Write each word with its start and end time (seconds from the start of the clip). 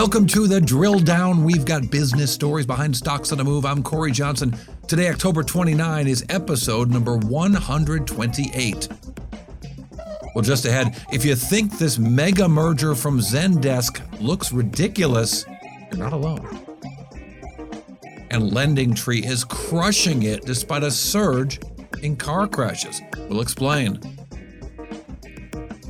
Welcome 0.00 0.26
to 0.28 0.48
the 0.48 0.62
drill 0.62 0.98
down. 0.98 1.44
We've 1.44 1.66
got 1.66 1.90
business 1.90 2.32
stories 2.32 2.64
behind 2.64 2.96
stocks 2.96 3.32
on 3.32 3.38
the 3.38 3.44
move. 3.44 3.66
I'm 3.66 3.82
Cory 3.82 4.12
Johnson. 4.12 4.56
Today, 4.88 5.10
October 5.10 5.42
29, 5.42 6.08
is 6.08 6.24
episode 6.30 6.90
number 6.90 7.18
128. 7.18 8.88
Well, 10.34 10.42
just 10.42 10.64
ahead, 10.64 10.98
if 11.12 11.22
you 11.26 11.36
think 11.36 11.76
this 11.76 11.98
mega 11.98 12.48
merger 12.48 12.94
from 12.94 13.20
Zendesk 13.20 14.22
looks 14.22 14.52
ridiculous, 14.52 15.44
you're 15.90 15.98
not 15.98 16.14
alone. 16.14 16.48
And 18.30 18.54
Lending 18.54 18.94
Tree 18.94 19.22
is 19.22 19.44
crushing 19.44 20.22
it 20.22 20.46
despite 20.46 20.82
a 20.82 20.90
surge 20.90 21.60
in 22.02 22.16
car 22.16 22.48
crashes. 22.48 23.02
We'll 23.28 23.42
explain. 23.42 24.00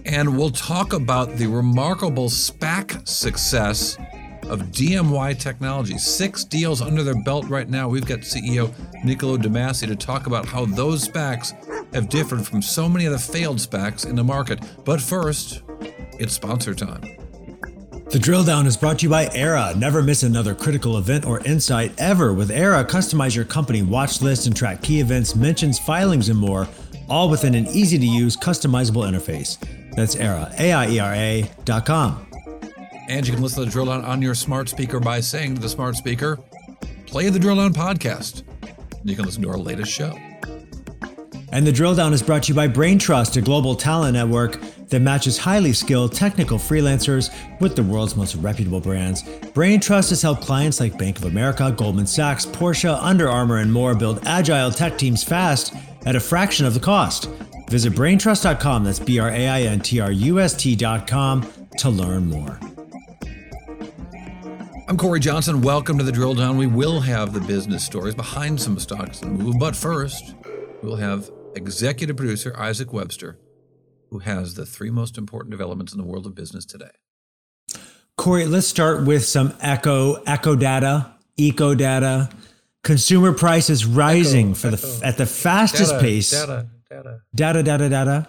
And 0.04 0.36
we'll 0.36 0.50
talk 0.50 0.92
about 0.92 1.36
the 1.36 1.46
remarkable 1.46 2.28
SPAC 2.28 3.06
success 3.06 3.96
of 4.44 4.62
DMY 4.72 5.38
Technology. 5.38 5.98
Six 5.98 6.44
deals 6.44 6.82
under 6.82 7.02
their 7.02 7.20
belt 7.22 7.48
right 7.48 7.68
now. 7.68 7.88
We've 7.88 8.04
got 8.04 8.20
CEO 8.20 8.72
Niccolo 9.04 9.36
de 9.36 9.48
Masi 9.48 9.86
to 9.86 9.94
talk 9.94 10.26
about 10.26 10.46
how 10.46 10.66
those 10.66 11.06
SPACs 11.06 11.54
have 11.94 12.08
differed 12.08 12.46
from 12.46 12.62
so 12.62 12.88
many 12.88 13.06
of 13.06 13.12
the 13.12 13.18
failed 13.18 13.58
SPACs 13.58 14.08
in 14.08 14.16
the 14.16 14.24
market. 14.24 14.60
But 14.84 15.00
first, 15.00 15.62
it's 16.18 16.34
sponsor 16.34 16.74
time. 16.74 17.16
The 18.10 18.18
drill 18.18 18.42
down 18.42 18.66
is 18.66 18.76
brought 18.76 18.98
to 18.98 19.02
you 19.04 19.10
by 19.10 19.26
Aiera. 19.26 19.76
Never 19.76 20.02
miss 20.02 20.24
another 20.24 20.52
critical 20.52 20.98
event 20.98 21.24
or 21.24 21.38
insight 21.46 21.92
ever. 21.98 22.34
With 22.34 22.50
Aiera, 22.50 22.84
customize 22.84 23.36
your 23.36 23.44
company 23.44 23.82
watch 23.82 24.20
list 24.20 24.48
and 24.48 24.56
track 24.56 24.82
key 24.82 24.98
events, 24.98 25.36
mentions, 25.36 25.78
filings, 25.78 26.28
and 26.28 26.38
more, 26.38 26.66
all 27.08 27.28
within 27.28 27.54
an 27.54 27.68
easy 27.68 27.98
to 27.98 28.06
use, 28.06 28.36
customizable 28.36 29.08
interface. 29.08 29.58
That's 29.96 30.14
Aiera, 30.16 30.58
A-I-E-R-A 30.58 31.50
dot 31.64 31.86
com. 31.86 32.26
And 33.08 33.26
you 33.26 33.34
can 33.34 33.42
listen 33.42 33.60
to 33.60 33.64
the 33.64 33.70
drill 33.70 33.86
down 33.86 34.04
on 34.04 34.22
your 34.22 34.34
smart 34.34 34.68
speaker 34.68 35.00
by 35.00 35.20
saying 35.20 35.56
to 35.56 35.60
the 35.60 35.68
smart 35.68 35.96
speaker, 35.96 36.38
play 37.06 37.28
the 37.28 37.38
drill 37.38 37.56
down 37.56 37.74
podcast. 37.74 38.44
You 39.04 39.16
can 39.16 39.24
listen 39.24 39.42
to 39.42 39.50
our 39.50 39.58
latest 39.58 39.90
show. 39.90 40.16
And 41.52 41.66
the 41.66 41.72
drill 41.72 41.96
down 41.96 42.12
is 42.12 42.22
brought 42.22 42.44
to 42.44 42.48
you 42.50 42.54
by 42.54 42.68
Braintrust, 42.68 43.36
a 43.36 43.40
global 43.40 43.74
talent 43.74 44.14
network 44.14 44.60
that 44.90 45.00
matches 45.00 45.38
highly 45.38 45.72
skilled 45.72 46.12
technical 46.12 46.58
freelancers 46.58 47.34
with 47.60 47.74
the 47.74 47.82
world's 47.82 48.14
most 48.14 48.36
reputable 48.36 48.80
brands. 48.80 49.24
Braintrust 49.24 50.10
has 50.10 50.22
helped 50.22 50.42
clients 50.42 50.78
like 50.78 50.96
Bank 50.96 51.18
of 51.18 51.24
America, 51.24 51.74
Goldman 51.76 52.06
Sachs, 52.06 52.46
Porsche, 52.46 52.96
Under 53.02 53.28
Armour, 53.28 53.58
and 53.58 53.72
more 53.72 53.96
build 53.96 54.20
agile 54.26 54.70
tech 54.70 54.96
teams 54.96 55.24
fast 55.24 55.74
at 56.06 56.14
a 56.14 56.20
fraction 56.20 56.66
of 56.66 56.74
the 56.74 56.80
cost. 56.80 57.28
Visit 57.70 57.92
braintrust.com, 57.92 58.82
that's 58.82 58.98
B 58.98 59.20
R 59.20 59.28
A 59.30 59.46
I 59.46 59.62
N 59.62 59.78
T 59.78 60.00
R 60.00 60.10
U 60.10 60.40
S 60.40 60.54
T.com, 60.54 61.52
to 61.78 61.88
learn 61.88 62.26
more. 62.26 62.58
I'm 64.88 64.96
Cory 64.96 65.20
Johnson. 65.20 65.60
Welcome 65.60 65.96
to 65.98 66.02
the 66.02 66.10
drill 66.10 66.34
down. 66.34 66.56
We 66.56 66.66
will 66.66 66.98
have 66.98 67.32
the 67.32 67.38
business 67.40 67.84
stories 67.84 68.16
behind 68.16 68.60
some 68.60 68.76
stocks 68.80 69.22
and 69.22 69.38
move, 69.38 69.60
but 69.60 69.76
first, 69.76 70.34
we'll 70.82 70.96
have 70.96 71.30
executive 71.54 72.16
producer 72.16 72.52
Isaac 72.58 72.92
Webster, 72.92 73.38
who 74.10 74.18
has 74.18 74.54
the 74.54 74.66
three 74.66 74.90
most 74.90 75.16
important 75.16 75.52
developments 75.52 75.92
in 75.92 75.98
the 75.98 76.04
world 76.04 76.26
of 76.26 76.34
business 76.34 76.66
today. 76.66 76.90
Cory, 78.16 78.46
let's 78.46 78.66
start 78.66 79.06
with 79.06 79.24
some 79.24 79.54
echo 79.60 80.14
echo 80.24 80.56
data, 80.56 81.14
eco 81.36 81.76
data. 81.76 82.30
Consumer 82.82 83.32
prices 83.32 83.86
rising 83.86 84.48
echo, 84.48 84.54
for 84.56 84.70
the 84.70 84.76
echo. 84.76 85.06
at 85.06 85.16
the 85.18 85.26
fastest 85.26 85.92
data, 85.92 86.02
pace. 86.02 86.30
Data, 86.32 86.66
data, 86.90 87.20
data, 87.32 87.62
data, 87.62 87.88
data. 87.88 88.26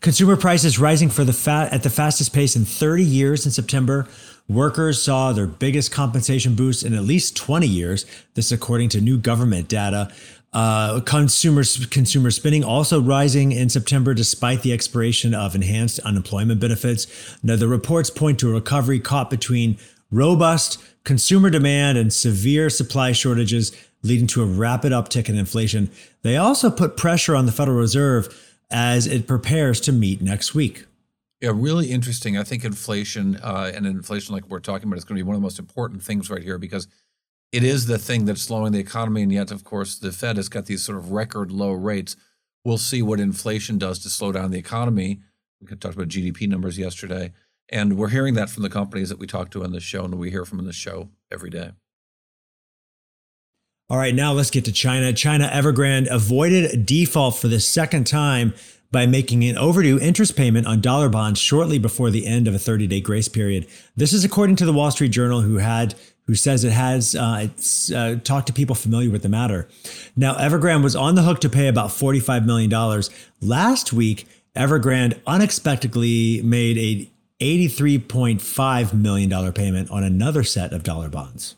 Consumer 0.00 0.36
prices 0.36 0.80
rising 0.80 1.10
for 1.10 1.22
the 1.22 1.68
at 1.70 1.84
the 1.84 1.90
fastest 1.90 2.32
pace 2.32 2.56
in 2.56 2.64
30 2.64 3.04
years 3.04 3.46
in 3.46 3.52
September. 3.52 4.08
Workers 4.48 5.00
saw 5.00 5.32
their 5.32 5.46
biggest 5.46 5.92
compensation 5.92 6.56
boost 6.56 6.84
in 6.84 6.92
at 6.92 7.04
least 7.04 7.36
20 7.36 7.68
years. 7.68 8.06
This, 8.34 8.50
according 8.50 8.88
to 8.90 9.00
new 9.00 9.16
government 9.16 9.68
data. 9.68 10.12
Uh, 10.52 10.98
consumer 11.02 11.62
spending 11.62 12.64
also 12.64 13.00
rising 13.00 13.52
in 13.52 13.68
September 13.68 14.12
despite 14.12 14.62
the 14.62 14.72
expiration 14.72 15.32
of 15.32 15.54
enhanced 15.54 16.00
unemployment 16.00 16.58
benefits. 16.58 17.06
Now, 17.44 17.54
the 17.54 17.68
reports 17.68 18.10
point 18.10 18.40
to 18.40 18.50
a 18.50 18.54
recovery 18.54 18.98
caught 18.98 19.30
between 19.30 19.78
robust 20.10 20.82
consumer 21.04 21.50
demand 21.50 21.96
and 21.98 22.12
severe 22.12 22.68
supply 22.68 23.12
shortages, 23.12 23.70
leading 24.02 24.26
to 24.28 24.42
a 24.42 24.46
rapid 24.46 24.92
uptick 24.92 25.28
in 25.28 25.36
inflation. 25.36 25.90
They 26.22 26.36
also 26.36 26.70
put 26.70 26.96
pressure 26.96 27.34
on 27.34 27.46
the 27.46 27.52
Federal 27.52 27.76
Reserve 27.76 28.28
as 28.70 29.06
it 29.06 29.26
prepares 29.26 29.80
to 29.80 29.92
meet 29.92 30.22
next 30.22 30.54
week. 30.54 30.86
Yeah, 31.40 31.52
really 31.54 31.90
interesting. 31.90 32.36
I 32.36 32.44
think 32.44 32.64
inflation 32.64 33.36
uh, 33.36 33.72
and 33.74 33.86
inflation, 33.86 34.34
like 34.34 34.48
we're 34.48 34.60
talking 34.60 34.88
about, 34.88 34.98
is 34.98 35.04
going 35.04 35.16
to 35.16 35.24
be 35.24 35.26
one 35.26 35.34
of 35.34 35.40
the 35.40 35.44
most 35.44 35.58
important 35.58 36.02
things 36.02 36.28
right 36.28 36.42
here 36.42 36.58
because 36.58 36.86
it 37.50 37.64
is 37.64 37.86
the 37.86 37.98
thing 37.98 38.26
that's 38.26 38.42
slowing 38.42 38.72
the 38.72 38.78
economy. 38.78 39.22
And 39.22 39.32
yet, 39.32 39.50
of 39.50 39.64
course, 39.64 39.98
the 39.98 40.12
Fed 40.12 40.36
has 40.36 40.48
got 40.48 40.66
these 40.66 40.84
sort 40.84 40.98
of 40.98 41.12
record 41.12 41.50
low 41.50 41.72
rates. 41.72 42.16
We'll 42.64 42.78
see 42.78 43.00
what 43.00 43.20
inflation 43.20 43.78
does 43.78 43.98
to 44.00 44.10
slow 44.10 44.32
down 44.32 44.50
the 44.50 44.58
economy. 44.58 45.20
We 45.60 45.68
talked 45.76 45.94
about 45.94 46.08
GDP 46.08 46.46
numbers 46.46 46.78
yesterday. 46.78 47.32
And 47.70 47.96
we're 47.96 48.08
hearing 48.08 48.34
that 48.34 48.50
from 48.50 48.62
the 48.62 48.70
companies 48.70 49.08
that 49.08 49.18
we 49.18 49.26
talk 49.26 49.50
to 49.52 49.64
on 49.64 49.72
the 49.72 49.80
show, 49.80 50.04
and 50.04 50.16
we 50.16 50.30
hear 50.30 50.44
from 50.44 50.58
in 50.58 50.64
the 50.64 50.72
show 50.72 51.08
every 51.30 51.50
day. 51.50 51.70
All 53.90 53.98
right, 53.98 54.14
now 54.14 54.32
let's 54.32 54.50
get 54.50 54.64
to 54.66 54.72
China. 54.72 55.12
China 55.12 55.50
Evergrande 55.52 56.08
avoided 56.08 56.86
default 56.86 57.36
for 57.38 57.48
the 57.48 57.58
second 57.58 58.06
time 58.06 58.54
by 58.92 59.04
making 59.04 59.42
an 59.42 59.58
overdue 59.58 59.98
interest 59.98 60.36
payment 60.36 60.68
on 60.68 60.80
dollar 60.80 61.08
bonds 61.08 61.40
shortly 61.40 61.76
before 61.76 62.08
the 62.08 62.24
end 62.24 62.46
of 62.46 62.54
a 62.54 62.58
30-day 62.58 63.00
grace 63.00 63.26
period. 63.26 63.66
This 63.96 64.12
is 64.12 64.22
according 64.24 64.54
to 64.56 64.64
the 64.64 64.72
Wall 64.72 64.92
Street 64.92 65.08
Journal, 65.10 65.40
who 65.40 65.56
had 65.56 65.96
who 66.28 66.36
says 66.36 66.62
it 66.62 66.70
has 66.70 67.16
uh, 67.16 67.48
uh, 67.92 68.14
talked 68.22 68.46
to 68.46 68.52
people 68.52 68.76
familiar 68.76 69.10
with 69.10 69.22
the 69.22 69.28
matter. 69.28 69.68
Now, 70.14 70.36
Evergrande 70.36 70.84
was 70.84 70.94
on 70.94 71.16
the 71.16 71.22
hook 71.22 71.40
to 71.40 71.48
pay 71.48 71.66
about 71.66 71.90
$45 71.90 72.46
million. 72.46 73.02
Last 73.40 73.92
week, 73.92 74.28
Evergrande 74.54 75.20
unexpectedly 75.26 76.40
made 76.42 76.78
a 76.78 77.10
$83.5 77.44 78.94
million 78.94 79.52
payment 79.52 79.90
on 79.90 80.04
another 80.04 80.44
set 80.44 80.72
of 80.72 80.84
dollar 80.84 81.08
bonds. 81.08 81.56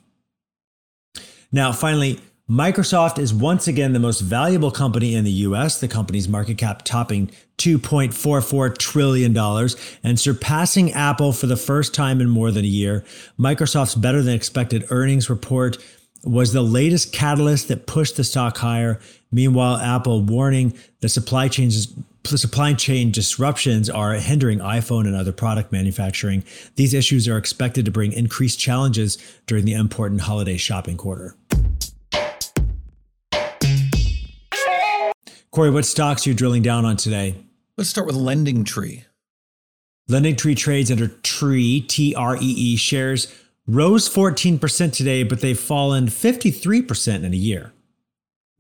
Now, 1.53 1.71
finally, 1.73 2.19
Microsoft 2.51 3.19
is 3.19 3.33
once 3.33 3.69
again 3.69 3.93
the 3.93 3.99
most 3.99 4.21
valuable 4.21 4.71
company 4.71 5.15
in 5.15 5.25
the 5.25 5.31
US, 5.31 5.81
the 5.81 5.89
company's 5.89 6.29
market 6.29 6.59
cap 6.59 6.83
topping 6.83 7.31
$2.44 7.59 8.77
trillion 8.77 9.37
and 10.03 10.19
surpassing 10.19 10.93
Apple 10.93 11.33
for 11.33 11.47
the 11.47 11.57
first 11.57 11.95
time 11.95 12.21
in 12.21 12.29
more 12.29 12.51
than 12.51 12.65
a 12.65 12.69
year. 12.69 13.05
Microsoft's 13.39 13.95
better 13.95 14.23
than 14.23 14.35
expected 14.35 14.85
earnings 14.91 15.31
report 15.31 15.79
was 16.25 16.53
the 16.53 16.63
latest 16.63 17.13
catalyst 17.13 17.69
that 17.69 17.87
pushed 17.87 18.17
the 18.17 18.25
stock 18.25 18.57
higher. 18.59 18.99
Meanwhile, 19.31 19.77
Apple 19.77 20.23
warning 20.23 20.75
the 21.01 21.09
supply 21.09 21.49
chains 21.49 21.95
supply 22.25 22.75
chain 22.75 23.11
disruptions 23.11 23.91
are 23.91 24.15
hindering 24.15 24.59
iPhone 24.61 25.07
and 25.07 25.15
other 25.15 25.33
product 25.33 25.73
manufacturing. 25.73 26.45
These 26.77 26.95
issues 26.95 27.29
are 27.29 27.37
expected 27.37 27.85
to 27.85 27.91
bring 27.91 28.13
increased 28.13 28.59
challenges 28.59 29.19
during 29.47 29.65
the 29.65 29.75
important 29.75 30.23
holiday 30.23 30.57
shopping 30.57 30.97
quarter. 30.97 31.37
Cory, 35.51 35.71
what 35.71 35.85
stocks 35.85 36.27
are 36.27 36.31
you 36.31 36.35
drilling 36.35 36.63
down 36.63 36.85
on 36.85 36.97
today? 36.97 37.37
Let's 37.77 37.91
start 37.91 38.07
with 38.07 38.17
Lending 38.17 38.65
Tree. 38.65 39.05
Lending 40.09 40.37
Tree 40.37 40.55
trades 40.55 40.91
under 40.91 41.09
TREE, 41.09 41.83
T 41.83 42.15
R 42.15 42.37
E 42.37 42.41
E 42.41 42.77
shares 42.77 43.33
rose 43.67 44.09
14% 44.09 44.93
today, 44.93 45.23
but 45.23 45.41
they've 45.41 45.59
fallen 45.59 46.07
53% 46.07 47.23
in 47.23 47.33
a 47.33 47.37
year. 47.37 47.73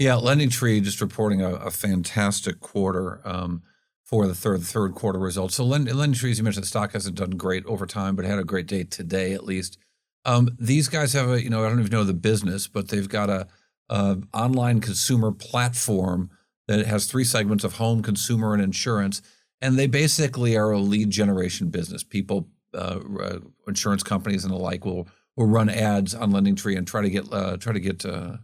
Yeah, 0.03 0.17
Lending 0.17 0.51
Tree 0.51 0.81
just 0.81 1.01
reporting 1.01 1.43
a, 1.43 1.55
a 1.55 1.71
fantastic 1.71 2.59
quarter 2.59 3.21
um, 3.25 3.63
for 4.03 4.27
the 4.27 4.35
third 4.35 4.63
third 4.63 4.97
quarter 4.97 5.21
results. 5.21 5.55
So 5.55 5.65
Lend, 5.65 5.87
Lending 5.95 6.19
Tree, 6.19 6.33
as 6.33 6.39
you 6.39 6.45
mentioned, 6.45 6.65
the 6.65 6.69
stock 6.69 6.93
hasn't 6.93 7.17
done 7.17 7.31
great 7.31 7.65
over 7.67 7.87
time, 7.87 8.17
but 8.17 8.25
had 8.25 8.41
a 8.41 8.45
great 8.45 8.67
day 8.67 8.83
today 8.83 9.33
at 9.33 9.45
least. 9.45 9.79
Um, 10.25 10.49
these 10.59 10.89
guys 10.89 11.13
have 11.13 11.31
a, 11.31 11.41
you 11.41 11.51
know, 11.51 11.65
I 11.65 11.69
don't 11.69 11.79
even 11.79 11.93
know 11.93 12.03
the 12.03 12.15
business, 12.15 12.67
but 12.67 12.89
they've 12.89 13.09
got 13.09 13.31
a 13.31 13.47
uh, 13.91 14.17
online 14.35 14.81
consumer 14.81 15.31
platform 15.31 16.31
that 16.67 16.85
has 16.85 17.07
three 17.07 17.25
segments 17.25 17.63
of 17.63 17.75
home, 17.75 18.03
consumer, 18.03 18.55
and 18.55 18.63
insurance. 18.63 19.23
And 19.61 19.79
they 19.79 19.87
basically 19.87 20.57
are 20.57 20.73
a 20.73 20.81
lead 20.81 21.11
generation 21.11 21.69
business. 21.69 22.03
People, 22.03 22.49
uh, 22.75 22.99
uh 23.21 23.39
insurance 23.69 24.03
companies 24.03 24.45
and 24.45 24.53
the 24.53 24.59
like, 24.59 24.85
will 24.85 25.07
will 25.37 25.47
run 25.47 25.69
ads 25.69 26.13
on 26.13 26.33
LendingTree 26.33 26.77
and 26.77 26.89
try 26.89 27.03
to 27.03 27.11
get 27.11 27.33
uh, 27.33 27.57
try 27.57 27.73
to 27.73 27.79
get 27.79 28.05
uh, 28.05 28.39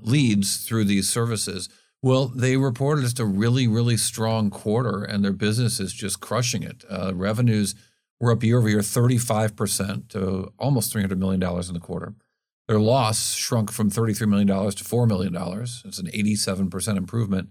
leads 0.00 0.58
through 0.58 0.84
these 0.84 1.08
services. 1.08 1.68
Well, 2.02 2.28
they 2.28 2.56
reported 2.56 3.02
just 3.02 3.18
a 3.18 3.24
really, 3.24 3.66
really 3.66 3.96
strong 3.96 4.50
quarter, 4.50 5.02
and 5.02 5.24
their 5.24 5.32
business 5.32 5.80
is 5.80 5.92
just 5.92 6.20
crushing 6.20 6.62
it. 6.62 6.84
Uh, 6.90 7.12
revenues 7.14 7.74
were 8.20 8.32
up 8.32 8.42
year 8.42 8.58
over 8.58 8.68
year 8.68 8.80
35% 8.80 10.08
to 10.10 10.52
almost 10.58 10.94
$300 10.94 11.18
million 11.18 11.42
in 11.42 11.74
the 11.74 11.80
quarter. 11.80 12.14
Their 12.68 12.80
loss 12.80 13.34
shrunk 13.34 13.70
from 13.70 13.90
$33 13.90 14.28
million 14.28 14.48
to 14.48 14.54
$4 14.54 15.08
million. 15.08 15.34
It's 15.36 15.98
an 15.98 16.06
87% 16.06 16.96
improvement. 16.96 17.50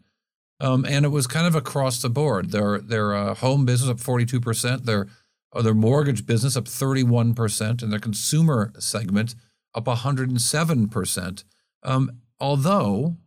Um, 0.60 0.86
and 0.86 1.06
it 1.06 1.10
was 1.10 1.28
kind 1.28 1.48
of 1.48 1.56
across 1.56 2.02
the 2.02 2.10
board. 2.10 2.52
Their, 2.52 2.80
their 2.80 3.14
uh, 3.14 3.36
home 3.36 3.66
business 3.66 3.90
up 3.90 3.98
42%, 3.98 4.86
their, 4.86 5.08
uh, 5.54 5.62
their 5.62 5.74
mortgage 5.74 6.26
business 6.26 6.56
up 6.56 6.66
31%, 6.66 7.82
and 7.82 7.92
their 7.92 8.00
consumer 8.00 8.74
segment 8.80 9.36
up 9.74 9.86
107%. 9.86 11.44
Um, 11.84 12.12
although 12.40 13.18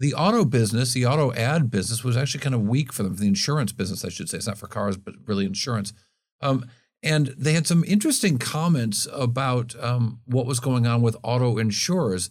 the 0.00 0.14
auto 0.14 0.44
business, 0.44 0.92
the 0.92 1.06
auto 1.06 1.32
ad 1.32 1.70
business 1.70 2.02
was 2.02 2.16
actually 2.16 2.40
kind 2.40 2.54
of 2.54 2.62
weak 2.62 2.92
for 2.92 3.02
them, 3.02 3.14
for 3.14 3.20
the 3.20 3.28
insurance 3.28 3.72
business, 3.72 4.04
I 4.04 4.08
should 4.08 4.28
say. 4.28 4.38
It's 4.38 4.46
not 4.46 4.58
for 4.58 4.66
cars, 4.66 4.96
but 4.96 5.14
really 5.26 5.46
insurance. 5.46 5.92
Um, 6.40 6.66
and 7.02 7.28
they 7.38 7.52
had 7.52 7.66
some 7.66 7.84
interesting 7.84 8.38
comments 8.38 9.06
about 9.12 9.74
um, 9.82 10.20
what 10.26 10.46
was 10.46 10.60
going 10.60 10.86
on 10.86 11.02
with 11.02 11.16
auto 11.22 11.58
insurers. 11.58 12.30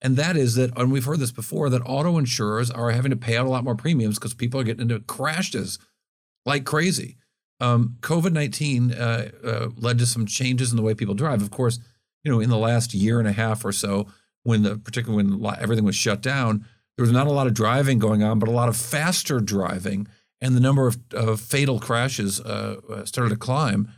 And 0.00 0.16
that 0.16 0.36
is 0.36 0.56
that, 0.56 0.76
and 0.76 0.90
we've 0.90 1.04
heard 1.04 1.20
this 1.20 1.32
before, 1.32 1.70
that 1.70 1.82
auto 1.86 2.18
insurers 2.18 2.70
are 2.70 2.90
having 2.90 3.10
to 3.10 3.16
pay 3.16 3.36
out 3.36 3.46
a 3.46 3.50
lot 3.50 3.64
more 3.64 3.76
premiums 3.76 4.18
because 4.18 4.34
people 4.34 4.60
are 4.60 4.64
getting 4.64 4.82
into 4.82 5.00
crashes 5.00 5.78
like 6.44 6.64
crazy. 6.64 7.18
Um, 7.60 7.98
COVID 8.00 8.32
19 8.32 8.92
uh, 8.92 9.30
uh, 9.44 9.68
led 9.76 9.98
to 9.98 10.06
some 10.06 10.26
changes 10.26 10.72
in 10.72 10.76
the 10.76 10.82
way 10.82 10.94
people 10.94 11.14
drive. 11.14 11.40
Of 11.40 11.52
course, 11.52 11.78
you 12.24 12.32
know, 12.32 12.40
in 12.40 12.50
the 12.50 12.58
last 12.58 12.94
year 12.94 13.20
and 13.20 13.28
a 13.28 13.32
half 13.32 13.64
or 13.64 13.70
so, 13.70 14.08
when 14.44 14.62
the 14.62 14.76
particularly 14.78 15.24
when 15.24 15.54
everything 15.60 15.84
was 15.84 15.96
shut 15.96 16.20
down, 16.20 16.66
there 16.96 17.04
was 17.04 17.12
not 17.12 17.26
a 17.26 17.32
lot 17.32 17.46
of 17.46 17.54
driving 17.54 17.98
going 17.98 18.22
on, 18.22 18.38
but 18.38 18.48
a 18.48 18.52
lot 18.52 18.68
of 18.68 18.76
faster 18.76 19.40
driving, 19.40 20.08
and 20.40 20.54
the 20.54 20.60
number 20.60 20.86
of, 20.86 20.98
of 21.12 21.40
fatal 21.40 21.78
crashes 21.78 22.40
uh, 22.40 22.80
uh 22.88 23.04
started 23.04 23.30
to 23.30 23.36
climb. 23.36 23.88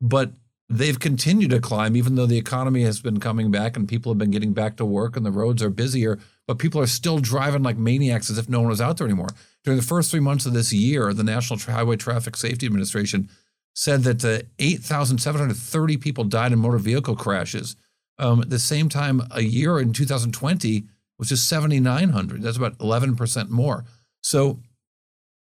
But 0.00 0.32
they've 0.68 0.98
continued 0.98 1.50
to 1.50 1.60
climb 1.60 1.96
even 1.96 2.14
though 2.14 2.26
the 2.26 2.38
economy 2.38 2.82
has 2.82 3.00
been 3.00 3.20
coming 3.20 3.50
back 3.50 3.76
and 3.76 3.88
people 3.88 4.10
have 4.10 4.18
been 4.18 4.30
getting 4.30 4.52
back 4.52 4.76
to 4.76 4.84
work 4.84 5.16
and 5.16 5.24
the 5.24 5.30
roads 5.30 5.62
are 5.62 5.70
busier 5.70 6.18
but 6.46 6.58
people 6.58 6.80
are 6.80 6.86
still 6.86 7.18
driving 7.18 7.62
like 7.62 7.76
maniacs 7.76 8.30
as 8.30 8.38
if 8.38 8.48
no 8.48 8.60
one 8.60 8.68
was 8.68 8.80
out 8.80 8.96
there 8.96 9.06
anymore. 9.06 9.28
During 9.62 9.78
the 9.78 9.86
first 9.86 10.10
three 10.10 10.20
months 10.20 10.46
of 10.46 10.54
this 10.54 10.72
year 10.72 11.12
the 11.12 11.22
national 11.22 11.58
highway 11.58 11.96
traffic 11.96 12.36
safety 12.36 12.66
administration 12.66 13.28
said 13.74 14.04
that 14.04 14.24
uh, 14.24 14.46
8730 14.58 15.96
people 15.98 16.24
died 16.24 16.52
in 16.52 16.58
motor 16.58 16.78
vehicle 16.78 17.16
crashes 17.16 17.76
um, 18.18 18.40
at 18.40 18.50
the 18.50 18.58
same 18.58 18.88
time 18.88 19.22
a 19.30 19.42
year 19.42 19.78
in 19.78 19.92
2020 19.92 20.84
was 21.18 21.28
just 21.28 21.48
7900 21.48 22.42
that's 22.42 22.56
about 22.56 22.78
11% 22.78 23.48
more 23.50 23.84
so 24.22 24.58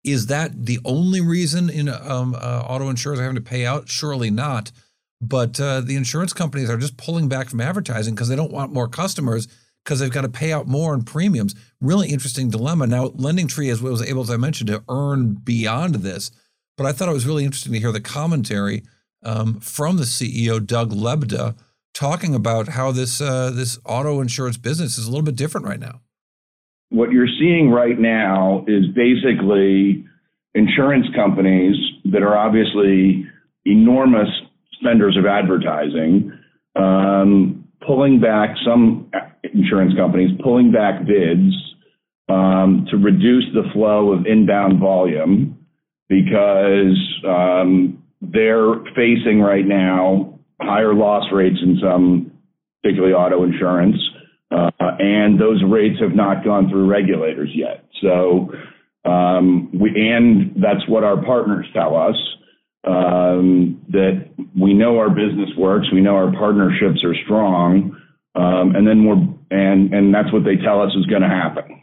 is 0.03 0.27
that 0.27 0.65
the 0.65 0.79
only 0.85 1.21
reason 1.21 1.69
in 1.69 1.89
um, 1.89 2.33
uh, 2.35 2.63
auto 2.65 2.89
insurers 2.89 3.19
are 3.19 3.23
having 3.23 3.35
to 3.35 3.41
pay 3.41 3.65
out? 3.65 3.89
Surely 3.89 4.29
not. 4.29 4.71
But 5.21 5.59
uh, 5.59 5.81
the 5.81 5.97
insurance 5.97 6.31
companies 6.31 6.69
are 6.69 6.77
just 6.77 6.95
pulling 6.95 7.27
back 7.27 7.49
from 7.49 7.59
advertising 7.59 8.15
because 8.15 8.29
they 8.29 8.37
don't 8.37 8.51
want 8.51 8.71
more 8.71 8.87
customers 8.87 9.47
because 9.83 9.99
they've 9.99 10.11
got 10.11 10.21
to 10.21 10.29
pay 10.29 10.53
out 10.53 10.67
more 10.67 10.93
in 10.93 11.03
premiums. 11.03 11.55
Really 11.81 12.09
interesting 12.09 12.49
dilemma. 12.49 12.87
Now, 12.87 13.09
LendingTree 13.09 13.69
is, 13.69 13.81
was 13.81 14.01
able, 14.01 14.21
as 14.21 14.29
I 14.29 14.37
mentioned, 14.37 14.67
to 14.67 14.83
earn 14.87 15.33
beyond 15.33 15.95
this. 15.95 16.31
But 16.77 16.85
I 16.85 16.93
thought 16.93 17.09
it 17.09 17.13
was 17.13 17.25
really 17.25 17.43
interesting 17.43 17.73
to 17.73 17.79
hear 17.79 17.91
the 17.91 17.99
commentary 17.99 18.83
um, 19.23 19.59
from 19.59 19.97
the 19.97 20.03
CEO, 20.03 20.65
Doug 20.65 20.91
Lebda, 20.91 21.57
talking 21.99 22.33
about 22.33 22.69
how 22.69 22.91
this 22.93 23.19
uh, 23.19 23.51
this 23.51 23.77
auto 23.85 24.21
insurance 24.21 24.57
business 24.57 24.97
is 24.97 25.05
a 25.05 25.09
little 25.09 25.25
bit 25.25 25.35
different 25.35 25.67
right 25.67 25.81
now. 25.81 25.99
What 26.89 27.11
you're 27.11 27.27
seeing 27.39 27.69
right 27.69 27.99
now 27.99 28.63
is 28.67 28.85
basically 28.95 30.05
insurance 30.55 31.05
companies 31.13 31.75
that 32.05 32.23
are 32.23 32.37
obviously 32.37 33.25
enormous 33.65 34.29
spenders 34.79 35.17
of 35.17 35.25
advertising, 35.25 36.31
um, 36.77 37.67
pulling 37.85 38.21
back 38.21 38.55
some 38.65 39.11
insurance 39.53 39.93
companies, 39.95 40.31
pulling 40.41 40.71
back 40.71 41.05
bids 41.05 41.53
um, 42.29 42.87
to 42.89 42.97
reduce 42.97 43.45
the 43.53 43.69
flow 43.73 44.13
of 44.13 44.25
inbound 44.25 44.79
volume 44.79 45.57
because 46.07 46.97
um, 47.27 48.01
they're 48.21 48.75
facing 48.95 49.41
right 49.41 49.67
now 49.67 50.38
higher 50.61 50.93
loss 50.93 51.25
rates 51.31 51.57
in 51.61 51.79
some, 51.81 52.31
particularly 52.81 53.13
auto 53.13 53.43
insurance, 53.43 53.97
uh, 54.51 54.69
and 54.79 55.39
those 55.39 55.63
rates 55.67 55.99
have 55.99 56.15
not 56.15 56.43
gone 56.43 56.69
through 56.69 56.89
regulators 56.89 57.49
yet. 57.53 57.85
So, 58.01 58.51
um, 59.05 59.69
we 59.77 59.89
and 59.95 60.55
that's 60.61 60.87
what 60.87 61.03
our 61.03 61.23
partners 61.23 61.65
tell 61.73 61.95
us, 61.95 62.15
um, 62.85 63.81
that 63.89 64.29
we 64.59 64.73
know 64.73 64.97
our 64.97 65.09
business 65.09 65.49
works, 65.57 65.87
we 65.91 66.01
know 66.01 66.15
our 66.15 66.31
partnerships 66.31 67.03
are 67.03 67.15
strong, 67.25 67.95
um, 68.35 68.75
and 68.75 68.87
then 68.87 69.05
we're 69.05 69.21
and 69.51 69.93
and 69.93 70.13
that's 70.13 70.31
what 70.33 70.43
they 70.43 70.55
tell 70.57 70.81
us 70.81 70.91
is 70.95 71.05
gonna 71.05 71.29
happen. 71.29 71.79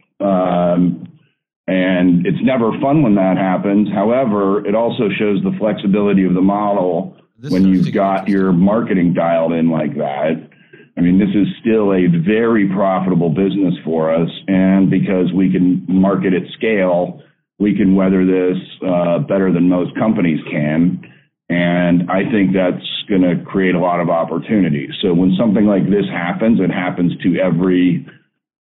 And 1.69 2.25
it's 2.27 2.39
never 2.43 2.71
fun 2.81 3.03
when 3.03 3.17
that 3.17 3.37
happens. 3.37 3.89
However, 3.93 4.65
it 4.65 4.75
also 4.75 5.09
shows 5.19 5.43
the 5.43 5.55
flexibility 5.59 6.25
of 6.25 6.35
the 6.35 6.41
model 6.41 7.17
when 7.43 7.67
you've 7.67 7.93
got 7.93 8.29
your 8.29 8.53
marketing 8.53 9.15
dialed 9.15 9.53
in 9.53 9.71
like 9.71 9.95
that. 9.97 10.51
I 10.97 11.01
mean, 11.03 11.19
this 11.19 11.29
is 11.35 11.47
still 11.61 11.93
a 11.93 12.07
very 12.07 12.69
profitable 12.69 13.29
business 13.29 13.75
for 13.85 14.15
us, 14.15 14.31
and 14.49 14.91
because 14.91 15.33
we 15.35 15.53
can 15.53 15.85
market 15.89 16.33
at 16.33 16.51
scale, 16.57 17.23
we 17.59 17.77
can 17.77 17.95
weather 17.95 18.25
this 18.25 18.57
uh, 18.87 19.19
better 19.21 19.53
than 19.53 19.69
most 19.69 19.95
companies 19.97 20.41
can. 20.51 21.03
And 21.49 22.11
I 22.11 22.29
think 22.31 22.53
that's 22.55 22.85
going 23.09 23.23
to 23.23 23.45
create 23.45 23.75
a 23.75 23.79
lot 23.79 24.01
of 24.01 24.09
opportunities. 24.09 24.91
So 25.01 25.15
when 25.15 25.37
something 25.39 25.67
like 25.67 25.85
this 25.85 26.07
happens, 26.11 26.61
it 26.61 26.73
happens 26.73 27.13
to 27.23 27.39
every, 27.39 28.07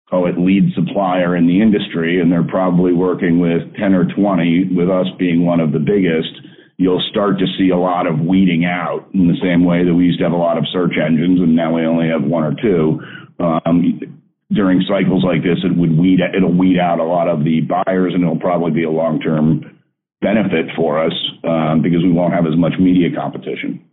call 0.10 0.28
it 0.28 0.38
lead 0.38 0.74
supplier 0.76 1.36
in 1.36 1.48
the 1.48 1.62
industry, 1.62 2.20
and 2.22 2.32
they're 2.32 2.44
probably 2.44 2.94
working 2.94 3.40
with 3.40 3.74
10 3.80 3.94
or 3.94 4.06
20, 4.06 4.76
with 4.76 4.90
us 4.90 5.08
being 5.18 5.46
one 5.46 5.60
of 5.60 5.72
the 5.72 5.80
biggest 5.80 6.36
you'll 6.78 7.04
start 7.10 7.40
to 7.40 7.46
see 7.58 7.70
a 7.70 7.78
lot 7.78 8.08
of 8.08 8.20
weeding 8.20 8.66
out 8.66 9.10
in 9.14 9.28
the 9.28 9.38
same 9.42 9.66
way 9.66 9.84
that 9.84 9.94
we 9.94 10.06
used 10.06 10.20
to 10.20 10.26
have 10.26 10.34
a 10.34 10.38
lot 10.38 10.58
of 10.58 10.66
search 10.72 10.94
engines 11.04 11.40
and 11.40 11.56
now 11.56 11.74
we 11.74 11.86
only 11.86 12.08
have 12.08 12.24
one 12.24 12.44
or 12.44 12.54
two. 12.62 13.00
Um, 13.40 14.00
during 14.52 14.82
cycles 14.88 15.24
like 15.24 15.44
this, 15.44 15.60
it 15.64 15.76
would 15.76 15.98
weed 15.98 16.20
it'll 16.36 16.54
weed 16.54 16.80
out 16.80 17.00
a 17.00 17.04
lot 17.04 17.28
of 17.28 17.44
the 17.44 17.62
buyers, 17.62 18.14
and 18.14 18.24
it'll 18.24 18.40
probably 18.40 18.72
be 18.72 18.84
a 18.84 18.90
long 18.90 19.20
term 19.20 19.80
benefit 20.22 20.68
for 20.76 21.04
us 21.04 21.14
um, 21.44 21.82
because 21.82 22.02
we 22.02 22.12
won't 22.12 22.34
have 22.34 22.46
as 22.46 22.56
much 22.56 22.74
media 22.80 23.10
competition. 23.16 23.84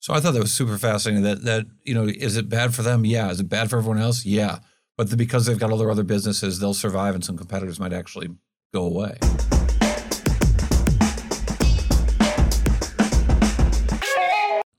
So 0.00 0.12
I 0.12 0.20
thought 0.20 0.34
that 0.34 0.42
was 0.42 0.52
super 0.52 0.76
fascinating. 0.76 1.22
That 1.22 1.44
that 1.44 1.66
you 1.82 1.94
know, 1.94 2.04
is 2.04 2.36
it 2.36 2.48
bad 2.48 2.74
for 2.74 2.82
them? 2.82 3.06
Yeah. 3.06 3.30
Is 3.30 3.40
it 3.40 3.48
bad 3.48 3.70
for 3.70 3.78
everyone 3.78 3.98
else? 3.98 4.26
Yeah. 4.26 4.58
But 4.96 5.10
the, 5.10 5.16
because 5.16 5.46
they've 5.46 5.58
got 5.58 5.70
all 5.70 5.78
their 5.78 5.90
other 5.90 6.04
businesses, 6.04 6.60
they'll 6.60 6.74
survive, 6.74 7.14
and 7.14 7.24
some 7.24 7.36
competitors 7.36 7.80
might 7.80 7.92
actually 7.92 8.28
go 8.72 8.84
away. 8.84 9.18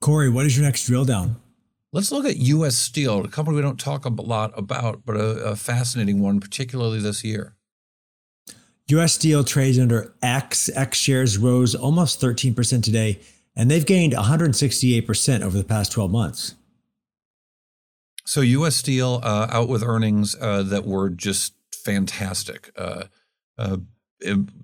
Cory, 0.05 0.29
what 0.29 0.45
is 0.45 0.55
your 0.55 0.63
next 0.63 0.85
drill 0.85 1.03
down? 1.03 1.37
Let's 1.91 2.11
look 2.11 2.25
at 2.25 2.37
U.S. 2.37 2.75
Steel, 2.75 3.25
a 3.25 3.27
company 3.27 3.55
we 3.55 3.63
don't 3.63 3.79
talk 3.79 4.05
a 4.05 4.09
lot 4.09 4.53
about, 4.55 5.03
but 5.03 5.15
a, 5.15 5.29
a 5.43 5.55
fascinating 5.55 6.21
one, 6.21 6.39
particularly 6.39 6.99
this 6.99 7.23
year. 7.23 7.55
U.S. 8.89 9.13
Steel 9.13 9.43
trades 9.43 9.79
under 9.79 10.13
X. 10.21 10.69
X 10.75 10.99
shares 10.99 11.39
rose 11.39 11.73
almost 11.73 12.21
13% 12.21 12.83
today, 12.83 13.19
and 13.55 13.71
they've 13.71 13.83
gained 13.83 14.13
168% 14.13 15.41
over 15.41 15.57
the 15.57 15.63
past 15.63 15.91
12 15.93 16.11
months. 16.11 16.53
So 18.25 18.41
U.S. 18.41 18.75
Steel 18.75 19.21
uh, 19.23 19.47
out 19.49 19.69
with 19.69 19.81
earnings 19.81 20.35
uh, 20.39 20.61
that 20.61 20.85
were 20.85 21.09
just 21.09 21.55
fantastic 21.73 22.71
uh, 22.77 23.05
uh 23.57 23.77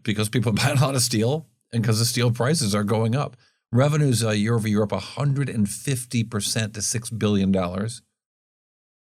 because 0.03 0.29
people 0.29 0.51
buy 0.51 0.69
a 0.69 0.79
lot 0.79 0.93
of 0.93 1.01
steel 1.01 1.47
and 1.73 1.81
because 1.81 1.97
the 1.97 2.05
steel 2.05 2.29
prices 2.29 2.75
are 2.75 2.83
going 2.83 3.15
up. 3.15 3.37
Revenues 3.73 4.23
uh, 4.23 4.31
year 4.31 4.55
over 4.55 4.67
year 4.67 4.83
up 4.83 4.89
150% 4.89 6.73
to 6.73 6.79
$6 6.79 7.19
billion. 7.19 7.89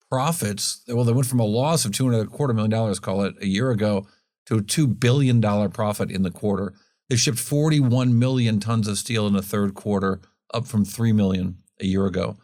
Profits, 0.09 0.83
well, 0.87 1.03
they 1.05 1.13
went 1.13 1.27
from 1.27 1.39
a 1.39 1.45
loss 1.45 1.85
of 1.85 1.91
two 1.93 2.07
and 2.07 2.15
a 2.15 2.25
quarter 2.25 2.53
million 2.53 2.71
dollars, 2.71 2.99
call 2.99 3.23
it, 3.23 3.35
a 3.41 3.47
year 3.47 3.71
ago 3.71 4.07
to 4.45 4.57
a 4.57 4.61
$2 4.61 4.99
billion 4.99 5.41
profit 5.69 6.11
in 6.11 6.23
the 6.23 6.31
quarter. 6.31 6.73
They 7.09 7.15
shipped 7.15 7.39
41 7.39 8.17
million 8.17 8.59
tons 8.59 8.87
of 8.87 8.97
steel 8.97 9.27
in 9.27 9.33
the 9.33 9.41
third 9.41 9.73
quarter, 9.73 10.21
up 10.53 10.65
from 10.65 10.83
3 10.83 11.13
million 11.13 11.57
a 11.79 11.85
year 11.85 12.05
ago. 12.05 12.37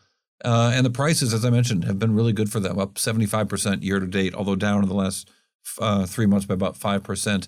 Uh, 0.43 0.71
and 0.73 0.85
the 0.85 0.89
prices, 0.89 1.33
as 1.33 1.45
I 1.45 1.49
mentioned, 1.49 1.85
have 1.85 1.99
been 1.99 2.13
really 2.13 2.33
good 2.33 2.51
for 2.51 2.59
them, 2.59 2.77
up 2.77 2.95
75% 2.95 3.83
year 3.83 3.99
to 3.99 4.07
date, 4.07 4.35
although 4.35 4.55
down 4.55 4.83
in 4.83 4.89
the 4.89 4.95
last 4.95 5.29
uh, 5.79 6.05
three 6.05 6.25
months 6.25 6.45
by 6.45 6.53
about 6.53 6.77
5%. 6.77 7.47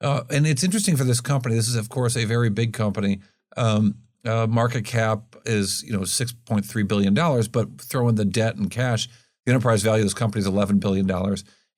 Uh, 0.00 0.22
and 0.30 0.46
it's 0.46 0.64
interesting 0.64 0.96
for 0.96 1.04
this 1.04 1.20
company. 1.20 1.54
This 1.54 1.68
is, 1.68 1.76
of 1.76 1.88
course, 1.88 2.16
a 2.16 2.24
very 2.24 2.50
big 2.50 2.74
company. 2.74 3.20
Um, 3.56 3.96
uh, 4.24 4.46
market 4.46 4.84
cap 4.84 5.36
is, 5.44 5.82
you 5.82 5.92
know, 5.92 6.00
$6.3 6.00 6.88
billion, 6.88 7.14
but 7.50 7.80
throw 7.80 8.08
in 8.08 8.14
the 8.14 8.24
debt 8.24 8.56
and 8.56 8.70
cash, 8.70 9.08
the 9.44 9.52
enterprise 9.52 9.82
value 9.82 10.02
of 10.02 10.06
this 10.06 10.14
company 10.14 10.40
is 10.40 10.48
$11 10.48 10.80
billion. 10.80 11.10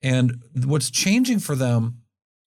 And 0.03 0.43
what's 0.65 0.91
changing 0.91 1.41
for 1.41 1.55
them 1.55 2.03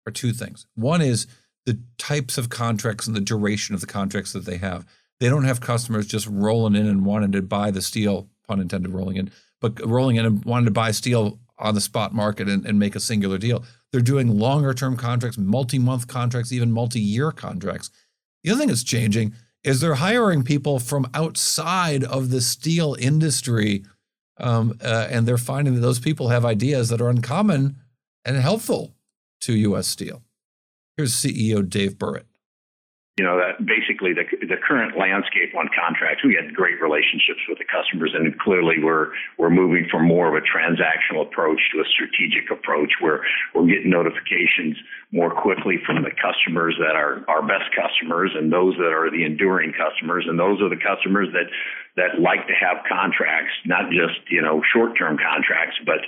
are 0.06 0.12
two 0.12 0.32
things. 0.32 0.66
One 0.76 1.02
is 1.02 1.28
the 1.66 1.80
types 1.98 2.38
of 2.38 2.50
contracts 2.50 3.08
and 3.08 3.16
the 3.16 3.22
duration 3.22 3.76
of 3.76 3.82
the 3.82 3.88
contracts 3.88 4.34
that 4.34 4.46
they 4.46 4.58
have. 4.58 4.86
They 5.20 5.28
don't 5.28 5.44
have 5.44 5.60
customers 5.60 6.08
just 6.08 6.28
rolling 6.28 6.76
in 6.76 6.88
and 6.88 7.06
wanting 7.06 7.34
to 7.34 7.42
buy 7.42 7.72
the 7.72 7.82
steel, 7.82 8.30
pun 8.48 8.62
intended, 8.62 8.92
rolling 8.92 9.18
in, 9.18 9.32
but 9.60 9.86
rolling 9.86 10.16
in 10.16 10.26
and 10.26 10.46
wanting 10.46 10.66
to 10.66 10.72
buy 10.72 10.92
steel 10.92 11.40
on 11.58 11.76
the 11.76 11.82
spot 11.82 12.14
market 12.14 12.48
and, 12.48 12.66
and 12.66 12.80
make 12.80 12.96
a 12.96 13.00
singular 13.02 13.38
deal. 13.38 13.66
They're 13.92 14.02
doing 14.02 14.40
longer 14.40 14.74
term 14.74 14.96
contracts, 14.96 15.38
multi 15.38 15.78
month 15.78 16.08
contracts, 16.08 16.54
even 16.54 16.72
multi 16.72 17.02
year 17.02 17.32
contracts. 17.32 17.92
The 18.44 18.52
other 18.52 18.60
thing 18.60 18.70
that's 18.70 18.84
changing 18.84 19.34
is 19.64 19.82
they're 19.82 19.96
hiring 19.96 20.44
people 20.44 20.80
from 20.80 21.10
outside 21.14 22.04
of 22.04 22.30
the 22.30 22.42
steel 22.42 22.96
industry. 23.00 23.84
Um, 24.38 24.78
uh, 24.82 25.08
and 25.10 25.28
they're 25.28 25.38
finding 25.38 25.76
that 25.76 25.82
those 25.82 26.00
people 26.00 26.30
have 26.30 26.46
ideas 26.46 26.88
that 26.90 27.02
are 27.02 27.10
uncommon 27.10 27.76
and 28.24 28.38
helpful 28.38 28.96
to 29.42 29.54
U.S. 29.54 29.88
Steel. 29.88 30.24
Here's 30.96 31.14
CEO 31.14 31.68
Dave 31.68 31.98
Burritt 31.98 32.29
you 33.20 33.26
know, 33.28 33.36
that 33.36 33.60
basically 33.68 34.16
the, 34.16 34.24
the 34.48 34.56
current 34.56 34.96
landscape 34.96 35.52
on 35.52 35.68
contracts, 35.76 36.24
we 36.24 36.40
had 36.40 36.56
great 36.56 36.80
relationships 36.80 37.44
with 37.52 37.60
the 37.60 37.68
customers 37.68 38.16
and 38.16 38.32
clearly 38.40 38.80
we're, 38.80 39.12
we're 39.36 39.52
moving 39.52 39.84
from 39.92 40.08
more 40.08 40.32
of 40.32 40.40
a 40.40 40.46
transactional 40.48 41.28
approach 41.28 41.60
to 41.76 41.84
a 41.84 41.88
strategic 41.92 42.48
approach 42.48 42.96
where 43.04 43.20
we're 43.52 43.68
getting 43.68 43.92
notifications 43.92 44.80
more 45.12 45.36
quickly 45.36 45.84
from 45.84 46.00
the 46.08 46.16
customers 46.16 46.80
that 46.80 46.96
are 46.96 47.28
our 47.28 47.44
best 47.44 47.68
customers 47.76 48.32
and 48.40 48.56
those 48.56 48.80
that 48.80 48.96
are 48.96 49.12
the 49.12 49.28
enduring 49.28 49.76
customers. 49.76 50.24
And 50.24 50.40
those 50.40 50.64
are 50.64 50.72
the 50.72 50.80
customers 50.80 51.28
that, 51.36 51.52
that 52.00 52.24
like 52.24 52.48
to 52.48 52.56
have 52.56 52.88
contracts, 52.88 53.52
not 53.68 53.92
just, 53.92 54.24
you 54.32 54.40
know, 54.40 54.64
short-term 54.72 55.20
contracts, 55.20 55.76
but 55.84 56.00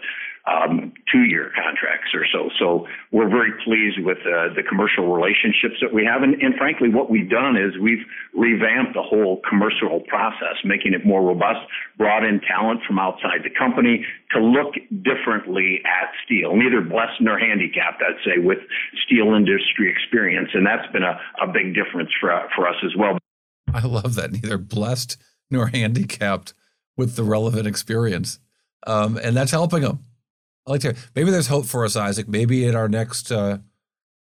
um, 0.50 0.94
two-year 1.12 1.52
contracts 1.54 2.10
or 2.14 2.26
so. 2.32 2.50
So 2.58 2.88
we're 3.12 3.30
very 3.30 3.52
pleased 3.64 4.00
with 4.00 4.18
uh, 4.26 4.54
the 4.56 4.64
commercial 4.68 5.14
relationships 5.14 5.78
that 5.82 5.94
we 5.94 6.06
have, 6.06 6.24
and, 6.24 6.34
and, 6.42 6.56
frankly, 6.56 6.90
what 6.90 7.10
we've 7.10 7.30
done 7.30 7.56
is 7.56 7.78
we've 7.80 8.06
revamped 8.34 8.94
the 8.94 9.04
whole 9.04 9.42
commercial 9.48 10.02
process, 10.08 10.58
making 10.64 10.94
it 10.94 11.06
more 11.06 11.22
robust. 11.22 11.62
Brought 11.98 12.24
in 12.24 12.42
talent 12.42 12.82
from 12.88 12.98
outside 12.98 13.44
the 13.44 13.54
company 13.58 14.06
to 14.34 14.40
look 14.42 14.74
differently 15.04 15.82
at 15.86 16.10
steel, 16.26 16.56
neither 16.56 16.82
blessed 16.82 17.22
nor 17.22 17.38
handicapped, 17.38 18.02
I'd 18.02 18.18
say, 18.26 18.40
with 18.40 18.58
steel 19.06 19.36
industry 19.36 19.92
experience, 19.92 20.50
and 20.54 20.66
that's 20.66 20.92
been 20.92 21.04
a, 21.04 21.20
a 21.42 21.48
big 21.48 21.76
difference 21.76 22.10
for 22.20 22.32
for 22.56 22.68
us 22.68 22.76
as 22.84 22.96
well. 22.98 23.18
I 23.74 23.86
love 23.86 24.16
that, 24.16 24.32
neither 24.32 24.58
blessed 24.58 25.18
nor 25.50 25.68
handicapped 25.68 26.54
with 26.98 27.16
the 27.16 27.24
relevant 27.24 27.68
experience. 27.68 28.40
Um, 28.88 29.18
and 29.18 29.38
that's 29.38 29.52
helping 29.52 29.82
them. 29.82 30.00
I 30.68 30.72
like 30.72 30.82
to. 30.82 30.96
Maybe 31.16 31.32
there's 31.32 31.48
hope 31.48 31.66
for 31.66 31.86
us, 31.86 31.96
Isaac. 31.96 32.28
Maybe 32.28 32.66
in 32.66 32.76
our 32.76 32.88
next 32.88 33.32
uh, 33.32 33.60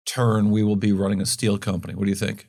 turn, 0.06 0.50
we 0.50 0.62
will 0.62 0.76
be 0.76 0.92
running 0.92 1.20
a 1.20 1.26
steel 1.26 1.58
company. 1.58 1.94
What 1.94 2.04
do 2.04 2.10
you 2.10 2.16
think? 2.16 2.48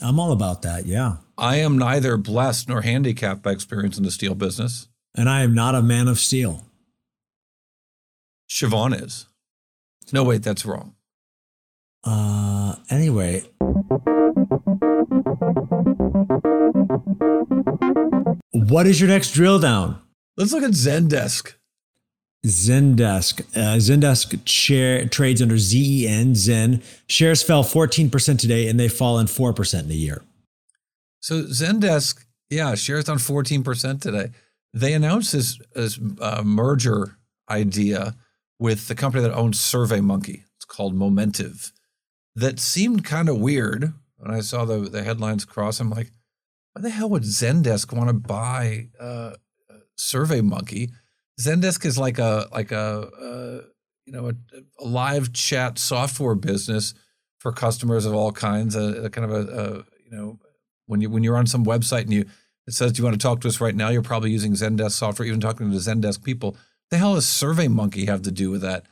I'm 0.00 0.18
all 0.18 0.32
about 0.32 0.62
that. 0.62 0.86
Yeah. 0.86 1.16
I 1.36 1.56
am 1.56 1.78
neither 1.78 2.16
blessed 2.16 2.68
nor 2.68 2.82
handicapped 2.82 3.42
by 3.42 3.52
experience 3.52 3.96
in 3.98 4.04
the 4.04 4.10
steel 4.10 4.34
business. 4.34 4.88
And 5.16 5.28
I 5.28 5.42
am 5.42 5.54
not 5.54 5.74
a 5.74 5.82
man 5.82 6.08
of 6.08 6.18
steel. 6.18 6.64
Siobhan 8.48 9.00
is. 9.00 9.26
No, 10.12 10.24
wait, 10.24 10.42
that's 10.42 10.66
wrong. 10.66 10.94
Uh, 12.04 12.76
anyway. 12.90 13.42
What 18.52 18.86
is 18.86 19.00
your 19.00 19.08
next 19.08 19.32
drill 19.32 19.58
down? 19.58 20.00
Let's 20.36 20.52
look 20.52 20.64
at 20.64 20.72
Zendesk. 20.72 21.54
Zendesk. 22.44 23.40
Uh, 23.56 23.78
Zendesk 23.78 24.40
share, 24.46 25.06
trades 25.06 25.40
under 25.40 25.58
ZEN, 25.58 26.34
Zen. 26.34 26.82
Shares 27.06 27.42
fell 27.42 27.64
14% 27.64 28.38
today 28.38 28.68
and 28.68 28.78
they've 28.78 28.92
fallen 28.92 29.26
4% 29.26 29.84
in 29.84 29.90
a 29.90 29.94
year. 29.94 30.22
So 31.20 31.44
Zendesk, 31.44 32.24
yeah, 32.50 32.74
shares 32.74 33.04
down 33.04 33.18
14% 33.18 34.00
today. 34.00 34.30
They 34.72 34.92
announced 34.92 35.32
this, 35.32 35.58
this 35.74 35.98
uh, 36.20 36.42
merger 36.44 37.16
idea 37.48 38.14
with 38.58 38.88
the 38.88 38.94
company 38.94 39.22
that 39.22 39.34
owns 39.34 39.58
SurveyMonkey. 39.58 40.42
It's 40.56 40.64
called 40.66 40.94
Momentive. 40.94 41.72
That 42.36 42.58
seemed 42.58 43.04
kind 43.04 43.28
of 43.28 43.38
weird 43.38 43.94
when 44.16 44.34
I 44.34 44.40
saw 44.40 44.64
the, 44.64 44.80
the 44.80 45.02
headlines 45.02 45.44
cross. 45.44 45.80
I'm 45.80 45.90
like, 45.90 46.10
why 46.72 46.82
the 46.82 46.90
hell 46.90 47.08
would 47.10 47.22
Zendesk 47.22 47.96
want 47.96 48.08
to 48.08 48.14
buy 48.14 48.88
uh, 49.00 49.34
SurveyMonkey? 49.96 50.90
Zendesk 51.40 51.84
is 51.84 51.98
like 51.98 52.18
a 52.18 52.48
like 52.52 52.70
a, 52.70 53.08
a 53.20 53.60
you 54.06 54.12
know 54.12 54.28
a, 54.28 54.34
a, 54.80 54.86
live 54.86 55.32
chat 55.32 55.78
software 55.78 56.34
business 56.34 56.94
for 57.38 57.52
customers 57.52 58.06
of 58.06 58.14
all 58.14 58.32
kinds. 58.32 58.76
A, 58.76 59.04
a 59.04 59.10
kind 59.10 59.30
of 59.30 59.48
a, 59.48 59.84
you 60.04 60.16
know 60.16 60.38
when 60.86 61.00
you 61.00 61.10
when 61.10 61.24
you're 61.24 61.36
on 61.36 61.46
some 61.46 61.64
website 61.64 62.02
and 62.02 62.12
you 62.12 62.24
it 62.66 62.72
says 62.74 62.92
do 62.92 63.00
you 63.00 63.04
want 63.04 63.20
to 63.20 63.22
talk 63.22 63.40
to 63.40 63.48
us 63.48 63.60
right 63.60 63.74
now, 63.74 63.90
you're 63.90 64.02
probably 64.02 64.30
using 64.30 64.52
Zendesk 64.52 64.92
software, 64.92 65.26
even 65.26 65.40
talking 65.40 65.70
to 65.70 65.76
Zendesk 65.76 66.22
people. 66.22 66.56
The 66.90 66.98
hell 66.98 67.14
does 67.14 67.26
SurveyMonkey 67.26 68.06
have 68.06 68.22
to 68.22 68.30
do 68.30 68.50
with 68.50 68.62
that? 68.62 68.86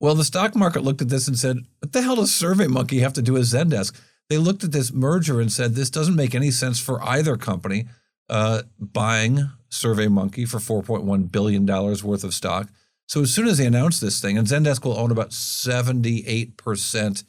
Well, 0.00 0.14
the 0.14 0.24
stock 0.24 0.54
market 0.54 0.82
looked 0.82 1.02
at 1.02 1.08
this 1.08 1.28
and 1.28 1.38
said, 1.38 1.58
"What 1.78 1.92
the 1.92 2.02
hell 2.02 2.16
does 2.16 2.30
SurveyMonkey 2.30 3.00
have 3.00 3.14
to 3.14 3.22
do 3.22 3.34
with 3.34 3.44
Zendesk?" 3.44 3.94
They 4.28 4.38
looked 4.38 4.62
at 4.62 4.72
this 4.72 4.92
merger 4.92 5.40
and 5.40 5.50
said, 5.50 5.74
"This 5.74 5.90
doesn't 5.90 6.14
make 6.14 6.34
any 6.34 6.50
sense 6.50 6.78
for 6.78 7.02
either 7.02 7.36
company." 7.36 7.88
Uh, 8.30 8.62
buying 8.78 9.50
SurveyMonkey 9.70 10.48
for 10.48 10.82
$4.1 10.84 11.32
billion 11.32 11.66
worth 11.66 12.22
of 12.22 12.32
stock. 12.32 12.68
So 13.08 13.22
as 13.22 13.34
soon 13.34 13.48
as 13.48 13.58
they 13.58 13.66
announced 13.66 14.00
this 14.00 14.20
thing, 14.20 14.38
and 14.38 14.46
Zendesk 14.46 14.84
will 14.84 14.96
own 14.96 15.10
about 15.10 15.30
78% 15.30 17.24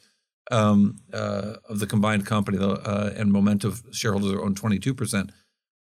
um, 0.52 0.96
uh, 1.12 1.54
of 1.68 1.80
the 1.80 1.88
combined 1.88 2.24
company, 2.24 2.58
uh, 2.58 3.10
and 3.16 3.32
Momentive 3.32 3.82
shareholders 3.92 4.38
own 4.38 4.54
22%. 4.54 5.30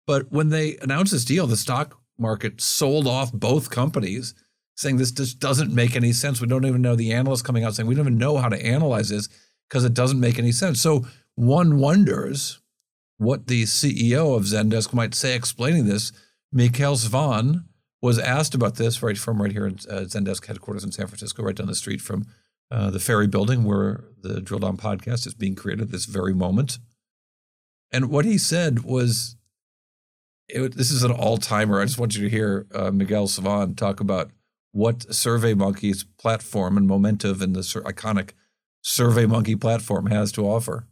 But 0.07 0.31
when 0.31 0.51
they 0.51 0.77
announced 0.77 1.11
this 1.11 1.25
deal, 1.25 1.49
the 1.49 1.57
stock 1.57 1.99
market 2.17 2.61
sold 2.61 3.09
off 3.09 3.33
both 3.33 3.71
companies, 3.71 4.35
saying 4.77 4.99
this 4.99 5.11
just 5.11 5.41
doesn't 5.41 5.75
make 5.75 5.97
any 5.97 6.13
sense. 6.13 6.41
We 6.41 6.47
don't 6.47 6.65
even 6.65 6.81
know 6.81 6.95
the 6.95 7.13
analysts 7.13 7.43
coming 7.43 7.65
out 7.65 7.75
saying 7.75 7.89
we 7.89 7.97
don't 7.97 8.07
even 8.07 8.19
know 8.19 8.37
how 8.37 8.49
to 8.49 8.65
analyze 8.65 9.09
this 9.09 9.29
because 9.69 9.85
it 9.85 9.95
doesn't 9.95 10.21
make 10.21 10.39
any 10.39 10.53
sense. 10.53 10.81
So 10.81 11.07
one 11.35 11.79
wonders 11.79 12.58
what 13.19 13.49
the 13.49 13.65
CEO 13.65 14.37
of 14.37 14.45
Zendesk 14.45 14.95
might 14.95 15.15
say 15.15 15.35
explaining 15.35 15.87
this 15.87 16.13
Mikkel 16.55 16.97
Svane 16.97 17.65
was 18.01 18.19
asked 18.19 18.55
about 18.55 18.77
this 18.77 19.03
right 19.03 19.19
from 19.19 19.43
right 19.43 19.53
here 19.53 19.67
in 19.67 19.75
uh, 19.91 20.03
Zendesk 20.03 20.47
headquarters 20.47 20.85
in 20.85 20.93
San 20.93 21.09
Francisco, 21.09 21.43
right 21.43 21.55
down 21.55 21.67
the 21.67 21.75
street 21.75 22.01
from 22.01 22.27
uh, 22.71 22.91
the 22.91 23.01
Ferry 23.01 23.27
Building, 23.27 23.65
where 23.65 24.05
the 24.23 24.41
Drill 24.41 24.61
Down 24.61 24.77
podcast 24.77 25.27
is 25.27 25.35
being 25.35 25.57
created 25.57 25.83
at 25.83 25.91
this 25.91 26.05
very 26.05 26.33
moment. 26.33 26.79
And 27.93 28.11
what 28.11 28.25
he 28.25 28.39
said 28.39 28.85
was, 28.85 29.37
it, 30.49 30.77
"This 30.77 30.91
is 30.91 31.03
an 31.03 31.11
all-timer." 31.11 31.81
I 31.81 31.87
just 31.87 31.99
want 31.99 32.17
you 32.17 32.23
to 32.23 32.31
hear 32.31 32.67
uh, 32.73 32.91
Mikkel 32.91 33.29
Svane 33.29 33.77
talk 33.77 34.01
about 34.01 34.31
what 34.73 35.01
SurveyMonkey's 35.01 36.05
platform 36.05 36.77
and 36.77 36.89
Momentive 36.89 37.41
and 37.41 37.57
the 37.57 37.63
sur- 37.63 37.83
iconic 37.83 38.31
SurveyMonkey 38.85 39.61
platform 39.61 40.07
has 40.07 40.31
to 40.33 40.47
offer. 40.47 40.87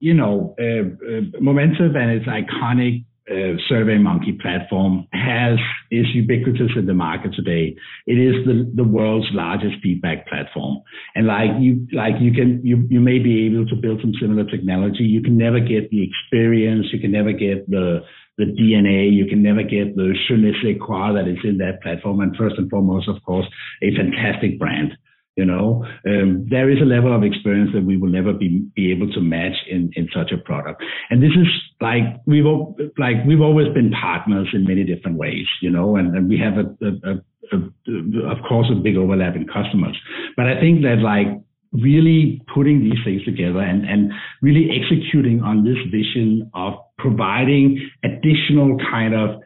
You 0.00 0.14
know, 0.14 0.54
uh, 0.58 0.64
uh 1.06 1.40
Momentive 1.40 1.94
and 1.96 2.10
its 2.10 2.26
iconic 2.26 3.04
uh, 3.30 3.54
SurveyMonkey 3.70 4.40
platform 4.40 5.06
has 5.12 5.58
is 5.90 6.06
ubiquitous 6.14 6.72
in 6.76 6.86
the 6.86 6.94
market 6.94 7.32
today. 7.34 7.76
It 8.06 8.18
is 8.18 8.44
the, 8.44 8.68
the 8.74 8.82
world's 8.82 9.28
largest 9.32 9.76
feedback 9.82 10.26
platform. 10.26 10.82
And 11.14 11.26
like 11.26 11.50
you 11.60 11.86
like 11.92 12.14
you 12.20 12.32
can 12.32 12.60
you 12.64 12.86
you 12.90 13.00
may 13.00 13.18
be 13.18 13.46
able 13.46 13.66
to 13.66 13.76
build 13.76 14.00
some 14.00 14.12
similar 14.20 14.44
technology. 14.44 15.04
You 15.04 15.22
can 15.22 15.36
never 15.36 15.60
get 15.60 15.90
the 15.90 16.02
experience, 16.02 16.86
you 16.92 16.98
can 16.98 17.12
never 17.12 17.32
get 17.32 17.70
the 17.70 18.00
the 18.36 18.46
DNA, 18.46 19.12
you 19.12 19.26
can 19.26 19.42
never 19.42 19.62
get 19.62 19.94
the 19.94 20.14
je 20.26 20.36
ne 20.36 20.52
sais 20.62 20.78
quoi 20.80 21.12
that 21.12 21.28
is 21.28 21.38
in 21.44 21.58
that 21.58 21.82
platform. 21.82 22.20
And 22.20 22.34
first 22.36 22.56
and 22.58 22.70
foremost, 22.70 23.08
of 23.08 23.22
course, 23.22 23.46
a 23.82 23.94
fantastic 23.94 24.58
brand. 24.58 24.96
You 25.36 25.44
know, 25.44 25.86
um, 26.06 26.46
there 26.50 26.68
is 26.68 26.78
a 26.82 26.84
level 26.84 27.14
of 27.14 27.22
experience 27.22 27.70
that 27.72 27.84
we 27.84 27.96
will 27.96 28.10
never 28.10 28.32
be, 28.32 28.66
be 28.74 28.90
able 28.90 29.10
to 29.12 29.20
match 29.20 29.56
in, 29.70 29.90
in 29.94 30.08
such 30.14 30.32
a 30.32 30.36
product. 30.36 30.82
And 31.08 31.22
this 31.22 31.30
is 31.30 31.46
like 31.80 32.02
we've 32.26 32.44
like 32.98 33.16
we've 33.26 33.40
always 33.40 33.68
been 33.72 33.90
partners 33.92 34.48
in 34.52 34.64
many 34.64 34.84
different 34.84 35.16
ways, 35.16 35.46
you 35.62 35.70
know, 35.70 35.96
and, 35.96 36.14
and 36.16 36.28
we 36.28 36.38
have 36.38 36.58
a, 36.58 36.66
a, 36.84 37.56
a, 37.56 37.56
a, 37.56 38.30
of 38.30 38.38
course 38.46 38.66
a 38.70 38.74
big 38.74 38.96
overlap 38.96 39.36
in 39.36 39.46
customers. 39.46 39.96
But 40.36 40.46
I 40.46 40.60
think 40.60 40.82
that 40.82 40.98
like 40.98 41.28
really 41.72 42.42
putting 42.52 42.80
these 42.80 42.98
things 43.04 43.24
together 43.24 43.60
and, 43.60 43.88
and 43.88 44.12
really 44.42 44.70
executing 44.70 45.40
on 45.42 45.64
this 45.64 45.78
vision 45.90 46.50
of 46.54 46.74
providing 46.98 47.88
additional 48.02 48.76
kind 48.90 49.14
of 49.14 49.40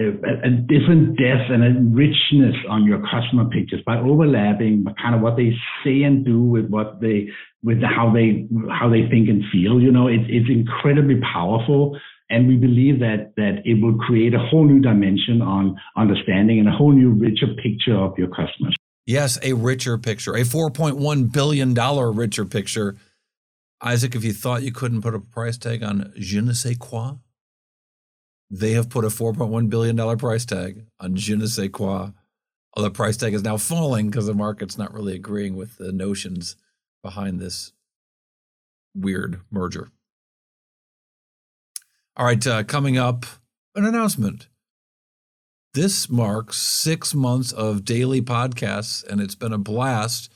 Uh, 0.00 0.12
a, 0.24 0.48
a, 0.48 0.50
different 0.50 1.16
depth 1.18 1.50
and 1.50 1.62
a 1.62 1.94
richness 1.94 2.54
on 2.70 2.84
your 2.84 3.02
customer 3.10 3.44
pictures 3.50 3.82
by 3.84 3.98
overlapping 3.98 4.84
kind 5.00 5.14
of 5.14 5.20
what 5.20 5.36
they 5.36 5.52
say 5.84 6.02
and 6.02 6.24
do 6.24 6.40
with 6.42 6.66
what 6.68 7.00
they 7.00 7.28
with 7.62 7.82
how 7.82 8.10
they 8.12 8.48
how 8.70 8.88
they 8.88 9.08
think 9.10 9.28
and 9.28 9.42
feel. 9.52 9.80
You 9.80 9.92
know, 9.92 10.06
it, 10.06 10.20
it's 10.28 10.48
incredibly 10.48 11.20
powerful, 11.20 11.98
and 12.30 12.48
we 12.48 12.56
believe 12.56 13.00
that 13.00 13.32
that 13.36 13.62
it 13.64 13.82
will 13.82 13.98
create 13.98 14.32
a 14.32 14.38
whole 14.38 14.64
new 14.64 14.80
dimension 14.80 15.42
on 15.42 15.76
understanding 15.96 16.58
and 16.60 16.68
a 16.68 16.72
whole 16.72 16.92
new 16.92 17.10
richer 17.10 17.48
picture 17.62 17.96
of 17.96 18.16
your 18.16 18.28
customers. 18.28 18.74
Yes, 19.06 19.38
a 19.42 19.52
richer 19.52 19.98
picture, 19.98 20.34
a 20.34 20.44
four 20.44 20.70
point 20.70 20.96
one 20.96 21.24
billion 21.24 21.74
dollar 21.74 22.10
richer 22.10 22.46
picture. 22.46 22.96
Isaac, 23.82 24.14
if 24.14 24.24
you 24.24 24.32
thought 24.32 24.62
you 24.62 24.72
couldn't 24.72 25.02
put 25.02 25.14
a 25.14 25.20
price 25.20 25.58
tag 25.58 25.82
on 25.82 26.12
je 26.16 26.40
ne 26.40 26.52
sais 26.52 26.76
quoi, 26.78 27.16
they 28.50 28.72
have 28.72 28.90
put 28.90 29.04
a 29.04 29.08
$4.1 29.08 29.70
billion 29.70 30.18
price 30.18 30.44
tag 30.44 30.84
on 30.98 31.14
je 31.14 31.36
ne 31.36 31.46
sais 31.46 31.68
quoi. 31.68 32.10
The 32.76 32.90
price 32.90 33.16
tag 33.16 33.34
is 33.34 33.42
now 33.42 33.56
falling 33.56 34.10
because 34.10 34.26
the 34.26 34.34
market's 34.34 34.78
not 34.78 34.92
really 34.92 35.14
agreeing 35.14 35.56
with 35.56 35.76
the 35.76 35.92
notions 35.92 36.56
behind 37.02 37.38
this 37.38 37.72
weird 38.94 39.40
merger. 39.50 39.90
All 42.16 42.26
right, 42.26 42.44
uh, 42.46 42.64
coming 42.64 42.96
up, 42.96 43.24
an 43.74 43.84
announcement. 43.84 44.48
This 45.74 46.10
marks 46.10 46.56
six 46.56 47.14
months 47.14 47.52
of 47.52 47.84
daily 47.84 48.20
podcasts, 48.20 49.04
and 49.06 49.20
it's 49.20 49.36
been 49.36 49.52
a 49.52 49.58
blast. 49.58 50.32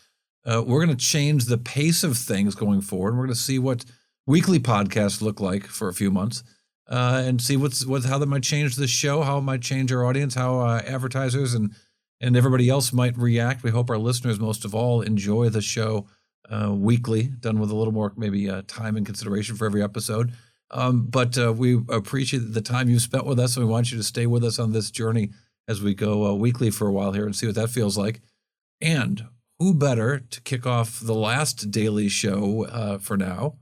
Uh, 0.46 0.62
we're 0.64 0.84
going 0.84 0.96
to 0.96 1.04
change 1.04 1.46
the 1.46 1.58
pace 1.58 2.04
of 2.04 2.16
things 2.16 2.54
going 2.54 2.80
forward. 2.80 3.14
We're 3.14 3.24
going 3.24 3.34
to 3.34 3.40
see 3.40 3.58
what 3.58 3.84
weekly 4.26 4.60
podcasts 4.60 5.20
look 5.20 5.40
like 5.40 5.66
for 5.66 5.88
a 5.88 5.94
few 5.94 6.10
months 6.10 6.44
uh, 6.88 7.22
and 7.24 7.40
see 7.40 7.56
what's 7.56 7.86
what 7.86 8.04
how 8.04 8.18
that 8.18 8.26
might 8.26 8.42
change 8.42 8.76
the 8.76 8.86
show, 8.86 9.22
how 9.22 9.38
it 9.38 9.42
might 9.42 9.62
change 9.62 9.92
our 9.92 10.04
audience, 10.04 10.34
how 10.34 10.60
uh, 10.60 10.82
advertisers 10.86 11.54
and 11.54 11.74
and 12.20 12.36
everybody 12.36 12.68
else 12.68 12.92
might 12.92 13.16
react. 13.16 13.62
We 13.62 13.70
hope 13.70 13.90
our 13.90 13.98
listeners, 13.98 14.38
most 14.38 14.64
of 14.64 14.74
all, 14.74 15.00
enjoy 15.02 15.48
the 15.48 15.62
show 15.62 16.06
uh, 16.50 16.72
weekly, 16.72 17.24
done 17.24 17.58
with 17.58 17.70
a 17.70 17.76
little 17.76 17.92
more 17.92 18.12
maybe 18.16 18.48
uh, 18.48 18.62
time 18.66 18.96
and 18.96 19.06
consideration 19.06 19.56
for 19.56 19.66
every 19.66 19.82
episode. 19.82 20.32
Um, 20.70 21.06
but 21.06 21.38
uh, 21.38 21.52
we 21.52 21.80
appreciate 21.88 22.52
the 22.52 22.60
time 22.60 22.88
you've 22.88 23.02
spent 23.02 23.26
with 23.26 23.38
us, 23.38 23.56
and 23.56 23.64
we 23.64 23.70
want 23.70 23.90
you 23.90 23.96
to 23.96 24.04
stay 24.04 24.26
with 24.26 24.44
us 24.44 24.58
on 24.58 24.72
this 24.72 24.90
journey 24.90 25.30
as 25.68 25.82
we 25.82 25.94
go 25.94 26.26
uh, 26.26 26.34
weekly 26.34 26.70
for 26.70 26.86
a 26.86 26.92
while 26.92 27.12
here 27.12 27.24
and 27.24 27.34
see 27.34 27.46
what 27.46 27.54
that 27.54 27.70
feels 27.70 27.96
like. 27.96 28.20
And 28.80 29.26
who 29.58 29.72
better 29.72 30.18
to 30.18 30.40
kick 30.42 30.66
off 30.66 31.00
the 31.00 31.14
last 31.14 31.70
daily 31.70 32.08
show 32.08 32.98
for 33.00 33.16
now? 33.16 33.56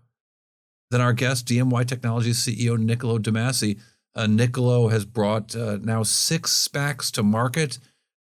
Then 0.93 1.01
our 1.01 1.15
guest, 1.15 1.47
DMY 1.47 1.87
Technologies 1.87 2.45
CEO 2.45 2.79
Niccolo 2.79 3.17
de 3.17 3.31
Masi. 3.31 3.81
Uh, 4.15 4.27
Niccolo 4.27 4.89
has 4.89 5.07
brought 5.07 5.57
uh, 5.57 5.79
now 5.81 6.03
six 6.03 6.69
SPACs 6.69 7.11
to 7.13 7.23
market. 7.23 7.79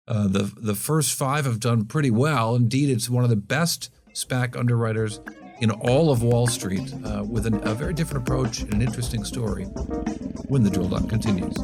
Uh, 0.08 0.26
the 0.26 0.50
the 0.56 0.74
first 0.74 1.12
five 1.12 1.44
have 1.44 1.60
done 1.60 1.84
pretty 1.84 2.10
well. 2.10 2.54
Indeed, 2.54 2.88
it's 2.88 3.10
one 3.10 3.24
of 3.24 3.30
the 3.30 3.36
best 3.36 3.90
SPAC 4.14 4.56
underwriters 4.58 5.20
in 5.60 5.70
all 5.70 6.10
of 6.10 6.22
Wall 6.22 6.46
Street, 6.46 6.94
uh, 7.04 7.22
with 7.22 7.44
an, 7.44 7.60
a 7.68 7.74
very 7.74 7.92
different 7.92 8.26
approach 8.26 8.62
and 8.62 8.72
an 8.72 8.80
interesting 8.80 9.22
story. 9.22 9.64
When 10.48 10.62
the 10.62 10.70
drill 10.70 10.88
down 10.88 11.08
continues. 11.08 11.54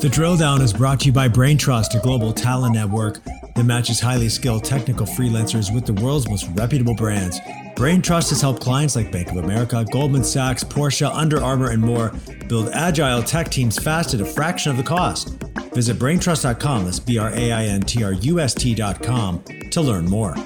The 0.00 0.08
drill 0.08 0.36
down 0.36 0.62
is 0.62 0.72
brought 0.72 1.00
to 1.00 1.06
you 1.06 1.12
by 1.12 1.28
BrainTrust, 1.28 1.98
a 1.98 2.00
global 2.00 2.32
talent 2.32 2.76
network 2.76 3.18
that 3.56 3.64
matches 3.64 3.98
highly 3.98 4.28
skilled 4.28 4.62
technical 4.62 5.04
freelancers 5.04 5.74
with 5.74 5.84
the 5.84 5.94
world's 5.94 6.28
most 6.28 6.48
reputable 6.54 6.94
brands. 6.94 7.40
BrainTrust 7.82 8.28
has 8.28 8.40
helped 8.40 8.62
clients 8.62 8.94
like 8.94 9.10
Bank 9.10 9.32
of 9.32 9.38
America, 9.38 9.84
Goldman 9.90 10.22
Sachs, 10.22 10.62
Porsche, 10.62 11.12
Under 11.12 11.42
Armour, 11.42 11.70
and 11.70 11.82
more 11.82 12.12
build 12.46 12.68
agile 12.68 13.24
tech 13.24 13.48
teams 13.48 13.76
fast 13.76 14.14
at 14.14 14.20
a 14.20 14.24
fraction 14.24 14.70
of 14.70 14.76
the 14.76 14.84
cost. 14.84 15.30
Visit 15.74 15.96
braintrust.com, 15.96 16.84
that's 16.84 17.00
B 17.00 17.18
R 17.18 17.30
A 17.34 17.50
I 17.50 17.64
N 17.64 17.80
T 17.80 18.04
R 18.04 18.12
U 18.12 18.38
S 18.38 18.54
T.com, 18.54 19.42
to 19.72 19.80
learn 19.80 20.04
more. 20.04 20.36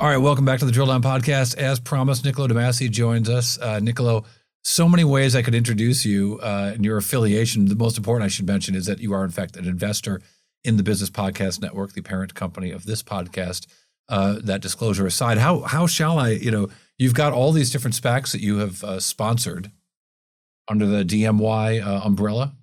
All 0.00 0.08
right, 0.08 0.16
welcome 0.16 0.44
back 0.44 0.58
to 0.58 0.64
the 0.64 0.72
Drill 0.72 0.86
Down 0.86 1.00
Podcast. 1.00 1.56
As 1.58 1.78
promised, 1.78 2.24
Niccolo 2.24 2.48
de 2.48 2.54
Masi 2.54 2.90
joins 2.90 3.30
us. 3.30 3.56
Uh, 3.60 3.78
Niccolo, 3.78 4.24
so 4.62 4.88
many 4.88 5.04
ways 5.04 5.36
I 5.36 5.42
could 5.42 5.54
introduce 5.54 6.04
you 6.04 6.40
uh, 6.42 6.72
and 6.74 6.84
your 6.84 6.96
affiliation. 6.96 7.66
The 7.66 7.76
most 7.76 7.98
important 7.98 8.24
I 8.24 8.28
should 8.30 8.48
mention 8.48 8.74
is 8.74 8.86
that 8.86 8.98
you 8.98 9.12
are, 9.12 9.24
in 9.24 9.30
fact, 9.30 9.56
an 9.56 9.64
investor 9.64 10.22
in 10.68 10.76
the 10.76 10.82
Business 10.82 11.08
Podcast 11.08 11.62
Network, 11.62 11.94
the 11.94 12.02
parent 12.02 12.34
company 12.34 12.70
of 12.70 12.84
this 12.84 13.02
podcast. 13.02 13.66
Uh, 14.10 14.38
that 14.42 14.62
disclosure 14.62 15.06
aside, 15.06 15.36
how 15.36 15.60
how 15.60 15.86
shall 15.86 16.18
I? 16.18 16.30
You 16.30 16.50
know, 16.50 16.68
you've 16.96 17.14
got 17.14 17.34
all 17.34 17.52
these 17.52 17.70
different 17.70 17.94
SPACs 17.94 18.32
that 18.32 18.40
you 18.40 18.58
have 18.58 18.82
uh, 18.82 19.00
sponsored 19.00 19.70
under 20.66 20.86
the 20.86 21.04
DMY 21.04 21.86
uh, 21.86 22.00
umbrella. 22.04 22.54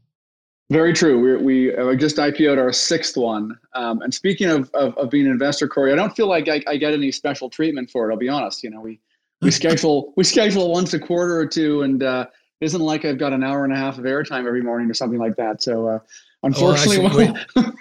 Very 0.71 0.93
true. 0.93 1.19
We 1.19 1.69
we 1.69 1.75
uh, 1.75 1.93
just 1.95 2.17
IPO'd 2.17 2.57
our 2.57 2.71
sixth 2.71 3.15
one. 3.15 3.59
Um, 3.73 4.01
and 4.01 4.11
speaking 4.11 4.49
of, 4.49 4.71
of, 4.73 4.97
of 4.97 5.11
being 5.11 5.27
an 5.27 5.31
investor, 5.31 5.67
Cory, 5.67 5.93
I 5.93 5.95
don't 5.95 6.15
feel 6.15 6.27
like 6.27 6.47
I, 6.47 6.63
I, 6.67 6.77
get 6.77 6.93
any 6.93 7.11
special 7.11 7.51
treatment 7.51 7.91
for 7.91 8.09
it. 8.09 8.13
I'll 8.13 8.19
be 8.19 8.29
honest. 8.29 8.63
You 8.63 8.71
know, 8.71 8.81
we 8.81 8.99
we 9.41 9.51
schedule 9.61 10.13
we 10.17 10.23
schedule 10.23 10.71
once 10.71 10.95
a 10.95 10.99
quarter 10.99 11.37
or 11.37 11.45
two, 11.45 11.83
and 11.83 12.01
uh, 12.01 12.25
isn't 12.61 12.81
like 12.81 13.05
I've 13.05 13.19
got 13.19 13.33
an 13.33 13.43
hour 13.43 13.63
and 13.63 13.73
a 13.73 13.77
half 13.77 13.99
of 13.99 14.05
airtime 14.05 14.47
every 14.47 14.63
morning 14.63 14.89
or 14.89 14.95
something 14.95 15.19
like 15.19 15.35
that. 15.35 15.61
So 15.61 15.87
uh, 15.87 15.99
unfortunately, 16.45 17.25
well, 17.25 17.35
actually, 17.37 17.73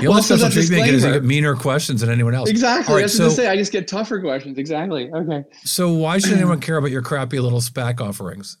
the 0.00 0.06
only 0.06 0.22
special 0.22 0.50
treatment 0.50 0.88
is 0.88 1.04
you 1.04 1.12
get 1.12 1.24
meaner 1.24 1.54
questions 1.54 2.00
than 2.00 2.10
anyone 2.10 2.34
else. 2.34 2.50
Exactly. 2.50 2.94
Right, 2.94 3.00
That's 3.02 3.16
so, 3.16 3.24
to 3.24 3.30
say. 3.30 3.48
I 3.48 3.56
just 3.56 3.72
get 3.72 3.88
tougher 3.88 4.20
questions. 4.20 4.58
Exactly. 4.58 5.10
Okay. 5.12 5.44
So 5.64 5.92
why 5.92 6.18
should 6.18 6.34
anyone 6.34 6.60
care 6.60 6.76
about 6.76 6.90
your 6.90 7.02
crappy 7.02 7.38
little 7.38 7.60
SPAC 7.60 8.00
offerings? 8.00 8.58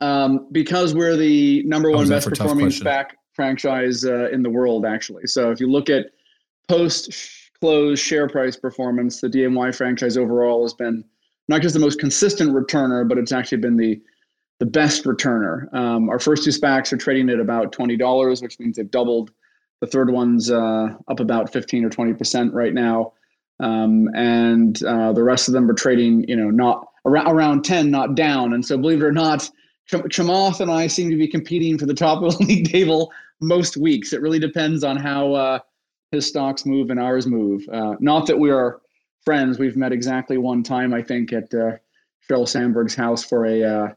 Um, 0.00 0.48
because 0.52 0.94
we're 0.94 1.16
the 1.16 1.62
number 1.64 1.90
one 1.90 2.08
best 2.08 2.28
performing 2.28 2.66
SPAC 2.66 3.10
franchise 3.32 4.04
uh, 4.04 4.28
in 4.30 4.42
the 4.42 4.50
world, 4.50 4.84
actually. 4.84 5.26
So 5.26 5.50
if 5.50 5.60
you 5.60 5.70
look 5.70 5.88
at 5.88 6.06
post 6.68 7.12
close 7.60 8.00
share 8.00 8.28
price 8.28 8.56
performance, 8.56 9.20
the 9.20 9.28
DMY 9.28 9.74
franchise 9.74 10.16
overall 10.16 10.62
has 10.62 10.74
been 10.74 11.04
not 11.48 11.62
just 11.62 11.74
the 11.74 11.80
most 11.80 11.98
consistent 11.98 12.52
returner, 12.52 13.08
but 13.08 13.18
it's 13.18 13.32
actually 13.32 13.58
been 13.58 13.76
the 13.76 14.00
the 14.60 14.66
best 14.66 15.04
returner. 15.04 15.72
Um, 15.74 16.08
our 16.08 16.18
first 16.18 16.44
two 16.44 16.50
SPACs 16.50 16.92
are 16.92 16.96
trading 16.96 17.28
at 17.30 17.40
about 17.40 17.72
twenty 17.72 17.96
dollars, 17.96 18.42
which 18.42 18.58
means 18.58 18.76
they've 18.76 18.90
doubled 18.90 19.30
the 19.84 19.90
third 19.90 20.10
one's 20.10 20.50
uh, 20.50 20.88
up 21.08 21.20
about 21.20 21.52
15 21.52 21.84
or 21.84 21.90
20% 21.90 22.54
right 22.54 22.72
now. 22.72 23.12
Um, 23.60 24.08
and 24.14 24.82
uh, 24.82 25.12
the 25.12 25.22
rest 25.22 25.48
of 25.48 25.54
them 25.54 25.70
are 25.70 25.74
trading, 25.74 26.24
you 26.26 26.36
know, 26.36 26.50
not 26.50 26.88
around, 27.04 27.28
around 27.28 27.64
10, 27.64 27.90
not 27.90 28.14
down. 28.14 28.54
And 28.54 28.64
so, 28.64 28.78
believe 28.78 29.02
it 29.02 29.04
or 29.04 29.12
not, 29.12 29.48
Chamath 29.90 30.60
and 30.60 30.70
I 30.70 30.86
seem 30.86 31.10
to 31.10 31.16
be 31.16 31.28
competing 31.28 31.78
for 31.78 31.86
the 31.86 31.94
top 31.94 32.22
of 32.22 32.38
the 32.38 32.44
league 32.46 32.70
table 32.70 33.12
most 33.40 33.76
weeks. 33.76 34.12
It 34.12 34.22
really 34.22 34.38
depends 34.38 34.82
on 34.82 34.96
how 34.96 35.34
uh, 35.34 35.58
his 36.10 36.26
stocks 36.26 36.64
move 36.64 36.90
and 36.90 36.98
ours 36.98 37.26
move. 37.26 37.62
Uh, 37.70 37.94
not 38.00 38.26
that 38.26 38.38
we 38.38 38.50
are 38.50 38.80
friends. 39.24 39.58
We've 39.58 39.76
met 39.76 39.92
exactly 39.92 40.38
one 40.38 40.62
time, 40.62 40.94
I 40.94 41.02
think, 41.02 41.32
at 41.32 41.52
uh, 41.54 41.72
Sheryl 42.28 42.48
Sandberg's 42.48 42.94
house 42.94 43.22
for 43.22 43.44
a 43.44 43.62
uh, 43.62 43.88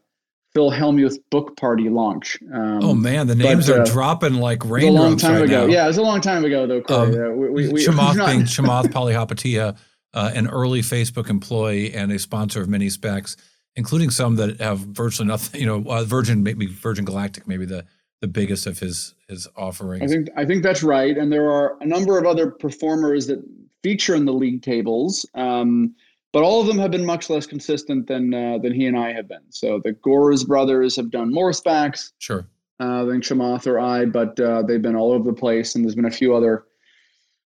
Phil 0.57 0.71
Hellmuth 0.71 1.19
book 1.29 1.55
party 1.55 1.87
launch. 1.87 2.39
Um, 2.51 2.83
oh 2.83 2.95
man, 2.95 3.27
the 3.27 3.35
names 3.35 3.67
but, 3.67 3.77
are 3.77 3.81
uh, 3.83 3.85
dropping 3.85 4.33
like 4.33 4.65
raindrops. 4.65 4.97
A 4.97 5.07
long 5.07 5.17
time 5.17 5.35
right 5.35 5.43
ago. 5.43 5.67
Now. 5.67 5.71
Yeah, 5.71 5.83
it 5.83 5.89
was 5.89 5.97
a 5.97 6.01
long 6.01 6.19
time 6.19 6.43
ago 6.45 6.65
though. 6.65 6.81
Cory. 6.81 7.15
Um, 7.15 7.37
we, 7.37 7.49
we, 7.49 7.73
we, 7.73 7.85
Chamath 7.85 8.15
not... 8.15 8.25
being 8.25 8.41
Chamath 8.41 8.85
Palihapitiya, 8.85 9.77
uh, 10.15 10.31
an 10.33 10.47
early 10.47 10.81
Facebook 10.81 11.29
employee 11.29 11.93
and 11.93 12.11
a 12.11 12.17
sponsor 12.17 12.59
of 12.59 12.67
many 12.69 12.87
SPACs, 12.87 13.35
including 13.75 14.09
some 14.09 14.35
that 14.37 14.59
have 14.59 14.79
virtually 14.79 15.27
nothing. 15.27 15.61
You 15.61 15.67
know, 15.67 15.91
uh, 15.91 16.03
Virgin, 16.05 16.41
maybe 16.41 16.65
Virgin 16.65 17.05
Galactic, 17.05 17.47
maybe 17.47 17.67
the 17.67 17.85
the 18.21 18.27
biggest 18.27 18.65
of 18.65 18.79
his 18.79 19.13
his 19.29 19.47
offerings. 19.55 20.11
I 20.11 20.15
think 20.15 20.29
I 20.35 20.43
think 20.43 20.63
that's 20.63 20.81
right, 20.81 21.15
and 21.15 21.31
there 21.31 21.51
are 21.51 21.77
a 21.81 21.85
number 21.85 22.17
of 22.17 22.25
other 22.25 22.49
performers 22.49 23.27
that 23.27 23.43
feature 23.83 24.15
in 24.15 24.25
the 24.25 24.33
league 24.33 24.63
tables. 24.63 25.23
Um, 25.35 25.93
but 26.37 26.43
all 26.43 26.61
of 26.61 26.67
them 26.67 26.77
have 26.77 26.91
been 26.91 27.03
much 27.03 27.31
less 27.31 27.47
consistent 27.47 28.05
than 28.05 28.31
uh, 28.31 28.59
than 28.59 28.71
he 28.71 28.85
and 28.85 28.95
I 28.95 29.11
have 29.11 29.27
been. 29.27 29.41
So 29.49 29.81
the 29.83 29.93
Gores 29.93 30.43
brothers 30.43 30.95
have 30.95 31.09
done 31.09 31.33
more 31.33 31.49
SPACs, 31.49 32.11
sure, 32.19 32.45
uh, 32.79 33.05
than 33.05 33.21
Chamath 33.21 33.65
or 33.65 33.79
I, 33.79 34.05
but 34.05 34.39
uh, 34.39 34.61
they've 34.61 34.79
been 34.79 34.95
all 34.95 35.11
over 35.11 35.23
the 35.23 35.35
place, 35.35 35.73
and 35.73 35.83
there's 35.83 35.95
been 35.95 36.05
a 36.05 36.11
few 36.11 36.35
other 36.35 36.65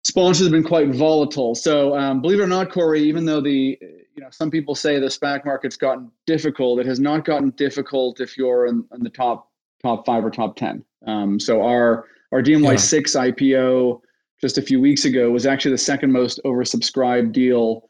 sponsors 0.05 0.45
have 0.45 0.53
been 0.53 0.63
quite 0.63 0.95
volatile. 0.95 1.53
So 1.53 1.97
um, 1.97 2.21
believe 2.21 2.39
it 2.39 2.43
or 2.43 2.47
not, 2.47 2.71
Cory, 2.71 3.01
even 3.01 3.25
though 3.25 3.41
the 3.41 3.77
you 3.81 4.21
know 4.21 4.29
some 4.31 4.49
people 4.49 4.73
say 4.73 4.99
the 4.99 5.07
SPAC 5.07 5.43
market's 5.43 5.75
gotten 5.75 6.09
difficult, 6.25 6.79
it 6.79 6.85
has 6.85 7.01
not 7.01 7.25
gotten 7.25 7.49
difficult 7.57 8.21
if 8.21 8.37
you're 8.37 8.67
in, 8.67 8.85
in 8.93 9.03
the 9.03 9.09
top 9.09 9.51
top 9.83 10.05
five 10.05 10.23
or 10.23 10.31
top 10.31 10.55
ten. 10.55 10.81
Um, 11.05 11.41
so 11.41 11.61
our 11.61 12.05
our 12.31 12.41
DMY 12.41 12.71
yeah. 12.71 12.75
six 12.77 13.17
IPO 13.17 13.99
just 14.39 14.57
a 14.57 14.61
few 14.61 14.79
weeks 14.79 15.03
ago 15.03 15.29
was 15.29 15.45
actually 15.45 15.71
the 15.71 15.77
second 15.77 16.13
most 16.13 16.39
oversubscribed 16.45 17.33
deal 17.33 17.86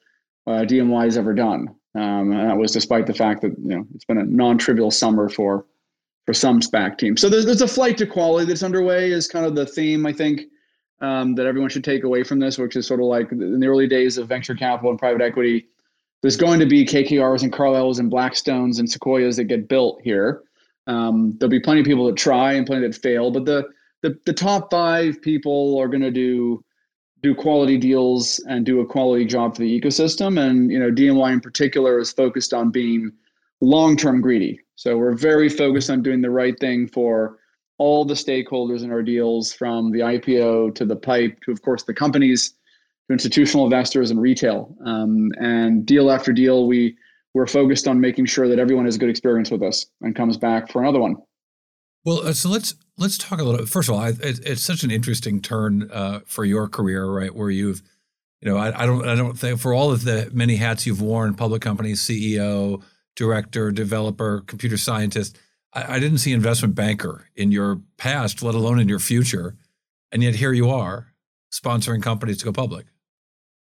uh, 0.48 0.64
DMY 0.64 1.04
has 1.04 1.18
ever 1.18 1.34
done. 1.34 1.68
Um, 1.96 2.32
and 2.32 2.50
that 2.50 2.58
was 2.58 2.72
despite 2.72 3.08
the 3.08 3.14
fact 3.14 3.42
that 3.42 3.52
you 3.60 3.76
know 3.76 3.86
it's 3.94 4.06
been 4.06 4.18
a 4.18 4.24
non-trivial 4.24 4.92
summer 4.92 5.30
for 5.30 5.66
for 6.26 6.34
some 6.34 6.60
SPAC 6.62 6.98
teams. 6.98 7.22
So 7.22 7.30
there's 7.30 7.46
there's 7.46 7.62
a 7.62 7.68
flight 7.68 7.98
to 7.98 8.08
quality 8.08 8.46
that's 8.46 8.64
underway. 8.64 9.12
Is 9.12 9.28
kind 9.28 9.46
of 9.46 9.56
the 9.56 9.66
theme 9.66 10.06
I 10.06 10.14
think 10.14 10.42
um, 11.02 11.36
that 11.36 11.46
everyone 11.46 11.70
should 11.70 11.84
take 11.84 12.04
away 12.04 12.24
from 12.24 12.40
this, 12.40 12.58
which 12.58 12.76
is 12.76 12.88
sort 12.88 13.00
of 13.00 13.08
like 13.08 13.32
in 13.32 13.60
the 13.60 13.68
early 13.68 13.88
days 13.88 14.18
of 14.18 14.28
venture 14.28 14.56
capital 14.56 14.92
and 14.92 15.00
private 15.00 15.22
equity. 15.22 15.68
There's 16.22 16.38
going 16.38 16.60
to 16.60 16.66
be 16.66 16.84
KKRs 16.84 17.44
and 17.44 17.54
Carlyles 17.54 18.00
and 18.00 18.12
Blackstones 18.12 18.80
and 18.80 18.90
Sequoias 18.90 19.38
that 19.38 19.46
get 19.46 19.68
built 19.68 20.02
here. 20.04 20.42
Um, 20.88 21.36
there'll 21.38 21.52
be 21.52 21.60
plenty 21.60 21.82
of 21.82 21.86
people 21.86 22.06
that 22.08 22.16
try 22.16 22.54
and 22.54 22.66
plenty 22.66 22.88
that 22.88 22.96
fail, 22.96 23.32
but 23.32 23.46
the 23.46 23.68
the, 24.04 24.18
the 24.26 24.34
top 24.34 24.70
five 24.70 25.22
people 25.22 25.78
are 25.80 25.88
going 25.88 26.02
to 26.02 26.12
do 26.12 26.64
do 27.24 27.34
quality 27.34 27.78
deals 27.78 28.40
and 28.48 28.66
do 28.66 28.80
a 28.80 28.86
quality 28.86 29.26
job 29.26 29.56
for 29.56 29.62
the 29.62 29.82
ecosystem. 29.82 30.40
And 30.40 30.72
you 30.72 30.80
know, 30.80 30.92
DMY 30.92 31.34
in 31.34 31.42
particular 31.42 32.00
is 32.00 32.12
focused 32.12 32.54
on 32.54 32.70
being 32.70 33.12
long 33.62 33.98
term 33.98 34.22
greedy. 34.22 34.60
So 34.76 34.98
we're 34.98 35.16
very 35.16 35.50
focused 35.50 35.90
on 35.90 36.04
doing 36.04 36.22
the 36.22 36.30
right 36.30 36.58
thing 36.60 36.88
for 36.88 37.40
all 37.80 38.06
the 38.06 38.14
stakeholders 38.14 38.84
in 38.84 38.92
our 38.92 39.04
deals, 39.04 39.54
from 39.54 39.92
the 39.92 40.00
IPO 40.00 40.76
to 40.76 40.86
the 40.86 40.96
pipe 40.96 41.40
to, 41.42 41.52
of 41.52 41.62
course, 41.62 41.84
the 41.84 41.94
companies, 41.94 42.54
to 43.08 43.14
institutional 43.14 43.66
investors 43.66 44.12
and 44.12 44.22
retail. 44.22 44.76
Um, 44.86 45.32
and 45.40 45.86
deal 45.86 46.12
after 46.12 46.34
deal, 46.34 46.68
we 46.68 46.98
we're 47.34 47.48
focused 47.48 47.88
on 47.88 48.00
making 48.00 48.26
sure 48.26 48.48
that 48.48 48.58
everyone 48.58 48.86
has 48.86 48.96
a 48.96 49.00
good 49.00 49.10
experience 49.10 49.52
with 49.52 49.62
us 49.62 49.86
and 50.02 50.16
comes 50.16 50.38
back 50.38 50.72
for 50.72 50.82
another 50.82 51.00
one. 51.00 51.18
Well, 52.06 52.28
uh, 52.28 52.34
so 52.34 52.50
let's 52.50 52.76
let's 52.98 53.18
talk 53.18 53.40
a 53.40 53.44
little. 53.44 53.66
First 53.66 53.90
of 53.90 53.96
all, 53.96 54.02
I, 54.02 54.10
it, 54.10 54.40
it's 54.46 54.62
such 54.62 54.84
an 54.84 54.92
interesting 54.92 55.42
turn 55.42 55.90
uh, 55.92 56.22
for 56.26 56.46
your 56.46 56.68
career, 56.68 57.06
right? 57.06 57.34
Where 57.34 57.50
you've, 57.50 57.82
you 58.42 58.50
know, 58.50 58.58
I, 58.58 58.84
I, 58.84 58.86
don't 58.86 59.08
I 59.08 59.16
don't 59.16 59.38
think 59.38 59.60
for 59.60 59.74
all 59.74 59.92
of 59.92 60.04
the 60.04 60.30
many 60.34 60.56
hats 60.56 60.86
you've 60.86 61.02
worn, 61.02 61.34
public 61.34 61.62
companies, 61.62 62.02
CEO, 62.02 62.82
director, 63.16 63.72
developer, 63.72 64.44
computer 64.48 64.78
scientist. 64.78 65.38
I, 65.74 65.96
I 65.96 66.00
didn't 66.00 66.20
see 66.20 66.34
investment 66.34 66.76
banker 66.76 67.28
in 67.36 67.52
your 67.52 67.82
past, 67.98 68.42
let 68.42 68.56
alone 68.56 68.80
in 68.80 68.88
your 68.88 69.00
future, 69.00 69.56
and 70.12 70.24
yet 70.24 70.36
here 70.36 70.54
you 70.54 70.70
are 70.70 71.14
sponsoring 71.52 72.02
companies 72.02 72.38
to 72.40 72.46
go 72.46 72.52
public. 72.52 72.86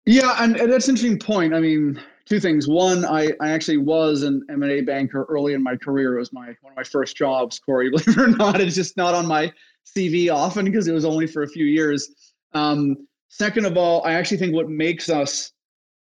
Yeah, 0.04 0.36
and, 0.38 0.56
and 0.56 0.72
that's 0.72 0.88
an 0.88 0.92
interesting 0.94 1.18
point. 1.18 1.52
I 1.54 1.60
mean, 1.60 2.00
two 2.28 2.40
things. 2.40 2.68
One, 2.68 3.04
I, 3.04 3.32
I 3.40 3.50
actually 3.50 3.78
was 3.78 4.22
an 4.22 4.44
M&A 4.50 4.82
banker 4.82 5.24
early 5.28 5.54
in 5.54 5.62
my 5.62 5.76
career. 5.76 6.16
It 6.16 6.20
was 6.20 6.32
my 6.32 6.54
one 6.60 6.72
of 6.72 6.76
my 6.76 6.84
first 6.84 7.16
jobs, 7.16 7.58
Cory, 7.58 7.90
believe 7.90 8.08
it 8.08 8.18
or 8.18 8.28
not. 8.28 8.60
It's 8.60 8.74
just 8.74 8.96
not 8.96 9.14
on 9.14 9.26
my 9.26 9.52
CV 9.96 10.32
often 10.32 10.64
because 10.64 10.88
it 10.88 10.92
was 10.92 11.04
only 11.04 11.26
for 11.26 11.42
a 11.42 11.48
few 11.48 11.64
years. 11.64 12.08
Um, 12.52 13.06
second 13.28 13.66
of 13.66 13.76
all, 13.76 14.04
I 14.04 14.12
actually 14.12 14.38
think 14.38 14.54
what 14.54 14.68
makes 14.68 15.08
us 15.08 15.52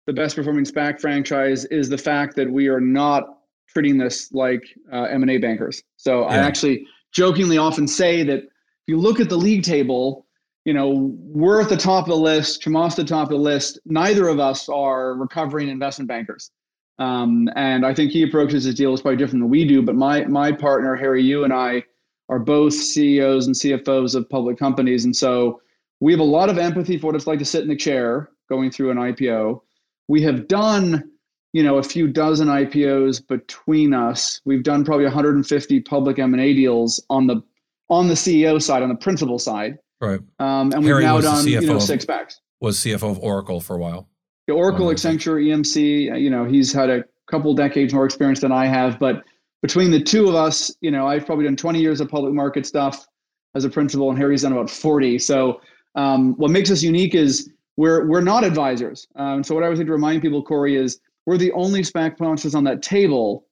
the 0.06 0.12
best 0.12 0.36
performing 0.36 0.64
SPAC 0.64 1.00
franchise 1.00 1.64
is 1.66 1.88
the 1.88 1.98
fact 1.98 2.36
that 2.36 2.50
we 2.50 2.68
are 2.68 2.80
not 2.80 3.24
treating 3.68 3.98
this 3.98 4.32
like 4.32 4.62
uh, 4.92 5.02
M&A 5.04 5.38
bankers. 5.38 5.82
So 5.96 6.22
yeah. 6.22 6.26
I 6.28 6.36
actually 6.36 6.86
jokingly 7.12 7.58
often 7.58 7.88
say 7.88 8.22
that 8.22 8.38
if 8.38 8.88
you 8.88 8.98
look 8.98 9.20
at 9.20 9.28
the 9.28 9.36
league 9.36 9.64
table, 9.64 10.25
you 10.66 10.72
know, 10.72 11.14
we're 11.20 11.60
at 11.60 11.68
the 11.68 11.76
top 11.76 12.06
of 12.06 12.08
the 12.08 12.16
list, 12.16 12.60
Chamath's 12.60 12.96
the 12.96 13.04
top 13.04 13.28
of 13.28 13.30
the 13.30 13.36
list. 13.36 13.78
Neither 13.86 14.26
of 14.26 14.40
us 14.40 14.68
are 14.68 15.14
recovering 15.14 15.68
investment 15.68 16.08
bankers. 16.08 16.50
Um, 16.98 17.48
and 17.54 17.86
I 17.86 17.94
think 17.94 18.10
he 18.10 18.24
approaches 18.24 18.64
his 18.64 18.74
deals 18.74 19.00
probably 19.00 19.16
different 19.16 19.44
than 19.44 19.50
we 19.50 19.64
do. 19.64 19.80
But 19.80 19.94
my 19.94 20.24
my 20.24 20.50
partner, 20.50 20.96
Harry 20.96 21.22
You 21.22 21.44
and 21.44 21.52
I 21.52 21.84
are 22.28 22.40
both 22.40 22.74
CEOs 22.74 23.46
and 23.46 23.54
CFOs 23.54 24.16
of 24.16 24.28
public 24.28 24.58
companies. 24.58 25.04
And 25.04 25.14
so 25.14 25.62
we 26.00 26.10
have 26.12 26.18
a 26.20 26.24
lot 26.24 26.50
of 26.50 26.58
empathy 26.58 26.98
for 26.98 27.06
what 27.06 27.14
it's 27.14 27.28
like 27.28 27.38
to 27.38 27.44
sit 27.44 27.62
in 27.62 27.68
the 27.68 27.76
chair 27.76 28.30
going 28.48 28.72
through 28.72 28.90
an 28.90 28.96
IPO. 28.96 29.60
We 30.08 30.20
have 30.22 30.48
done, 30.48 31.12
you 31.52 31.62
know, 31.62 31.78
a 31.78 31.82
few 31.82 32.08
dozen 32.08 32.48
IPOs 32.48 33.24
between 33.24 33.94
us. 33.94 34.40
We've 34.44 34.64
done 34.64 34.84
probably 34.84 35.04
150 35.04 35.80
public 35.82 36.18
M&A 36.18 36.54
deals 36.54 37.00
on 37.08 37.28
the 37.28 37.40
on 37.88 38.08
the 38.08 38.14
CEO 38.14 38.60
side, 38.60 38.82
on 38.82 38.88
the 38.88 38.96
principal 38.96 39.38
side. 39.38 39.78
Right. 40.00 40.20
Um, 40.38 40.72
and 40.72 40.84
we've 40.84 41.00
now 41.00 41.20
done 41.20 41.46
you 41.46 41.60
know 41.60 41.78
six 41.78 42.04
SPACs. 42.04 42.36
Was 42.60 42.78
CFO 42.78 43.10
of 43.10 43.18
Oracle 43.20 43.60
for 43.60 43.76
a 43.76 43.78
while. 43.78 44.08
The 44.46 44.54
Oracle, 44.54 44.86
Accenture, 44.86 45.42
EMC. 45.42 46.12
Uh, 46.12 46.16
you 46.16 46.30
know, 46.30 46.44
he's 46.44 46.72
had 46.72 46.88
a 46.88 47.04
couple 47.30 47.52
decades 47.54 47.92
more 47.92 48.04
experience 48.04 48.40
than 48.40 48.52
I 48.52 48.66
have, 48.66 48.98
but 48.98 49.24
between 49.62 49.90
the 49.90 50.00
two 50.00 50.28
of 50.28 50.34
us, 50.34 50.74
you 50.80 50.90
know, 50.90 51.06
I've 51.06 51.26
probably 51.26 51.44
done 51.44 51.56
20 51.56 51.80
years 51.80 52.00
of 52.00 52.08
public 52.08 52.32
market 52.32 52.66
stuff 52.66 53.06
as 53.54 53.64
a 53.64 53.70
principal, 53.70 54.10
and 54.10 54.18
Harry's 54.18 54.42
done 54.42 54.52
about 54.52 54.70
40. 54.70 55.18
So, 55.18 55.60
um, 55.96 56.34
what 56.34 56.50
makes 56.50 56.70
us 56.70 56.82
unique 56.82 57.14
is 57.14 57.50
we're 57.76 58.06
we're 58.06 58.20
not 58.20 58.44
advisors. 58.44 59.06
Um, 59.16 59.42
so, 59.42 59.54
what 59.54 59.64
I 59.64 59.68
would 59.68 59.78
like 59.78 59.86
to 59.86 59.92
remind 59.92 60.22
people, 60.22 60.42
Cory, 60.42 60.76
is 60.76 61.00
we're 61.26 61.38
the 61.38 61.52
only 61.52 61.82
SPAC 61.82 62.16
sponsors 62.16 62.54
on 62.54 62.64
that 62.64 62.82
table 62.82 63.46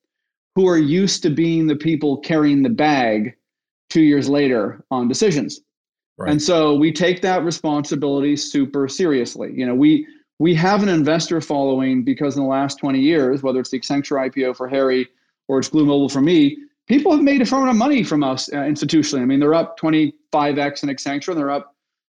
who 0.55 0.69
are 0.69 0.79
used 0.79 1.23
to 1.25 1.31
being 1.31 1.67
the 1.67 1.77
people 1.77 2.19
carrying 2.19 2.63
the 2.63 2.69
bag 2.71 3.35
two 3.91 4.03
years 4.03 4.29
later 4.29 4.85
on 4.91 5.09
decisions. 5.09 5.61
Right. 6.17 6.31
And 6.31 6.41
so 6.41 6.75
we 6.75 6.93
take 6.93 7.23
that 7.23 7.45
responsibility 7.45 8.37
super 8.37 8.89
seriously. 8.89 9.53
You 9.55 9.67
know, 9.67 9.75
we 9.75 10.07
we 10.39 10.55
have 10.55 10.83
an 10.83 10.89
investor 10.89 11.41
following 11.41 12.03
because 12.05 12.37
in 12.37 12.43
the 12.43 12.49
last 12.49 12.79
20 12.79 13.01
years, 13.01 13.43
whether 13.43 13.61
it's 13.61 13.71
the 13.71 13.79
Accenture 13.79 14.31
IPO 14.31 14.57
for 14.57 14.69
Harry 14.69 15.09
or 15.49 15.59
it's 15.59 15.69
Glu 15.69 15.85
Mobile 15.85 16.09
for 16.09 16.21
me, 16.21 16.57
people 16.87 17.13
have 17.13 17.23
made 17.23 17.41
a 17.41 17.47
fair 17.47 17.59
amount 17.59 17.71
of 17.71 17.77
money 17.77 18.03
from 18.03 18.25
us 18.25 18.53
uh, 18.53 18.57
institutionally. 18.57 19.23
I 19.23 19.25
mean, 19.25 19.41
they're 19.41 19.55
up 19.55 19.79
25x 19.79 20.83
in 20.83 20.89
Accenture 20.89 21.29
and 21.29 21.39
they're 21.39 21.51
up 21.51 21.75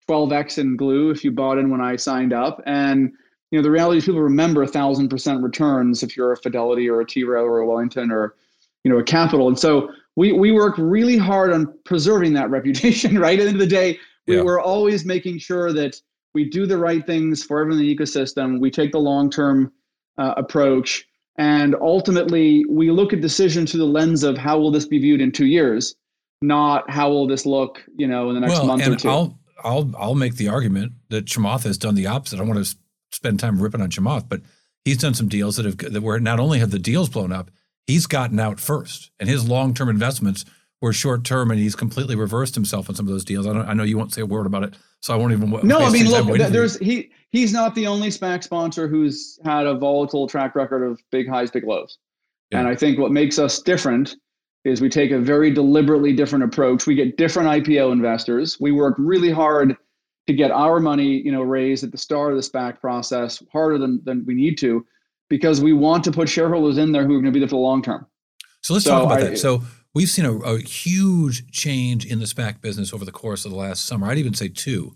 12x 0.09 0.57
in 0.57 0.77
Glu 0.77 1.11
if 1.11 1.23
you 1.23 1.31
bought 1.31 1.57
in 1.57 1.69
when 1.69 1.81
I 1.81 1.95
signed 1.95 2.33
up. 2.33 2.61
And 2.65 3.11
you 3.51 3.59
know, 3.59 3.63
the 3.63 3.71
reality 3.71 3.99
is 3.99 4.05
people 4.05 4.21
remember 4.21 4.65
thousand 4.65 5.09
percent 5.09 5.41
returns 5.41 6.03
if 6.03 6.17
you're 6.17 6.31
a 6.31 6.37
Fidelity 6.37 6.89
or 6.89 7.01
a 7.01 7.05
T 7.05 7.23
Rowe 7.23 7.45
or 7.45 7.59
a 7.59 7.67
Wellington 7.67 8.11
or 8.11 8.35
you 8.83 8.91
know 8.91 8.97
a 8.97 9.03
Capital. 9.03 9.47
And 9.47 9.57
so 9.57 9.89
we 10.15 10.31
we 10.31 10.51
work 10.51 10.75
really 10.77 11.17
hard 11.17 11.51
on 11.51 11.73
preserving 11.85 12.33
that 12.33 12.49
reputation. 12.49 13.19
Right 13.25 13.39
at 13.39 13.43
the 13.43 13.49
end 13.49 13.55
of 13.55 13.59
the 13.61 13.67
day, 13.67 13.99
we, 14.27 14.35
yeah. 14.35 14.41
we're 14.41 14.61
always 14.61 15.05
making 15.05 15.39
sure 15.39 15.73
that 15.73 15.99
we 16.33 16.49
do 16.49 16.65
the 16.65 16.77
right 16.77 17.05
things 17.05 17.43
for 17.43 17.59
everyone 17.59 17.79
in 17.79 17.85
the 17.85 17.95
ecosystem. 17.95 18.59
We 18.59 18.71
take 18.71 18.91
the 18.91 18.99
long 18.99 19.29
term 19.29 19.71
uh, 20.17 20.33
approach, 20.37 21.05
and 21.37 21.75
ultimately 21.81 22.65
we 22.69 22.91
look 22.91 23.13
at 23.13 23.21
decisions 23.21 23.71
through 23.71 23.79
the 23.79 23.85
lens 23.85 24.23
of 24.23 24.37
how 24.37 24.57
will 24.59 24.71
this 24.71 24.85
be 24.85 24.99
viewed 24.99 25.21
in 25.21 25.31
two 25.31 25.47
years, 25.47 25.95
not 26.41 26.89
how 26.89 27.09
will 27.09 27.27
this 27.27 27.45
look, 27.45 27.83
you 27.97 28.07
know, 28.07 28.29
in 28.29 28.35
the 28.35 28.41
next 28.41 28.53
well, 28.53 28.67
month 28.67 28.87
or 28.87 28.95
two. 28.95 29.09
I'll 29.09 29.39
I'll 29.63 29.91
I'll 29.97 30.15
make 30.15 30.35
the 30.35 30.49
argument 30.49 30.93
that 31.09 31.25
Chamath 31.25 31.63
has 31.63 31.77
done 31.77 31.95
the 31.95 32.07
opposite. 32.07 32.39
I 32.39 32.43
want 32.43 32.63
to 32.63 32.75
spend 33.11 33.39
time 33.39 33.61
ripping 33.61 33.81
on 33.81 33.89
Chamath, 33.89 34.27
but 34.29 34.41
he's 34.83 34.97
done 34.97 35.13
some 35.13 35.27
deals 35.27 35.57
that 35.57 35.65
have 35.65 35.77
that 35.77 36.01
where 36.01 36.19
not 36.19 36.39
only 36.39 36.59
have 36.59 36.71
the 36.71 36.79
deals 36.79 37.09
blown 37.09 37.31
up, 37.31 37.49
he's 37.87 38.07
gotten 38.07 38.39
out 38.39 38.59
first, 38.59 39.11
and 39.19 39.29
his 39.29 39.47
long 39.47 39.73
term 39.73 39.89
investments 39.89 40.45
were 40.81 40.93
short 40.93 41.23
term, 41.23 41.51
and 41.51 41.59
he's 41.59 41.75
completely 41.75 42.15
reversed 42.15 42.55
himself 42.55 42.89
on 42.89 42.95
some 42.95 43.07
of 43.07 43.11
those 43.11 43.25
deals. 43.25 43.47
I, 43.47 43.51
I, 43.51 43.73
know 43.73 43.83
you 43.83 43.97
won't 43.97 44.13
say 44.13 44.21
a 44.21 44.25
word 44.25 44.45
about 44.45 44.63
it, 44.63 44.75
so 45.01 45.13
I 45.13 45.17
won't 45.17 45.33
even. 45.33 45.49
No, 45.63 45.79
I 45.79 45.89
mean, 45.89 46.09
look, 46.09 46.37
there's 46.37 46.77
he 46.79 47.11
he's 47.31 47.53
not 47.53 47.75
the 47.75 47.87
only 47.87 48.09
SPAC 48.09 48.43
sponsor 48.43 48.87
who's 48.87 49.39
had 49.43 49.65
a 49.65 49.75
volatile 49.75 50.27
track 50.27 50.55
record 50.55 50.83
of 50.83 51.01
big 51.11 51.27
highs, 51.27 51.51
big 51.51 51.65
lows, 51.65 51.97
yeah. 52.51 52.59
and 52.59 52.67
I 52.67 52.75
think 52.75 52.99
what 52.99 53.11
makes 53.11 53.39
us 53.39 53.61
different 53.61 54.15
is 54.63 54.81
we 54.81 54.89
take 54.89 55.11
a 55.11 55.19
very 55.19 55.51
deliberately 55.51 56.11
different 56.11 56.43
approach. 56.43 56.87
We 56.87 56.95
get 56.95 57.17
different 57.17 57.47
IPO 57.49 57.91
investors. 57.91 58.59
We 58.59 58.71
work 58.71 58.95
really 58.97 59.31
hard 59.31 59.77
to 60.25 60.33
get 60.33 60.49
our 60.49 60.79
money, 60.79 61.21
you 61.21 61.31
know, 61.31 61.43
raised 61.43 61.83
at 61.83 61.91
the 61.91 61.99
start 61.99 62.31
of 62.31 62.37
the 62.37 62.49
SPAC 62.49 62.79
process, 62.81 63.43
harder 63.51 63.77
than 63.77 64.01
than 64.03 64.25
we 64.25 64.33
need 64.33 64.57
to 64.59 64.85
because 65.29 65.61
we 65.61 65.73
want 65.73 66.03
to 66.03 66.11
put 66.11 66.29
shareholders 66.29 66.77
in 66.77 66.91
there 66.91 67.03
who 67.03 67.13
are 67.13 67.21
going 67.21 67.25
to 67.25 67.31
be 67.31 67.39
there 67.39 67.47
for 67.47 67.55
the 67.55 67.61
long 67.61 67.81
term. 67.81 68.05
So 68.61 68.73
let's 68.73 68.85
so 68.85 68.91
talk 68.91 69.05
about 69.05 69.19
I, 69.19 69.23
that. 69.29 69.37
So 69.37 69.63
we've 69.93 70.09
seen 70.09 70.25
a, 70.25 70.35
a, 70.37 70.59
huge 70.59 71.51
change 71.51 72.05
in 72.05 72.19
the 72.19 72.25
SPAC 72.25 72.61
business 72.61 72.93
over 72.93 73.05
the 73.05 73.11
course 73.11 73.45
of 73.45 73.51
the 73.51 73.57
last 73.57 73.85
summer. 73.85 74.07
I'd 74.07 74.17
even 74.17 74.33
say 74.33 74.47
two 74.47 74.95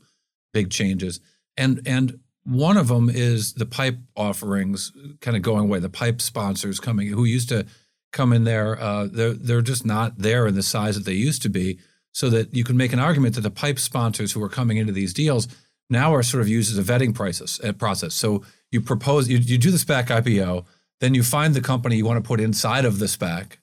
big 0.54 0.70
changes, 0.70 1.20
and 1.58 1.82
and 1.86 2.20
one 2.44 2.78
of 2.78 2.88
them 2.88 3.10
is 3.10 3.54
the 3.54 3.66
pipe 3.66 3.98
offerings 4.16 4.92
kind 5.22 5.38
of 5.38 5.44
going 5.44 5.66
away. 5.66 5.80
The 5.80 5.90
pipe 5.90 6.22
sponsors 6.22 6.80
coming 6.80 7.08
who 7.08 7.26
used 7.26 7.50
to 7.50 7.66
come 8.12 8.34
in 8.34 8.44
there, 8.44 8.80
uh, 8.82 9.08
they're 9.12 9.34
they're 9.34 9.62
just 9.62 9.86
not 9.86 10.18
there 10.18 10.48
in 10.48 10.56
the 10.56 10.64
size 10.64 10.96
that 10.96 11.06
they 11.06 11.14
used 11.14 11.42
to 11.44 11.50
be. 11.50 11.80
So 12.12 12.30
that 12.32 12.56
you 12.56 12.64
can 12.64 12.76
make 12.76 12.92
an 12.92 13.00
argument 13.00 13.36
that 13.36 13.42
the 13.42 13.52
pipe 13.52 13.78
sponsors 13.78 14.32
who 14.32 14.42
are 14.44 14.50
coming 14.50 14.78
into 14.78 14.92
these 14.92 15.14
deals 15.14 15.48
now 15.92 16.14
are 16.14 16.24
sort 16.24 16.42
of 16.42 16.50
used 16.50 16.72
as 16.76 16.78
a 16.80 16.92
vetting 16.92 17.14
process. 17.14 17.60
Uh, 17.64 17.72
process. 17.72 18.16
So 18.16 18.44
you 18.72 18.82
propose, 18.82 19.28
you, 19.30 19.38
you 19.38 19.58
do 19.58 19.72
the 19.72 19.78
SPAC 19.78 20.08
IPO, 20.08 20.66
then 21.00 21.14
you 21.14 21.24
find 21.24 21.54
the 21.54 21.62
company 21.62 21.96
you 21.96 22.06
want 22.06 22.24
to 22.24 22.28
put 22.28 22.40
inside 22.40 22.86
of 22.86 23.00
the 23.00 23.06
SPAC, 23.06 23.54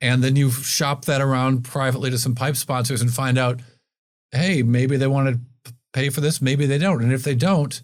and 0.00 0.22
then 0.22 0.36
you 0.36 0.50
shop 0.50 1.04
that 1.06 1.20
around 1.20 1.64
privately 1.64 2.10
to 2.10 2.18
some 2.18 2.34
pipe 2.34 2.56
sponsors 2.56 3.00
and 3.00 3.12
find 3.12 3.38
out, 3.38 3.60
hey, 4.32 4.62
maybe 4.62 4.96
they 4.96 5.06
want 5.06 5.40
to 5.64 5.74
pay 5.92 6.10
for 6.10 6.20
this, 6.20 6.40
maybe 6.40 6.66
they 6.66 6.78
don't. 6.78 7.02
And 7.02 7.12
if 7.12 7.24
they 7.24 7.34
don't, 7.34 7.82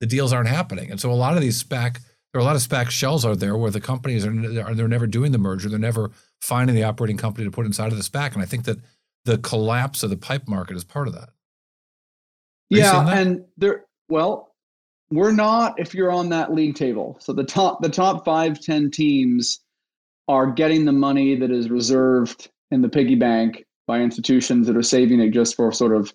the 0.00 0.06
deals 0.06 0.32
aren't 0.32 0.48
happening. 0.48 0.90
And 0.90 1.00
so 1.00 1.10
a 1.10 1.14
lot 1.14 1.34
of 1.34 1.40
these 1.40 1.62
SPAC, 1.62 1.98
there 2.32 2.40
are 2.40 2.40
a 2.40 2.44
lot 2.44 2.56
of 2.56 2.62
SPAC 2.62 2.90
shells 2.90 3.24
out 3.24 3.40
there 3.40 3.56
where 3.56 3.70
the 3.70 3.80
companies 3.80 4.26
are, 4.26 4.32
they're 4.74 4.88
never 4.88 5.06
doing 5.06 5.32
the 5.32 5.38
merger, 5.38 5.68
they're 5.68 5.78
never 5.78 6.10
finding 6.40 6.76
the 6.76 6.84
operating 6.84 7.16
company 7.16 7.46
to 7.46 7.50
put 7.50 7.66
inside 7.66 7.92
of 7.92 7.98
the 7.98 8.04
SPAC. 8.04 8.34
And 8.34 8.42
I 8.42 8.46
think 8.46 8.64
that 8.64 8.78
the 9.24 9.38
collapse 9.38 10.02
of 10.02 10.10
the 10.10 10.16
pipe 10.16 10.46
market 10.46 10.76
is 10.76 10.84
part 10.84 11.08
of 11.08 11.14
that. 11.14 11.30
Are 12.72 12.78
yeah, 12.78 13.08
and 13.08 13.44
there. 13.56 13.84
Well, 14.08 14.54
we're 15.10 15.32
not 15.32 15.78
if 15.78 15.94
you're 15.94 16.12
on 16.12 16.28
that 16.30 16.52
league 16.52 16.74
table. 16.74 17.16
So 17.20 17.32
the 17.32 17.44
top 17.44 17.82
the 17.82 17.88
top 17.88 18.24
five 18.24 18.60
ten 18.60 18.90
teams 18.90 19.60
are 20.28 20.50
getting 20.50 20.84
the 20.84 20.92
money 20.92 21.36
that 21.36 21.50
is 21.50 21.70
reserved 21.70 22.50
in 22.70 22.82
the 22.82 22.88
piggy 22.88 23.14
bank 23.14 23.64
by 23.86 24.00
institutions 24.00 24.66
that 24.66 24.76
are 24.76 24.82
saving 24.82 25.20
it 25.20 25.30
just 25.30 25.54
for 25.54 25.70
sort 25.70 25.94
of 25.94 26.12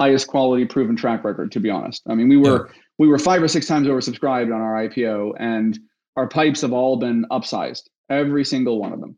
highest 0.00 0.26
quality 0.26 0.64
proven 0.64 0.96
track 0.96 1.22
record. 1.22 1.52
To 1.52 1.60
be 1.60 1.70
honest, 1.70 2.02
I 2.08 2.14
mean 2.14 2.28
we 2.28 2.36
were 2.36 2.66
yeah. 2.66 2.80
we 2.98 3.08
were 3.08 3.18
five 3.18 3.42
or 3.42 3.48
six 3.48 3.66
times 3.66 3.86
oversubscribed 3.86 4.52
on 4.52 4.60
our 4.60 4.88
IPO, 4.88 5.34
and 5.38 5.78
our 6.16 6.28
pipes 6.28 6.62
have 6.62 6.72
all 6.72 6.96
been 6.96 7.24
upsized, 7.30 7.84
every 8.10 8.44
single 8.44 8.80
one 8.80 8.92
of 8.92 9.00
them. 9.00 9.16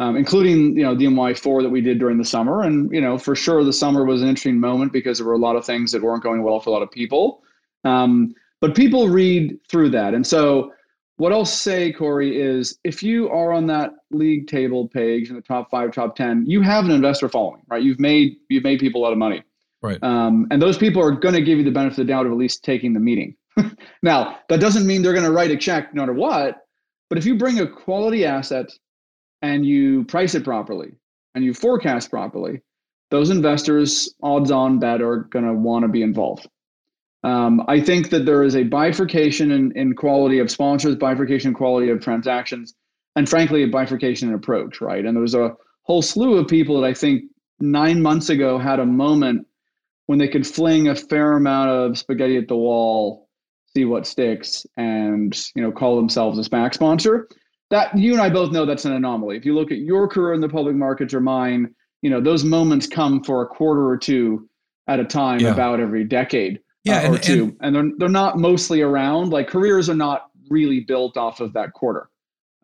um, 0.00 0.16
including 0.16 0.76
you 0.76 0.82
know 0.82 0.96
DMY 0.96 1.38
four 1.38 1.62
that 1.62 1.68
we 1.68 1.80
did 1.80 1.98
during 1.98 2.18
the 2.18 2.24
summer, 2.24 2.62
and 2.62 2.92
you 2.92 3.00
know 3.00 3.16
for 3.18 3.36
sure 3.36 3.62
the 3.62 3.72
summer 3.72 4.04
was 4.04 4.22
an 4.22 4.28
interesting 4.28 4.58
moment 4.58 4.92
because 4.92 5.18
there 5.18 5.26
were 5.26 5.34
a 5.34 5.38
lot 5.38 5.56
of 5.56 5.64
things 5.64 5.92
that 5.92 6.02
weren't 6.02 6.22
going 6.22 6.42
well 6.42 6.60
for 6.60 6.70
a 6.70 6.72
lot 6.72 6.82
of 6.82 6.90
people. 6.90 7.42
Um, 7.84 8.34
but 8.64 8.74
people 8.74 9.10
read 9.10 9.58
through 9.68 9.90
that, 9.90 10.14
and 10.14 10.26
so 10.26 10.72
what 11.18 11.34
I'll 11.34 11.44
say, 11.44 11.92
Cory, 11.92 12.40
is 12.40 12.78
if 12.82 13.02
you 13.02 13.28
are 13.28 13.52
on 13.52 13.66
that 13.66 13.90
league 14.10 14.48
table 14.48 14.88
page 14.88 15.28
in 15.28 15.36
the 15.36 15.42
top 15.42 15.70
five, 15.70 15.92
top 15.92 16.16
ten, 16.16 16.46
you 16.46 16.62
have 16.62 16.86
an 16.86 16.90
investor 16.90 17.28
following, 17.28 17.60
right? 17.68 17.82
You've 17.82 18.00
made 18.00 18.38
you've 18.48 18.64
made 18.64 18.78
people 18.78 19.02
a 19.02 19.04
lot 19.04 19.12
of 19.12 19.18
money, 19.18 19.42
right? 19.82 20.02
Um, 20.02 20.46
and 20.50 20.62
those 20.62 20.78
people 20.78 21.02
are 21.02 21.10
going 21.10 21.34
to 21.34 21.42
give 21.42 21.58
you 21.58 21.64
the 21.64 21.72
benefit 21.72 21.98
of 21.98 22.06
the 22.06 22.10
doubt 22.10 22.24
of 22.24 22.32
at 22.32 22.38
least 22.38 22.64
taking 22.64 22.94
the 22.94 23.00
meeting. 23.00 23.36
now, 24.02 24.38
that 24.48 24.60
doesn't 24.60 24.86
mean 24.86 25.02
they're 25.02 25.12
going 25.12 25.26
to 25.26 25.30
write 25.30 25.50
a 25.50 25.58
check 25.58 25.92
no 25.92 26.00
matter 26.00 26.14
what. 26.14 26.56
But 27.10 27.18
if 27.18 27.26
you 27.26 27.36
bring 27.36 27.60
a 27.60 27.66
quality 27.66 28.24
asset 28.24 28.72
and 29.42 29.66
you 29.66 30.04
price 30.04 30.34
it 30.34 30.42
properly 30.42 30.92
and 31.34 31.44
you 31.44 31.52
forecast 31.52 32.08
properly, 32.08 32.62
those 33.10 33.28
investors, 33.28 34.14
odds 34.22 34.50
on 34.50 34.78
bet, 34.78 35.02
are 35.02 35.18
going 35.18 35.44
to 35.44 35.52
want 35.52 35.82
to 35.82 35.88
be 35.88 36.00
involved. 36.00 36.48
Um, 37.24 37.62
I 37.68 37.80
think 37.80 38.10
that 38.10 38.26
there 38.26 38.42
is 38.42 38.54
a 38.54 38.64
bifurcation 38.64 39.50
in, 39.50 39.72
in 39.76 39.94
quality 39.94 40.38
of 40.38 40.50
sponsors, 40.50 40.96
bifurcation 40.96 41.48
in 41.48 41.54
quality 41.54 41.88
of 41.88 42.00
transactions, 42.00 42.74
and 43.16 43.28
frankly, 43.28 43.62
a 43.62 43.68
bifurcation 43.68 44.28
in 44.28 44.34
approach, 44.34 44.80
right? 44.80 45.04
And 45.04 45.16
there's 45.16 45.34
a 45.34 45.54
whole 45.82 46.02
slew 46.02 46.36
of 46.36 46.48
people 46.48 46.80
that 46.80 46.86
I 46.86 46.92
think 46.92 47.22
nine 47.60 48.02
months 48.02 48.28
ago 48.28 48.58
had 48.58 48.78
a 48.78 48.86
moment 48.86 49.46
when 50.06 50.18
they 50.18 50.28
could 50.28 50.46
fling 50.46 50.88
a 50.88 50.94
fair 50.94 51.32
amount 51.32 51.70
of 51.70 51.96
spaghetti 51.96 52.36
at 52.36 52.46
the 52.46 52.56
wall, 52.56 53.28
see 53.74 53.86
what 53.86 54.06
sticks, 54.06 54.66
and 54.76 55.34
you 55.54 55.62
know 55.62 55.72
call 55.72 55.96
themselves 55.96 56.38
a 56.38 56.48
SPAC 56.48 56.74
sponsor 56.74 57.26
that 57.70 57.96
you 57.96 58.12
and 58.12 58.20
I 58.20 58.30
both 58.30 58.52
know 58.52 58.66
that's 58.66 58.84
an 58.84 58.92
anomaly. 58.92 59.36
If 59.36 59.44
you 59.44 59.54
look 59.54 59.72
at 59.72 59.78
your 59.78 60.06
career 60.06 60.34
in 60.34 60.40
the 60.40 60.48
public 60.48 60.76
markets 60.76 61.14
or 61.14 61.20
mine, 61.20 61.74
you 62.02 62.10
know 62.10 62.20
those 62.20 62.44
moments 62.44 62.86
come 62.86 63.24
for 63.24 63.42
a 63.42 63.46
quarter 63.46 63.88
or 63.88 63.96
two 63.96 64.48
at 64.86 65.00
a 65.00 65.04
time, 65.04 65.40
yeah. 65.40 65.52
about 65.52 65.80
every 65.80 66.04
decade 66.04 66.60
yeah, 66.84 66.98
uh, 66.98 67.00
and, 67.02 67.14
or 67.14 67.18
two, 67.18 67.56
and, 67.60 67.60
and, 67.60 67.74
they're 67.74 67.98
they're 67.98 68.08
not 68.08 68.38
mostly 68.38 68.82
around. 68.82 69.30
Like 69.30 69.48
careers 69.48 69.88
are 69.88 69.94
not 69.94 70.30
really 70.50 70.80
built 70.80 71.16
off 71.16 71.40
of 71.40 71.52
that 71.54 71.72
quarter. 71.72 72.10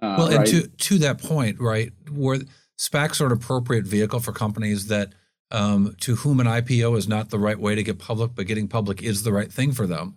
Uh, 0.02 0.14
well, 0.18 0.28
right? 0.28 0.36
and 0.36 0.46
to 0.46 0.68
to 0.68 0.98
that 0.98 1.22
point, 1.22 1.60
right, 1.60 1.92
where 2.10 2.40
SPACs 2.78 3.20
are 3.20 3.26
an 3.26 3.32
appropriate 3.32 3.86
vehicle 3.86 4.20
for 4.20 4.32
companies 4.32 4.86
that 4.86 5.14
um, 5.50 5.96
to 6.00 6.16
whom 6.16 6.40
an 6.40 6.46
IPO 6.46 6.96
is 6.96 7.08
not 7.08 7.30
the 7.30 7.38
right 7.38 7.58
way 7.58 7.74
to 7.74 7.82
get 7.82 7.98
public, 7.98 8.32
but 8.34 8.46
getting 8.46 8.68
public 8.68 9.02
is 9.02 9.22
the 9.22 9.32
right 9.32 9.52
thing 9.52 9.72
for 9.72 9.86
them. 9.86 10.16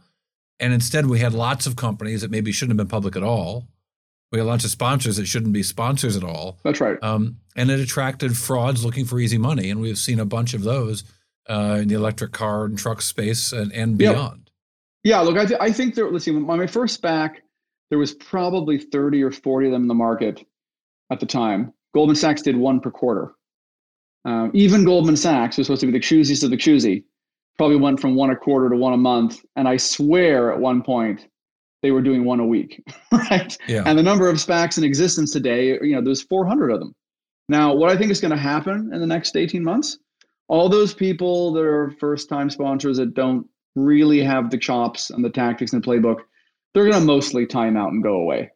And 0.59 0.73
instead, 0.73 1.07
we 1.07 1.19
had 1.19 1.33
lots 1.33 1.65
of 1.65 1.75
companies 1.75 2.21
that 2.21 2.31
maybe 2.31 2.51
shouldn't 2.51 2.79
have 2.79 2.87
been 2.87 2.91
public 2.91 3.15
at 3.15 3.23
all 3.23 3.67
we 4.33 4.39
had 4.39 4.47
lots 4.47 4.65
of 4.65 4.71
sponsors 4.71 5.17
that 5.17 5.27
shouldn't 5.27 5.53
be 5.53 5.61
sponsors 5.61 6.17
at 6.17 6.23
all. 6.23 6.57
That's 6.63 6.81
right. 6.81 6.97
Um, 7.03 7.37
and 7.55 7.69
it 7.69 7.79
attracted 7.79 8.35
frauds 8.35 8.83
looking 8.83 9.05
for 9.05 9.19
easy 9.19 9.37
money, 9.37 9.69
and 9.69 9.79
we've 9.79 9.97
seen 9.97 10.19
a 10.19 10.25
bunch 10.25 10.55
of 10.55 10.63
those 10.63 11.03
uh, 11.49 11.79
in 11.81 11.87
the 11.87 11.95
electric 11.95 12.31
car 12.31 12.65
and 12.65 12.77
truck 12.77 13.01
space 13.01 13.51
and, 13.51 13.71
and 13.73 13.97
beyond. 13.97 14.49
Yeah, 15.03 15.19
look, 15.19 15.37
I, 15.37 15.45
th- 15.45 15.59
I 15.59 15.71
think 15.71 15.95
there. 15.95 16.09
Let's 16.09 16.25
see. 16.25 16.31
On 16.35 16.43
my 16.43 16.67
first 16.67 17.01
SPAC, 17.01 17.35
there 17.89 17.99
was 17.99 18.13
probably 18.13 18.77
thirty 18.77 19.21
or 19.21 19.31
forty 19.31 19.67
of 19.67 19.73
them 19.73 19.83
in 19.83 19.87
the 19.87 19.93
market 19.93 20.45
at 21.11 21.19
the 21.19 21.25
time. 21.25 21.73
Goldman 21.93 22.15
Sachs 22.15 22.41
did 22.41 22.55
one 22.55 22.79
per 22.79 22.89
quarter. 22.89 23.33
Um, 24.25 24.51
even 24.53 24.85
Goldman 24.85 25.17
Sachs 25.17 25.57
was 25.57 25.67
supposed 25.67 25.81
to 25.81 25.87
be 25.87 25.91
the 25.91 25.99
choosiest 25.99 26.43
of 26.43 26.49
the 26.49 26.57
choosy, 26.57 27.03
probably 27.57 27.77
went 27.77 27.99
from 27.99 28.15
one 28.15 28.29
a 28.29 28.35
quarter 28.35 28.69
to 28.69 28.75
one 28.75 28.93
a 28.93 28.97
month. 28.97 29.43
And 29.55 29.67
I 29.67 29.77
swear 29.77 30.51
at 30.51 30.59
one 30.59 30.81
point 30.81 31.27
they 31.81 31.91
were 31.91 32.01
doing 32.01 32.23
one 32.23 32.39
a 32.39 32.45
week, 32.45 32.81
right? 33.11 33.55
Yeah. 33.67 33.83
And 33.85 33.97
the 33.97 34.03
number 34.03 34.29
of 34.29 34.37
SPACs 34.37 34.77
in 34.77 34.83
existence 34.83 35.31
today, 35.31 35.77
you 35.81 35.95
know, 35.95 36.01
there's 36.01 36.23
400 36.23 36.71
of 36.71 36.79
them. 36.79 36.93
Now, 37.49 37.75
what 37.75 37.91
I 37.91 37.97
think 37.97 38.11
is 38.11 38.21
going 38.21 38.31
to 38.31 38.37
happen 38.37 38.91
in 38.93 39.01
the 39.01 39.07
next 39.07 39.35
18 39.35 39.63
months, 39.63 39.99
all 40.53 40.69
those 40.69 40.93
people 40.93 41.51
that 41.53 41.63
are 41.63 41.89
first 41.99 42.29
time 42.29 42.47
sponsors 42.47 42.97
that 42.97 43.15
don't 43.15 43.47
really 43.75 44.21
have 44.21 44.51
the 44.51 44.57
chops 44.57 45.09
and 45.09 45.25
the 45.25 45.29
tactics 45.31 45.73
and 45.73 45.83
the 45.83 45.87
playbook, 45.87 46.19
they're 46.73 46.87
going 46.87 46.99
to 46.99 47.05
mostly 47.05 47.47
time 47.47 47.75
out 47.75 47.91
and 47.91 48.03
go 48.03 48.13
away. 48.17 48.51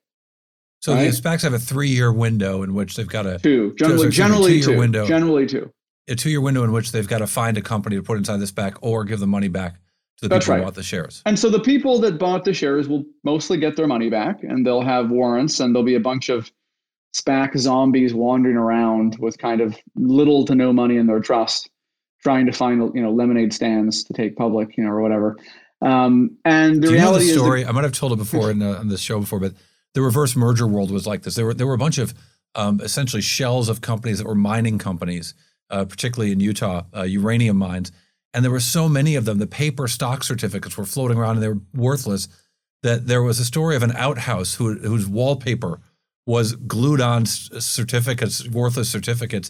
So 0.80 0.94
right? 0.94 1.06
the 1.06 1.10
SPACs 1.10 1.42
have 1.42 1.54
a 1.54 1.60
three 1.60 1.90
year 1.90 2.14
window 2.14 2.62
in 2.62 2.76
which 2.76 2.96
they've 2.96 3.08
got 3.08 3.26
a 3.26 3.40
two, 3.40 3.74
generally, 3.80 4.10
generally 4.10 4.62
two, 4.62 4.78
window, 4.78 5.08
generally 5.08 5.48
two. 5.48 5.74
A 6.08 6.14
two 6.14 6.30
year 6.30 6.40
window 6.40 6.64
in 6.64 6.72
which 6.72 6.92
they've 6.92 7.08
got 7.08 7.18
to 7.18 7.28
find 7.28 7.58
a 7.58 7.64
company 7.64 7.96
to 7.96 8.04
put 8.04 8.20
inside 8.20 8.38
the 8.38 8.46
SPAC 8.46 8.78
or 8.84 9.04
give 9.04 9.20
the 9.20 9.26
money 9.26 9.48
back 9.48 9.74
to 9.74 9.80
the 10.22 10.30
That's 10.30 10.46
people 10.46 10.54
right. 10.54 10.60
who 10.60 10.66
bought 10.66 10.76
the 10.76 10.84
shares. 10.84 11.24
And 11.26 11.40
so 11.40 11.50
the 11.50 11.60
people 11.60 11.98
that 12.02 12.20
bought 12.20 12.46
the 12.46 12.54
shares 12.54 12.88
will 12.88 13.06
mostly 13.24 13.58
get 13.58 13.76
their 13.76 13.88
money 13.88 14.12
back 14.12 14.44
and 14.44 14.64
they'll 14.64 14.84
have 14.84 15.10
warrants 15.10 15.60
and 15.60 15.74
there'll 15.74 15.84
be 15.84 15.96
a 15.96 16.00
bunch 16.00 16.30
of 16.30 16.52
SPAC 17.16 17.58
zombies 17.58 18.14
wandering 18.14 18.56
around 18.56 19.18
with 19.18 19.40
kind 19.40 19.62
of 19.62 19.76
little 19.96 20.46
to 20.46 20.54
no 20.54 20.72
money 20.72 20.98
in 20.98 21.08
their 21.08 21.22
trust, 21.22 21.72
trying 22.28 22.46
to 22.46 22.52
find 22.52 22.94
you 22.94 23.02
know 23.02 23.12
lemonade 23.12 23.54
stands 23.54 24.04
to 24.06 24.14
take 24.14 24.36
public, 24.36 24.78
you 24.78 24.84
know, 24.84 24.92
or 24.92 25.02
whatever. 25.02 25.38
Um, 25.82 26.38
and 26.44 26.78
the 26.78 26.88
Do 26.88 26.94
reality 26.94 27.26
you 27.26 27.32
know 27.32 27.34
the 27.34 27.40
story? 27.40 27.62
Is 27.62 27.68
I 27.68 27.72
might 27.72 27.84
have 27.84 27.94
told 27.94 28.12
it 28.14 28.18
before 28.18 28.52
in 28.52 28.60
the, 28.60 28.78
on 28.78 28.88
the 28.88 28.98
show 28.98 29.20
before, 29.20 29.40
but 29.40 29.54
the 29.94 30.02
reverse 30.02 30.36
merger 30.36 30.68
world 30.68 30.92
was 30.92 31.08
like 31.08 31.24
this. 31.24 31.36
There 31.36 31.46
were 31.46 31.54
there 31.54 31.68
were 31.68 31.74
a 31.74 31.78
bunch 31.78 31.98
of 31.98 32.14
um, 32.56 32.82
essentially 32.82 33.22
shells 33.22 33.70
of 33.70 33.82
companies 33.82 34.18
that 34.18 34.28
were 34.28 34.36
mining 34.36 34.78
companies, 34.78 35.34
uh, 35.70 35.86
particularly 35.86 36.32
in 36.32 36.40
Utah, 36.40 36.84
uh, 36.96 37.04
uranium 37.04 37.58
mines 37.58 37.92
and 38.34 38.44
there 38.44 38.52
were 38.52 38.60
so 38.60 38.88
many 38.88 39.16
of 39.16 39.26
them. 39.26 39.40
The 39.40 39.48
paper 39.48 39.88
stock 39.88 40.24
certificates 40.24 40.78
were 40.78 40.86
floating 40.86 41.18
around 41.18 41.38
and 41.38 41.44
they 41.44 41.48
were 41.50 41.62
worthless. 41.74 42.28
That 42.84 43.08
there 43.08 43.24
was 43.24 43.40
a 43.40 43.46
story 43.46 43.76
of 43.76 43.82
an 43.82 43.94
outhouse 43.94 44.54
who, 44.54 44.76
whose 44.76 45.08
wallpaper 45.08 45.80
was 46.28 46.56
glued 46.56 47.02
on 47.02 47.26
certificates, 47.26 48.48
worthless 48.48 48.90
certificates, 48.90 49.50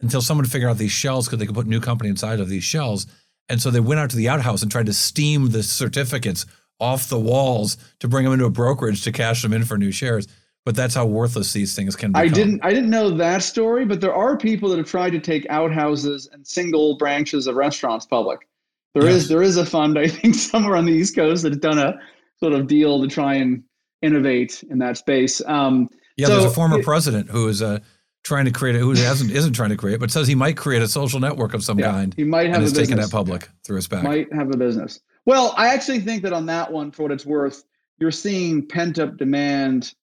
until 0.00 0.20
someone 0.20 0.46
figured 0.46 0.70
out 0.70 0.78
these 0.78 0.92
shells 0.92 1.26
because 1.26 1.38
they 1.38 1.46
could 1.46 1.54
put 1.54 1.66
new 1.66 1.80
company 1.80 2.10
inside 2.10 2.40
of 2.40 2.48
these 2.48 2.64
shells. 2.64 3.06
And 3.48 3.60
so 3.60 3.70
they 3.70 3.80
went 3.80 4.00
out 4.00 4.10
to 4.10 4.16
the 4.16 4.28
outhouse 4.28 4.62
and 4.62 4.70
tried 4.70 4.86
to 4.86 4.92
steam 4.92 5.50
the 5.50 5.62
certificates 5.62 6.46
off 6.80 7.08
the 7.08 7.18
walls 7.18 7.78
to 8.00 8.08
bring 8.08 8.24
them 8.24 8.32
into 8.32 8.44
a 8.44 8.50
brokerage 8.50 9.02
to 9.04 9.12
cash 9.12 9.42
them 9.42 9.52
in 9.52 9.64
for 9.64 9.78
new 9.78 9.92
shares. 9.92 10.26
But 10.64 10.74
that's 10.74 10.94
how 10.94 11.06
worthless 11.06 11.52
these 11.52 11.76
things 11.76 11.94
can 11.94 12.12
be. 12.12 12.18
I 12.18 12.26
didn't 12.26 12.60
I 12.64 12.70
didn't 12.70 12.90
know 12.90 13.10
that 13.10 13.44
story, 13.44 13.84
but 13.84 14.00
there 14.00 14.12
are 14.12 14.36
people 14.36 14.68
that 14.70 14.78
have 14.78 14.88
tried 14.88 15.10
to 15.10 15.20
take 15.20 15.46
outhouses 15.48 16.28
and 16.32 16.44
single 16.44 16.96
branches 16.96 17.46
of 17.46 17.54
restaurants 17.54 18.04
public. 18.04 18.48
There 18.92 19.04
yes. 19.04 19.14
is 19.14 19.28
there 19.28 19.42
is 19.42 19.58
a 19.58 19.64
fund, 19.64 19.96
I 19.96 20.08
think, 20.08 20.34
somewhere 20.50 20.76
on 20.76 20.84
the 20.84 20.92
East 20.92 21.14
Coast 21.14 21.44
that 21.44 21.52
has 21.52 21.60
done 21.60 21.78
a 21.78 21.94
sort 22.40 22.52
of 22.52 22.66
deal 22.66 23.00
to 23.00 23.06
try 23.06 23.34
and 23.34 23.62
innovate 24.02 24.64
in 24.68 24.78
that 24.80 24.96
space. 24.96 25.40
Um, 25.46 25.88
yeah, 26.16 26.26
so 26.26 26.32
there's 26.32 26.50
a 26.50 26.54
former 26.54 26.80
it, 26.80 26.84
president 26.84 27.30
who 27.30 27.46
is 27.46 27.62
uh, 27.62 27.78
trying 28.26 28.44
to 28.44 28.50
create 28.50 28.74
a, 28.74 28.78
who 28.80 28.92
hasn't 28.92 29.30
isn't 29.30 29.52
trying 29.52 29.70
to 29.70 29.76
create, 29.76 30.00
but 30.00 30.10
says 30.10 30.26
he 30.26 30.34
might 30.34 30.56
create 30.56 30.82
a 30.82 30.88
social 30.88 31.20
network 31.20 31.54
of 31.54 31.62
some 31.62 31.78
yeah, 31.78 31.92
kind. 31.92 32.12
He 32.14 32.24
might 32.24 32.48
have 32.48 32.56
and 32.56 32.64
a 32.64 32.66
business. 32.66 32.88
taking 32.88 33.00
that 33.00 33.10
public 33.10 33.42
yeah. 33.42 33.48
through 33.64 33.76
a 33.78 33.80
SPAC. 33.80 34.02
Might 34.02 34.32
have 34.32 34.50
a 34.52 34.56
business. 34.56 35.00
Well, 35.26 35.54
I 35.56 35.68
actually 35.68 36.00
think 36.00 36.22
that 36.24 36.32
on 36.32 36.46
that 36.46 36.70
one, 36.70 36.90
for 36.90 37.04
what 37.04 37.12
it's 37.12 37.24
worth, 37.24 37.64
you're 37.98 38.10
seeing 38.10 38.66
pent 38.66 38.98
up 38.98 39.16
demand 39.16 39.94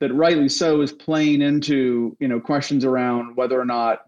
that 0.00 0.12
rightly 0.14 0.48
so 0.48 0.80
is 0.82 0.92
playing 0.92 1.42
into 1.42 2.16
you 2.20 2.28
know 2.28 2.38
questions 2.38 2.84
around 2.84 3.36
whether 3.36 3.58
or 3.58 3.64
not 3.64 4.00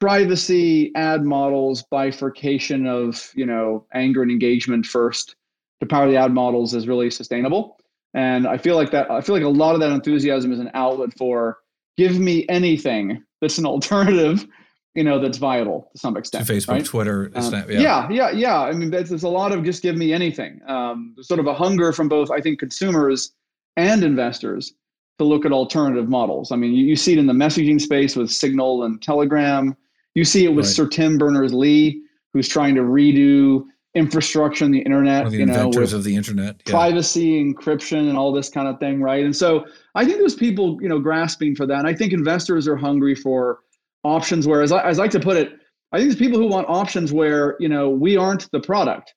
privacy 0.00 0.92
ad 0.94 1.24
models 1.24 1.82
bifurcation 1.90 2.86
of 2.86 3.30
you 3.34 3.46
know 3.46 3.86
anger 3.94 4.22
and 4.22 4.30
engagement 4.30 4.86
first 4.86 5.36
to 5.80 5.86
power 5.86 6.08
the 6.08 6.16
ad 6.16 6.32
models 6.32 6.74
is 6.74 6.88
really 6.88 7.10
sustainable 7.10 7.78
and 8.12 8.46
i 8.46 8.58
feel 8.58 8.74
like 8.74 8.90
that 8.90 9.10
i 9.10 9.20
feel 9.20 9.34
like 9.34 9.44
a 9.44 9.48
lot 9.48 9.74
of 9.74 9.80
that 9.80 9.92
enthusiasm 9.92 10.52
is 10.52 10.58
an 10.58 10.70
outlet 10.74 11.16
for 11.16 11.58
give 11.96 12.18
me 12.18 12.46
anything 12.48 13.22
that's 13.40 13.58
an 13.58 13.66
alternative 13.66 14.46
you 14.94 15.02
know 15.02 15.18
that's 15.18 15.38
viable 15.38 15.88
to 15.92 15.98
some 15.98 16.16
extent 16.16 16.46
to 16.46 16.52
facebook 16.52 16.68
right? 16.68 16.84
twitter 16.84 17.30
um, 17.34 17.42
Snap, 17.42 17.68
yeah. 17.68 17.80
yeah 17.80 18.08
yeah 18.10 18.30
yeah 18.30 18.60
i 18.60 18.72
mean 18.72 18.90
there's, 18.90 19.22
a 19.22 19.28
lot 19.28 19.52
of 19.52 19.64
just 19.64 19.82
give 19.82 19.96
me 19.96 20.12
anything 20.12 20.60
um, 20.68 21.14
sort 21.20 21.40
of 21.40 21.46
a 21.46 21.54
hunger 21.54 21.92
from 21.92 22.08
both 22.08 22.30
i 22.30 22.40
think 22.40 22.58
consumers 22.58 23.32
and 23.76 24.04
investors 24.04 24.74
to 25.18 25.24
look 25.24 25.44
at 25.44 25.52
alternative 25.52 26.08
models. 26.08 26.50
I 26.50 26.56
mean, 26.56 26.72
you, 26.72 26.84
you 26.84 26.96
see 26.96 27.12
it 27.12 27.18
in 27.18 27.26
the 27.26 27.32
messaging 27.32 27.80
space 27.80 28.16
with 28.16 28.30
Signal 28.30 28.84
and 28.84 29.00
Telegram. 29.00 29.76
You 30.14 30.24
see 30.24 30.44
it 30.44 30.50
with 30.50 30.66
right. 30.66 30.74
Sir 30.74 30.88
Tim 30.88 31.18
Berners 31.18 31.54
Lee, 31.54 32.02
who's 32.32 32.48
trying 32.48 32.74
to 32.74 32.82
redo 32.82 33.64
infrastructure 33.94 34.64
on 34.64 34.70
the 34.70 34.80
internet. 34.80 35.30
the 35.30 35.38
you 35.38 35.46
know, 35.46 35.54
inventors 35.54 35.92
of 35.92 36.04
the 36.04 36.16
internet, 36.16 36.60
yeah. 36.66 36.72
privacy, 36.72 37.42
encryption, 37.42 38.08
and 38.08 38.18
all 38.18 38.32
this 38.32 38.48
kind 38.48 38.68
of 38.68 38.78
thing, 38.80 39.00
right? 39.00 39.24
And 39.24 39.34
so 39.34 39.64
I 39.94 40.04
think 40.04 40.18
there's 40.18 40.34
people, 40.34 40.78
you 40.82 40.88
know, 40.88 40.98
grasping 40.98 41.54
for 41.54 41.66
that. 41.66 41.78
And 41.78 41.88
I 41.88 41.94
think 41.94 42.12
investors 42.12 42.66
are 42.66 42.76
hungry 42.76 43.14
for 43.14 43.60
options. 44.02 44.46
Where, 44.46 44.62
as 44.62 44.72
I, 44.72 44.82
as 44.82 44.98
I 44.98 45.02
like 45.02 45.10
to 45.12 45.20
put 45.20 45.36
it, 45.36 45.52
I 45.92 45.98
think 45.98 46.10
there's 46.10 46.18
people 46.18 46.38
who 46.38 46.48
want 46.48 46.68
options 46.68 47.12
where 47.12 47.56
you 47.60 47.68
know 47.68 47.88
we 47.88 48.16
aren't 48.16 48.50
the 48.50 48.60
product. 48.60 49.14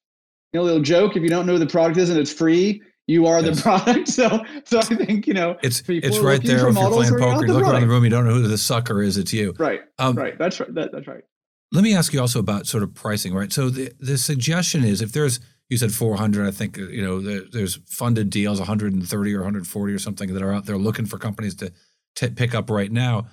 You 0.54 0.60
know, 0.60 0.66
little 0.66 0.82
joke: 0.82 1.16
if 1.18 1.24
you 1.24 1.30
don't 1.30 1.46
know 1.46 1.54
who 1.54 1.60
the 1.60 1.68
product 1.68 1.98
is 1.98 2.10
and 2.10 2.20
it's 2.20 2.32
free, 2.32 2.82
you 3.08 3.26
are 3.26 3.42
yes. 3.42 3.56
the 3.56 3.62
product. 3.62 4.08
So, 4.18 4.44
so 4.66 4.80
I 4.80 4.84
think 4.84 5.28
you 5.28 5.34
know 5.34 5.58
it's 5.64 5.82
it's 5.88 6.20
right 6.20 6.42
there. 6.44 6.68
If 6.68 6.76
you're 6.76 6.90
playing 6.90 7.18
poker, 7.18 7.46
you 7.46 7.54
look 7.54 7.64
around 7.64 7.82
the 7.82 7.88
room, 7.88 8.04
you 8.04 8.10
don't 8.10 8.26
know 8.26 8.34
who 8.34 8.48
the 8.48 8.58
sucker 8.58 9.02
is. 9.02 9.18
It's 9.18 9.34
you. 9.34 9.54
Right. 9.58 9.82
Um, 9.98 10.16
right. 10.16 10.38
That's 10.38 10.60
right. 10.60 10.74
That, 10.76 10.92
that's 10.92 11.08
right. 11.08 11.24
Let 11.72 11.84
me 11.84 11.96
ask 11.96 12.14
you 12.14 12.22
also 12.22 12.40
about 12.40 12.66
sort 12.66 12.84
of 12.84 12.94
pricing, 12.94 13.34
right? 13.34 13.52
So 13.52 13.70
the 13.70 13.92
the 14.00 14.18
suggestion 14.18 14.84
is 14.84 15.02
if 15.02 15.12
there's 15.12 15.40
you 15.70 15.78
said 15.78 15.92
400, 15.92 16.48
I 16.48 16.52
think 16.52 16.78
you 16.78 17.02
know 17.02 17.20
there's 17.22 17.76
funded 17.88 18.30
deals 18.30 18.60
130 18.60 19.34
or 19.34 19.40
140 19.40 19.94
or 19.94 20.00
something 20.00 20.34
that 20.34 20.42
are 20.42 20.54
out 20.54 20.66
there 20.66 20.78
looking 20.78 21.06
for 21.06 21.18
companies 21.18 21.56
to 21.56 21.74
t- 22.16 22.30
pick 22.30 22.56
up 22.56 22.70
right 22.70 22.92
now. 22.92 23.28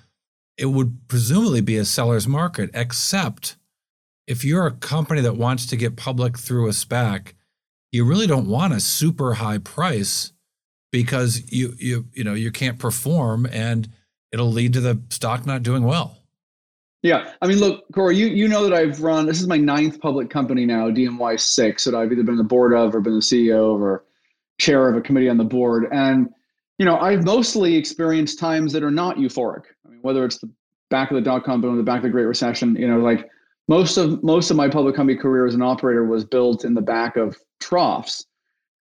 it 0.57 0.66
would 0.66 1.09
presumably 1.09 1.61
be 1.61 1.77
a 1.77 1.85
seller's 1.85 2.29
market, 2.29 2.70
except 2.75 3.57
if 4.27 4.44
you're 4.44 4.66
a 4.66 4.73
company 4.73 5.20
that 5.20 5.37
wants 5.37 5.66
to 5.66 5.77
get 5.77 5.97
public 5.97 6.38
through 6.38 6.68
a 6.68 6.73
SPAC, 6.73 7.35
you 7.92 8.05
really 8.05 8.27
don't 8.27 8.49
want 8.49 8.73
a 8.73 8.81
super 8.81 9.35
high 9.35 9.59
price 9.59 10.33
because 10.92 11.42
you 11.53 11.75
you 11.79 12.07
you 12.12 12.25
know 12.25 12.35
you 12.35 12.51
can't 12.53 12.79
perform 12.79 13.47
and 13.47 13.88
it'll 14.33 14.51
lead 14.53 14.73
to 14.75 14.81
the 14.81 15.01
stock 15.11 15.47
not 15.47 15.62
doing 15.62 15.85
well. 15.85 16.18
Yeah, 17.05 17.33
I 17.43 17.47
mean, 17.47 17.59
look, 17.59 17.85
Cory, 17.93 18.17
you 18.17 18.29
you 18.29 18.49
know 18.49 18.67
that 18.67 18.73
I've 18.73 19.03
run. 19.03 19.27
This 19.27 19.38
is 19.38 19.47
my 19.47 19.59
ninth 19.59 20.01
public 20.01 20.31
company 20.31 20.64
now, 20.64 20.88
DMY 20.88 21.38
six, 21.38 21.85
that 21.85 21.95
I've 21.95 22.11
either 22.11 22.23
been 22.23 22.31
on 22.31 22.38
the 22.38 22.45
board 22.45 22.73
of 22.73 22.95
or 22.95 23.03
been 23.03 23.12
the 23.12 23.21
CEO 23.21 23.75
of 23.75 23.83
or 23.83 24.07
chair 24.59 24.88
of 24.88 24.97
a 24.97 25.03
committee 25.03 25.29
on 25.29 25.37
the 25.37 25.45
board. 25.45 25.87
And 25.93 26.31
you 26.79 26.87
know, 26.87 26.97
I've 26.97 27.23
mostly 27.23 27.77
experienced 27.77 28.38
times 28.38 28.73
that 28.73 28.83
are 28.83 28.90
not 28.90 29.19
euphoric. 29.19 29.64
I 29.85 29.90
mean, 29.90 29.99
whether 30.01 30.25
it's 30.25 30.38
the 30.38 30.51
back 30.88 31.11
of 31.11 31.17
the 31.17 31.21
dot 31.21 31.45
com 31.45 31.61
boom, 31.61 31.77
the 31.77 31.83
back 31.83 31.99
of 31.99 32.05
the 32.05 32.09
Great 32.09 32.25
Recession, 32.25 32.75
you 32.77 32.88
know, 32.88 33.01
like 33.01 33.29
most 33.69 33.99
of 33.99 34.25
most 34.25 34.51
of 34.51 34.57
my 34.57 34.71
public 34.71 34.97
company 34.97 35.19
career 35.19 35.45
as 35.45 35.55
an 35.55 35.61
operator 35.61 36.07
was 36.07 36.25
built 36.25 36.64
in 36.64 36.73
the 36.73 36.81
back 36.81 37.17
of 37.17 37.37
troughs. 37.61 38.25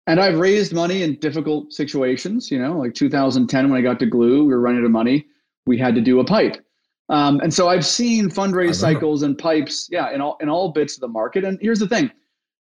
And 0.06 0.20
I've 0.20 0.38
raised 0.38 0.72
money 0.72 1.02
in 1.02 1.16
difficult 1.16 1.72
situations, 1.72 2.52
you 2.52 2.62
know, 2.62 2.78
like 2.78 2.94
2010 2.94 3.68
when 3.68 3.80
I 3.80 3.82
got 3.82 3.98
to 3.98 4.06
Glu, 4.06 4.44
we 4.44 4.54
were 4.54 4.60
running 4.60 4.82
out 4.82 4.86
of 4.86 4.92
money. 4.92 5.26
We 5.66 5.76
had 5.76 5.96
to 5.96 6.00
do 6.00 6.20
a 6.20 6.24
pipe 6.24 6.64
um, 7.08 7.40
and 7.40 7.52
so 7.52 7.68
I've 7.68 7.84
seen 7.84 8.30
fundraise 8.30 8.76
cycles 8.76 9.22
and 9.22 9.36
pipes, 9.36 9.88
yeah, 9.90 10.10
in 10.12 10.20
all 10.20 10.36
in 10.40 10.48
all 10.48 10.70
bits 10.72 10.94
of 10.94 11.00
the 11.00 11.08
market. 11.08 11.44
And 11.44 11.58
here's 11.60 11.78
the 11.78 11.88
thing: 11.88 12.10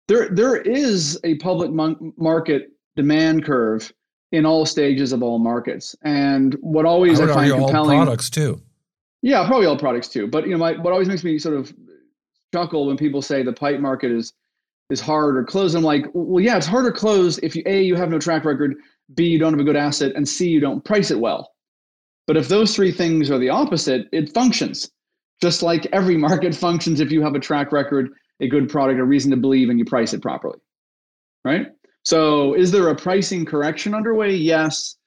there 0.07 0.29
there 0.29 0.57
is 0.57 1.19
a 1.23 1.35
public 1.35 1.71
mon- 1.71 2.13
market 2.17 2.69
demand 2.95 3.45
curve 3.45 3.91
in 4.31 4.45
all 4.45 4.65
stages 4.65 5.13
of 5.13 5.23
all 5.23 5.39
markets. 5.39 5.95
And 6.03 6.55
what 6.61 6.85
always 6.85 7.19
I, 7.19 7.25
I 7.25 7.27
find 7.33 7.51
compelling 7.51 7.97
products 7.97 8.29
too. 8.29 8.61
Yeah, 9.21 9.45
probably 9.47 9.65
all 9.65 9.77
products 9.77 10.09
too. 10.09 10.27
But 10.27 10.45
you 10.45 10.51
know, 10.51 10.57
my, 10.57 10.73
what 10.73 10.93
always 10.93 11.07
makes 11.07 11.23
me 11.23 11.39
sort 11.39 11.55
of 11.55 11.73
chuckle 12.53 12.87
when 12.87 12.97
people 12.97 13.21
say 13.21 13.43
the 13.43 13.53
pipe 13.53 13.79
market 13.79 14.11
is 14.11 14.33
is 14.89 15.01
hard 15.01 15.37
or 15.37 15.43
closed. 15.43 15.75
I'm 15.75 15.83
like, 15.83 16.05
well, 16.13 16.43
yeah, 16.43 16.57
it's 16.57 16.67
hard 16.67 16.85
or 16.85 16.91
closed 16.91 17.39
if 17.43 17.55
you 17.55 17.63
a 17.65 17.81
you 17.81 17.95
have 17.95 18.09
no 18.09 18.19
track 18.19 18.45
record, 18.45 18.75
b 19.15 19.25
you 19.25 19.39
don't 19.39 19.53
have 19.53 19.59
a 19.59 19.65
good 19.65 19.75
asset, 19.75 20.13
and 20.15 20.27
c 20.27 20.47
you 20.47 20.59
don't 20.59 20.83
price 20.83 21.11
it 21.11 21.19
well. 21.19 21.51
But 22.27 22.37
if 22.37 22.49
those 22.49 22.75
three 22.75 22.91
things 22.91 23.31
are 23.31 23.39
the 23.39 23.49
opposite, 23.49 24.07
it 24.11 24.33
functions. 24.33 24.91
Just 25.41 25.63
like 25.63 25.87
every 25.93 26.17
market 26.27 26.53
functions 26.53 26.99
if 26.99 27.11
you 27.11 27.21
have 27.23 27.35
a 27.35 27.39
track 27.39 27.71
record, 27.71 28.09
a 28.41 28.47
good 28.47 28.69
product, 28.69 28.99
a 28.99 29.03
reason 29.03 29.31
to 29.31 29.37
believe, 29.37 29.69
and 29.69 29.79
you 29.79 29.85
price 29.85 30.13
it 30.13 30.21
properly. 30.21 30.59
Right? 31.43 31.67
So, 32.03 32.53
is 32.53 32.71
there 32.71 32.89
a 32.89 32.95
pricing 32.95 33.45
correction 33.45 33.93
underway? 33.95 34.35
Yes. 34.35 34.97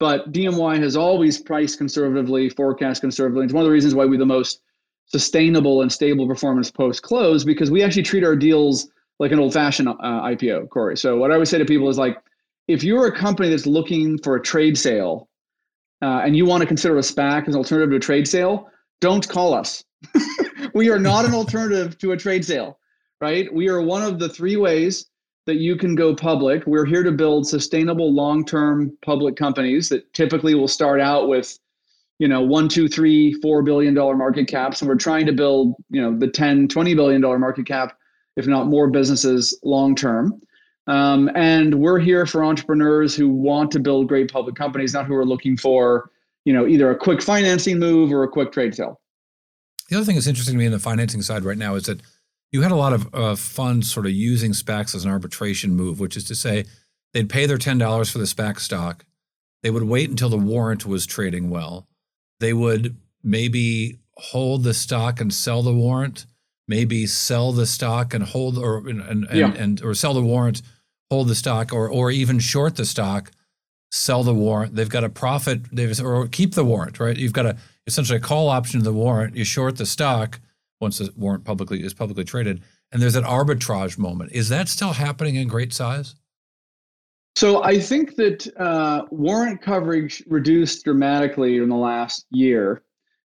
But 0.00 0.32
DMY 0.32 0.80
has 0.80 0.96
always 0.96 1.40
priced 1.40 1.78
conservatively, 1.78 2.48
forecast 2.50 3.00
conservatively. 3.00 3.44
It's 3.44 3.52
one 3.52 3.62
of 3.62 3.66
the 3.66 3.72
reasons 3.72 3.96
why 3.96 4.04
we're 4.04 4.18
the 4.18 4.26
most 4.26 4.62
sustainable 5.06 5.82
and 5.82 5.90
stable 5.90 6.26
performance 6.28 6.70
post 6.70 7.02
close 7.02 7.42
because 7.42 7.70
we 7.70 7.82
actually 7.82 8.02
treat 8.02 8.22
our 8.22 8.36
deals 8.36 8.88
like 9.18 9.32
an 9.32 9.40
old 9.40 9.52
fashioned 9.52 9.88
uh, 9.88 9.94
IPO, 10.02 10.68
Cory. 10.70 10.96
So, 10.96 11.16
what 11.16 11.32
I 11.32 11.38
would 11.38 11.48
say 11.48 11.58
to 11.58 11.64
people 11.64 11.88
is 11.88 11.98
like, 11.98 12.18
if 12.68 12.84
you're 12.84 13.06
a 13.06 13.16
company 13.16 13.48
that's 13.48 13.66
looking 13.66 14.18
for 14.18 14.36
a 14.36 14.42
trade 14.42 14.78
sale 14.78 15.28
uh, 16.02 16.22
and 16.24 16.36
you 16.36 16.46
want 16.46 16.60
to 16.60 16.66
consider 16.66 16.96
a 16.96 17.02
SPAC 17.02 17.48
as 17.48 17.54
an 17.54 17.58
alternative 17.58 17.90
to 17.90 17.96
a 17.96 18.00
trade 18.00 18.28
sale, 18.28 18.68
don't 19.00 19.28
call 19.28 19.54
us. 19.54 19.84
we 20.74 20.90
are 20.90 20.98
not 20.98 21.24
an 21.24 21.34
alternative 21.34 21.98
to 21.98 22.12
a 22.12 22.16
trade 22.16 22.44
sale, 22.44 22.78
right? 23.20 23.52
We 23.52 23.68
are 23.68 23.82
one 23.82 24.02
of 24.02 24.18
the 24.18 24.28
three 24.28 24.56
ways 24.56 25.06
that 25.46 25.56
you 25.56 25.76
can 25.76 25.94
go 25.94 26.14
public. 26.14 26.66
We're 26.66 26.84
here 26.84 27.02
to 27.02 27.10
build 27.10 27.48
sustainable 27.48 28.12
long-term 28.12 28.96
public 29.02 29.34
companies 29.34 29.88
that 29.88 30.12
typically 30.12 30.54
will 30.54 30.68
start 30.68 31.00
out 31.00 31.28
with, 31.28 31.58
you 32.18 32.28
know, 32.28 32.42
one, 32.42 32.68
two, 32.68 32.86
three, 32.86 33.32
four 33.40 33.62
billion 33.62 33.94
dollar 33.94 34.14
market 34.14 34.46
caps. 34.46 34.82
And 34.82 34.88
we're 34.88 34.96
trying 34.96 35.26
to 35.26 35.32
build, 35.32 35.74
you 35.90 36.02
know, 36.02 36.16
the 36.16 36.28
10, 36.28 36.68
20 36.68 36.94
billion 36.94 37.20
dollar 37.20 37.38
market 37.38 37.66
cap, 37.66 37.96
if 38.36 38.46
not 38.46 38.66
more 38.66 38.90
businesses 38.90 39.58
long 39.64 39.94
term. 39.94 40.40
Um, 40.88 41.30
and 41.34 41.74
we're 41.74 41.98
here 41.98 42.24
for 42.24 42.42
entrepreneurs 42.42 43.14
who 43.14 43.28
want 43.28 43.70
to 43.72 43.80
build 43.80 44.08
great 44.08 44.32
public 44.32 44.56
companies, 44.56 44.94
not 44.94 45.06
who 45.06 45.14
are 45.14 45.26
looking 45.26 45.56
for, 45.56 46.10
you 46.44 46.52
know, 46.52 46.66
either 46.66 46.90
a 46.90 46.96
quick 46.96 47.22
financing 47.22 47.78
move 47.78 48.10
or 48.10 48.22
a 48.24 48.28
quick 48.28 48.52
trade 48.52 48.74
sale. 48.74 48.98
The 49.90 49.96
other 49.96 50.06
thing 50.06 50.14
that's 50.14 50.26
interesting 50.26 50.54
to 50.54 50.58
me 50.58 50.66
in 50.66 50.72
the 50.72 50.78
financing 50.78 51.20
side 51.20 51.44
right 51.44 51.58
now 51.58 51.74
is 51.74 51.84
that 51.84 52.00
you 52.52 52.62
had 52.62 52.72
a 52.72 52.76
lot 52.76 52.94
of 52.94 53.14
uh, 53.14 53.36
funds 53.36 53.92
sort 53.92 54.06
of 54.06 54.12
using 54.12 54.52
SPACs 54.52 54.94
as 54.94 55.04
an 55.04 55.10
arbitration 55.10 55.76
move, 55.76 56.00
which 56.00 56.16
is 56.16 56.24
to 56.24 56.34
say 56.34 56.64
they'd 57.12 57.28
pay 57.28 57.44
their 57.44 57.58
$10 57.58 58.10
for 58.10 58.18
the 58.18 58.24
SPAC 58.24 58.58
stock. 58.58 59.04
They 59.62 59.70
would 59.70 59.82
wait 59.82 60.08
until 60.08 60.30
the 60.30 60.38
warrant 60.38 60.86
was 60.86 61.04
trading 61.04 61.50
well. 61.50 61.86
They 62.40 62.54
would 62.54 62.96
maybe 63.22 63.98
hold 64.16 64.64
the 64.64 64.72
stock 64.72 65.20
and 65.20 65.34
sell 65.34 65.62
the 65.62 65.74
warrant, 65.74 66.24
maybe 66.66 67.06
sell 67.06 67.52
the 67.52 67.66
stock 67.66 68.14
and 68.14 68.24
hold 68.24 68.56
or 68.56 68.88
and 68.88 69.00
and, 69.02 69.26
yeah. 69.32 69.46
and, 69.46 69.56
and 69.56 69.82
or 69.82 69.94
sell 69.94 70.14
the 70.14 70.22
warrant 70.22 70.62
hold 71.10 71.28
the 71.28 71.34
stock 71.34 71.72
or 71.72 71.88
or 71.88 72.10
even 72.10 72.38
short 72.38 72.76
the 72.76 72.84
stock, 72.84 73.30
sell 73.90 74.22
the 74.22 74.34
warrant. 74.34 74.74
They've 74.74 74.88
got 74.88 75.04
a 75.04 75.08
profit. 75.08 75.62
They've 75.72 75.98
or 76.00 76.26
keep 76.28 76.54
the 76.54 76.64
warrant. 76.64 77.00
Right. 77.00 77.16
You've 77.16 77.32
got 77.32 77.46
a 77.46 77.56
essentially 77.86 78.18
a 78.18 78.22
call 78.22 78.48
option 78.48 78.80
to 78.80 78.84
the 78.84 78.92
warrant. 78.92 79.36
You 79.36 79.44
short 79.44 79.76
the 79.76 79.86
stock 79.86 80.40
once 80.80 80.98
the 80.98 81.10
warrant 81.16 81.44
publicly 81.44 81.82
is 81.82 81.94
publicly 81.94 82.24
traded, 82.24 82.62
and 82.92 83.02
there's 83.02 83.16
an 83.16 83.24
arbitrage 83.24 83.98
moment. 83.98 84.32
Is 84.32 84.48
that 84.48 84.68
still 84.68 84.92
happening 84.92 85.34
in 85.34 85.48
great 85.48 85.72
size? 85.72 86.14
So 87.36 87.62
I 87.62 87.78
think 87.78 88.16
that 88.16 88.52
uh, 88.58 89.04
warrant 89.10 89.62
coverage 89.62 90.24
reduced 90.26 90.84
dramatically 90.84 91.58
in 91.58 91.68
the 91.68 91.76
last 91.76 92.26
year. 92.30 92.82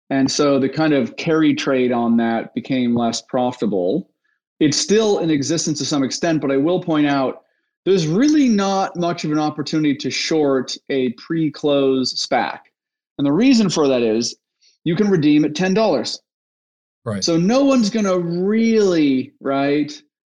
And 0.09 0.29
so 0.29 0.59
the 0.59 0.69
kind 0.69 0.93
of 0.93 1.15
carry 1.15 1.55
trade 1.55 1.91
on 1.91 2.17
that 2.17 2.53
became 2.53 2.95
less 2.95 3.23
profitable. 3.23 4.11
It's 4.59 4.77
still 4.77 5.17
in 5.19 5.31
existence 5.31 5.79
to 5.79 5.85
some 5.85 6.03
extent, 6.03 6.41
but 6.41 6.51
I 6.51 6.57
will 6.57 6.79
point 6.79 7.07
out 7.07 7.42
there's 7.85 8.07
really 8.07 8.47
not 8.47 8.95
much 8.95 9.25
of 9.25 9.31
an 9.31 9.39
opportunity 9.39 9.95
to 9.95 10.09
short 10.09 10.75
a 10.89 11.09
pre-close 11.13 12.13
SPAC. 12.13 12.59
And 13.17 13.27
the 13.27 13.31
reason 13.31 13.69
for 13.69 13.87
that 13.87 14.01
is 14.01 14.35
you 14.83 14.95
can 14.95 15.09
redeem 15.09 15.45
at 15.45 15.53
$10. 15.53 16.19
Right. 17.05 17.23
So 17.23 17.37
no 17.37 17.65
one's 17.65 17.89
going 17.89 18.05
to 18.05 18.19
really, 18.19 19.33
right, 19.41 19.91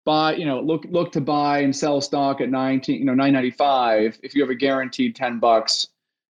buy, 0.05 0.35
you 0.35 0.45
know, 0.45 0.59
look 0.59 0.85
look 0.89 1.11
to 1.13 1.21
buy 1.21 1.59
and 1.59 1.75
sell 1.75 2.01
stock 2.01 2.41
at 2.41 2.49
19, 2.49 2.99
you 2.99 3.05
know, 3.05 3.13
995 3.13 4.19
if 4.23 4.35
you 4.35 4.41
have 4.41 4.49
a 4.49 4.55
guaranteed 4.55 5.15
10 5.15 5.39
bucks, 5.39 5.87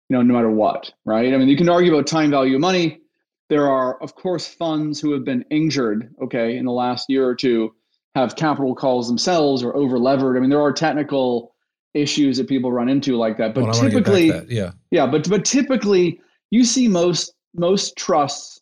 you 0.09 0.15
know, 0.15 0.21
no 0.21 0.33
matter 0.33 0.51
what, 0.51 0.91
right? 1.05 1.33
I 1.33 1.37
mean, 1.37 1.47
you 1.47 1.57
can 1.57 1.69
argue 1.69 1.93
about 1.93 2.07
time 2.07 2.29
value 2.29 2.55
of 2.55 2.61
money. 2.61 3.01
There 3.49 3.67
are, 3.67 4.01
of 4.01 4.13
course, 4.13 4.45
funds 4.47 4.99
who 4.99 5.11
have 5.13 5.23
been 5.23 5.45
injured, 5.49 6.13
okay, 6.21 6.57
in 6.57 6.65
the 6.65 6.71
last 6.71 7.09
year 7.09 7.27
or 7.27 7.33
two 7.33 7.73
have 8.17 8.35
capital 8.35 8.75
calls 8.75 9.07
themselves 9.07 9.63
or 9.63 9.75
over 9.75 9.97
levered. 9.99 10.37
I 10.37 10.39
mean, 10.39 10.49
there 10.49 10.61
are 10.61 10.73
technical 10.73 11.53
issues 11.93 12.37
that 12.37 12.47
people 12.47 12.71
run 12.71 12.89
into 12.89 13.15
like 13.15 13.37
that. 13.37 13.53
But 13.53 13.65
well, 13.65 13.73
typically, 13.73 14.31
that. 14.31 14.49
yeah, 14.49 14.71
yeah, 14.91 15.05
but 15.05 15.29
but 15.29 15.45
typically, 15.45 16.19
you 16.49 16.63
see 16.63 16.87
most 16.87 17.33
most 17.55 17.95
trusts 17.95 18.61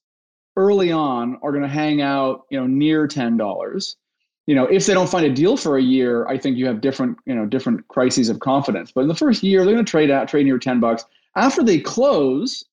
early 0.58 0.91
on 0.91 1.38
are 1.44 1.52
going 1.52 1.63
to 1.63 1.70
hang 1.70 2.02
out, 2.02 2.44
you 2.50 2.60
know, 2.60 2.68
near 2.68 3.08
ten 3.08 3.38
dollars. 3.38 3.96
You 4.48 4.54
know, 4.54 4.65
if 4.65 4.86
they 4.86 4.94
don't 4.94 5.10
find 5.10 5.26
a 5.26 5.34
deal 5.34 5.58
for 5.58 5.78
a 5.78 5.82
year, 5.82 6.28
I 6.28 6.38
think 6.38 6.56
you 6.56 6.68
have 6.68 6.80
different, 6.80 7.18
you 7.26 7.34
know, 7.34 7.48
different 7.48 7.88
crises 7.88 8.30
of 8.30 8.39
confidence. 8.39 8.91
But 8.91 9.02
in 9.02 9.08
the 9.08 9.15
first 9.15 9.41
year, 9.41 9.65
they're 9.65 9.74
going 9.74 9.86
to 9.86 9.89
trade 9.89 10.12
out, 10.12 10.28
trade 10.28 10.46
near 10.46 10.60
ten 10.60 10.80
bucks. 10.80 11.04
After 11.36 11.63
they 11.63 11.80
close, 11.80 12.63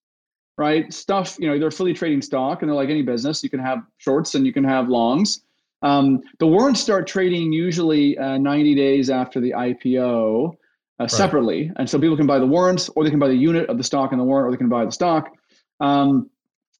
right, 0.58 0.92
stuff, 0.92 1.36
you 1.40 1.48
know, 1.48 1.58
they're 1.58 1.70
fully 1.70 1.94
trading 1.94 2.20
stock, 2.20 2.60
and 2.60 2.68
they're 2.68 2.76
like 2.76 2.90
any 2.90 3.02
business. 3.02 3.42
You 3.42 3.50
can 3.50 3.60
have 3.60 3.82
shorts 3.96 4.34
and 4.34 4.46
you 4.46 4.52
can 4.52 4.64
have 4.64 4.88
longs 4.88 5.42
um, 5.82 6.22
the 6.38 6.46
warrants 6.46 6.80
start 6.80 7.06
trading 7.06 7.52
usually 7.52 8.16
uh, 8.18 8.38
90 8.38 8.74
days 8.74 9.10
after 9.10 9.40
the 9.40 9.50
IPO 9.50 10.56
uh, 11.00 11.06
separately. 11.08 11.66
Right. 11.68 11.76
And 11.78 11.90
so 11.90 11.98
people 11.98 12.16
can 12.16 12.26
buy 12.26 12.38
the 12.38 12.46
warrants 12.46 12.88
or 12.90 13.04
they 13.04 13.10
can 13.10 13.18
buy 13.18 13.28
the 13.28 13.34
unit 13.34 13.68
of 13.68 13.78
the 13.78 13.84
stock 13.84 14.12
and 14.12 14.20
the 14.20 14.24
warrant 14.24 14.48
or 14.48 14.50
they 14.52 14.58
can 14.58 14.68
buy 14.68 14.84
the 14.84 14.92
stock. 14.92 15.32
Um, 15.80 16.30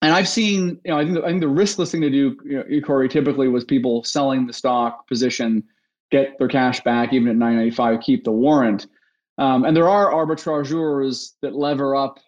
and 0.01 0.13
I've 0.13 0.29
seen, 0.29 0.81
you 0.85 0.91
know, 0.91 0.99
I 0.99 1.05
think, 1.05 1.15
the, 1.15 1.25
I 1.25 1.29
think 1.29 1.41
the 1.41 1.47
riskless 1.47 1.93
thing 1.93 2.01
to 2.01 2.11
do, 2.11 2.37
you 2.45 2.65
know, 2.65 2.81
Cory, 2.87 3.09
typically 3.09 3.49
was 3.49 3.65
people 3.65 4.03
selling 4.05 4.47
the 4.47 4.53
stock 4.53 5.07
position, 5.09 5.63
get 6.11 6.39
their 6.39 6.49
cash 6.49 6.83
back 6.83 7.13
even 7.13 7.29
at 7.29 7.37
995, 7.37 8.01
keep 8.01 8.25
the 8.25 8.33
warrant. 8.33 8.87
Um, 9.39 9.65
and 9.65 9.77
there 9.77 9.89
are 9.89 10.13
arbitrageurs 10.13 11.33
that 11.41 11.55
lever 11.55 11.97
up 11.97 12.19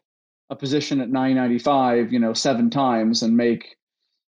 a 0.50 0.56
position 0.56 1.00
at 1.00 1.10
995, 1.10 2.12
you 2.12 2.18
know, 2.18 2.32
seven 2.32 2.70
times 2.70 3.22
and 3.22 3.36
make 3.36 3.76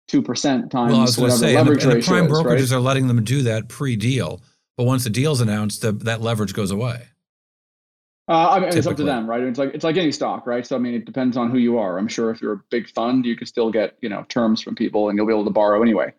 two 0.07 0.21
percent 0.21 0.71
times 0.71 0.91
well, 0.91 1.01
I 1.01 1.03
was 1.03 1.17
whatever 1.17 1.37
say, 1.37 1.55
leverage 1.55 1.83
and 1.83 1.91
the, 1.91 1.95
and 1.95 2.03
the 2.03 2.07
prime 2.07 2.27
brokerages 2.27 2.71
right? 2.71 2.77
are 2.77 2.79
letting 2.79 3.07
them 3.07 3.23
do 3.23 3.43
that 3.43 3.67
pre-deal, 3.67 4.41
but 4.75 4.85
once 4.85 5.03
the 5.03 5.09
deal's 5.09 5.41
announced, 5.41 5.81
the, 5.81 5.91
that 5.91 6.21
leverage 6.21 6.53
goes 6.53 6.71
away. 6.71 7.07
Uh, 8.29 8.49
I 8.49 8.59
mean, 8.59 8.69
it's 8.69 8.85
up 8.85 8.97
to 8.97 9.05
them, 9.05 9.29
right? 9.29 9.41
It's 9.41 9.57
like 9.57 9.73
it's 9.73 9.85
like 9.85 9.95
any 9.95 10.11
stock, 10.11 10.45
right? 10.45 10.65
So 10.67 10.75
I 10.75 10.79
mean, 10.79 10.93
it 10.93 11.05
depends 11.05 11.37
on 11.37 11.49
who 11.49 11.57
you 11.57 11.77
are. 11.77 11.97
I'm 11.97 12.09
sure 12.09 12.29
if 12.29 12.41
you're 12.41 12.53
a 12.53 12.61
big 12.69 12.89
fund, 12.89 13.25
you 13.25 13.37
can 13.37 13.47
still 13.47 13.71
get 13.71 13.97
you 14.01 14.09
know 14.09 14.25
terms 14.27 14.61
from 14.61 14.75
people, 14.75 15.07
and 15.07 15.17
you'll 15.17 15.27
be 15.27 15.33
able 15.33 15.45
to 15.45 15.51
borrow 15.51 15.81
anyway. 15.81 16.13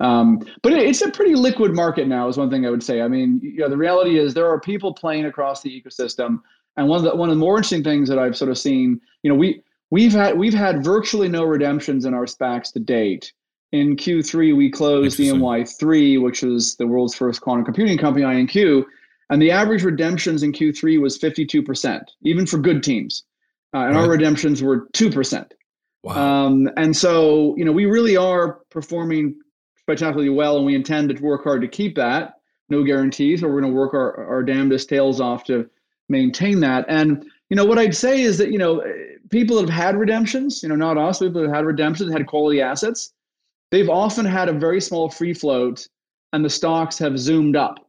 Um, 0.00 0.40
but 0.62 0.74
it, 0.74 0.80
it's 0.80 1.00
a 1.00 1.10
pretty 1.10 1.34
liquid 1.34 1.74
market 1.74 2.06
now. 2.06 2.28
Is 2.28 2.36
one 2.36 2.50
thing 2.50 2.66
I 2.66 2.70
would 2.70 2.82
say. 2.82 3.00
I 3.00 3.08
mean, 3.08 3.40
you 3.42 3.60
know, 3.60 3.70
the 3.70 3.78
reality 3.78 4.18
is 4.18 4.34
there 4.34 4.48
are 4.48 4.60
people 4.60 4.92
playing 4.92 5.24
across 5.24 5.62
the 5.62 5.70
ecosystem, 5.70 6.42
and 6.76 6.86
one 6.86 6.98
of 6.98 7.04
the 7.04 7.16
one 7.16 7.30
of 7.30 7.34
the 7.34 7.40
more 7.40 7.56
interesting 7.56 7.82
things 7.82 8.10
that 8.10 8.18
I've 8.18 8.36
sort 8.36 8.50
of 8.50 8.58
seen, 8.58 9.00
you 9.22 9.30
know, 9.30 9.36
we 9.36 9.62
we've 9.94 10.12
had 10.12 10.36
we've 10.36 10.52
had 10.54 10.82
virtually 10.82 11.28
no 11.28 11.44
redemptions 11.44 12.04
in 12.04 12.14
our 12.14 12.26
SPACs 12.26 12.72
to 12.72 12.80
date. 12.80 13.32
In 13.70 13.94
Q3, 13.96 14.56
we 14.56 14.68
closed 14.68 15.18
dMY3, 15.18 16.20
which 16.20 16.42
is 16.42 16.74
the 16.76 16.86
world's 16.86 17.14
first 17.14 17.40
quantum 17.40 17.64
computing 17.64 17.96
company, 17.96 18.24
IonQ, 18.24 18.84
and 19.30 19.40
the 19.40 19.52
average 19.52 19.84
redemptions 19.84 20.42
in 20.42 20.52
Q3 20.52 21.00
was 21.00 21.18
52%, 21.18 22.00
even 22.22 22.46
for 22.46 22.58
good 22.58 22.82
teams. 22.82 23.22
Uh, 23.72 23.86
and 23.86 23.96
right. 23.96 24.02
our 24.02 24.10
redemptions 24.10 24.62
were 24.62 24.88
2%. 24.94 25.50
Wow. 26.02 26.46
Um, 26.46 26.68
and 26.76 26.96
so, 26.96 27.56
you 27.56 27.64
know, 27.64 27.72
we 27.72 27.86
really 27.86 28.16
are 28.16 28.60
performing 28.70 29.36
spectacularly 29.80 30.30
well, 30.30 30.56
and 30.56 30.66
we 30.66 30.76
intend 30.76 31.08
to 31.08 31.20
work 31.20 31.42
hard 31.42 31.62
to 31.62 31.68
keep 31.68 31.96
that. 31.96 32.34
No 32.68 32.84
guarantees, 32.84 33.40
but 33.40 33.50
we're 33.50 33.60
going 33.60 33.72
to 33.72 33.78
work 33.78 33.94
our, 33.94 34.24
our 34.24 34.42
damnedest 34.44 34.88
tails 34.88 35.20
off 35.20 35.44
to 35.44 35.68
maintain 36.08 36.60
that. 36.60 36.84
And, 36.88 37.24
you 37.54 37.56
know, 37.56 37.64
what 37.64 37.78
I'd 37.78 37.94
say 37.94 38.22
is 38.22 38.36
that, 38.38 38.50
you 38.50 38.58
know, 38.58 38.82
people 39.30 39.54
that 39.54 39.70
have 39.70 39.84
had 39.84 39.96
redemptions, 39.96 40.60
you 40.60 40.68
know, 40.68 40.74
not 40.74 40.98
us, 40.98 41.20
people 41.20 41.40
that 41.40 41.46
have 41.46 41.54
had 41.58 41.66
redemptions, 41.66 42.12
had 42.12 42.26
quality 42.26 42.60
assets, 42.60 43.12
they've 43.70 43.88
often 43.88 44.24
had 44.24 44.48
a 44.48 44.52
very 44.52 44.80
small 44.80 45.08
free 45.08 45.32
float 45.32 45.86
and 46.32 46.44
the 46.44 46.50
stocks 46.50 46.98
have 46.98 47.16
zoomed 47.16 47.54
up. 47.54 47.88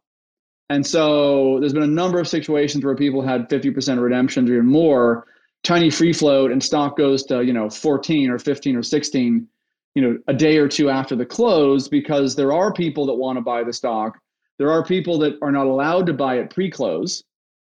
And 0.70 0.86
so 0.86 1.58
there's 1.60 1.74
been 1.74 1.82
a 1.82 1.88
number 1.88 2.20
of 2.20 2.28
situations 2.28 2.86
where 2.86 2.96
people 2.96 3.24
had 3.24 3.50
50% 3.50 4.00
redemptions 4.00 4.52
or 4.52 4.54
even 4.54 4.68
more, 4.68 5.26
tiny 5.64 5.90
free 5.90 6.14
float, 6.14 6.52
and 6.52 6.64
stock 6.64 6.96
goes 6.96 7.24
to, 7.24 7.44
you 7.44 7.54
know, 7.54 7.68
14 7.68 8.30
or 8.30 8.38
15 8.38 8.76
or 8.76 8.84
16, 8.84 9.48
you 9.96 10.02
know, 10.04 10.16
a 10.28 10.34
day 10.36 10.58
or 10.58 10.68
two 10.68 10.92
after 10.92 11.16
the 11.16 11.26
close, 11.26 11.88
because 11.88 12.36
there 12.36 12.54
are 12.54 12.72
people 12.72 13.08
that 13.08 13.16
want 13.16 13.38
to 13.38 13.42
buy 13.42 13.64
the 13.64 13.74
stock. 13.74 14.20
There 14.60 14.70
are 14.70 14.86
people 14.86 15.18
that 15.18 15.40
are 15.42 15.52
not 15.52 15.66
allowed 15.66 16.06
to 16.06 16.14
buy 16.14 16.38
it 16.38 16.52
pre-close. 16.52 17.24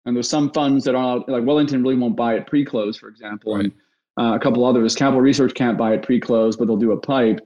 And 0.08 0.16
there's 0.16 0.30
some 0.30 0.50
funds 0.52 0.86
that 0.86 0.96
are 0.96 1.18
like 1.28 1.44
Wellington 1.44 1.84
really 1.84 1.98
won't 1.98 2.16
buy 2.16 2.36
it 2.36 2.48
pre-close, 2.48 2.98
for 2.98 3.10
example. 3.10 3.56
Right. 3.56 3.66
And 3.66 3.74
uh, 4.18 4.36
a 4.36 4.40
couple 4.40 4.66
others, 4.66 4.96
Capital 4.96 5.20
Research 5.20 5.54
can't 5.54 5.78
buy 5.78 5.94
it 5.94 6.02
pre-close, 6.02 6.56
but 6.56 6.66
they'll 6.66 6.78
do 6.78 6.94
a 6.94 7.00
pipe. 7.00 7.46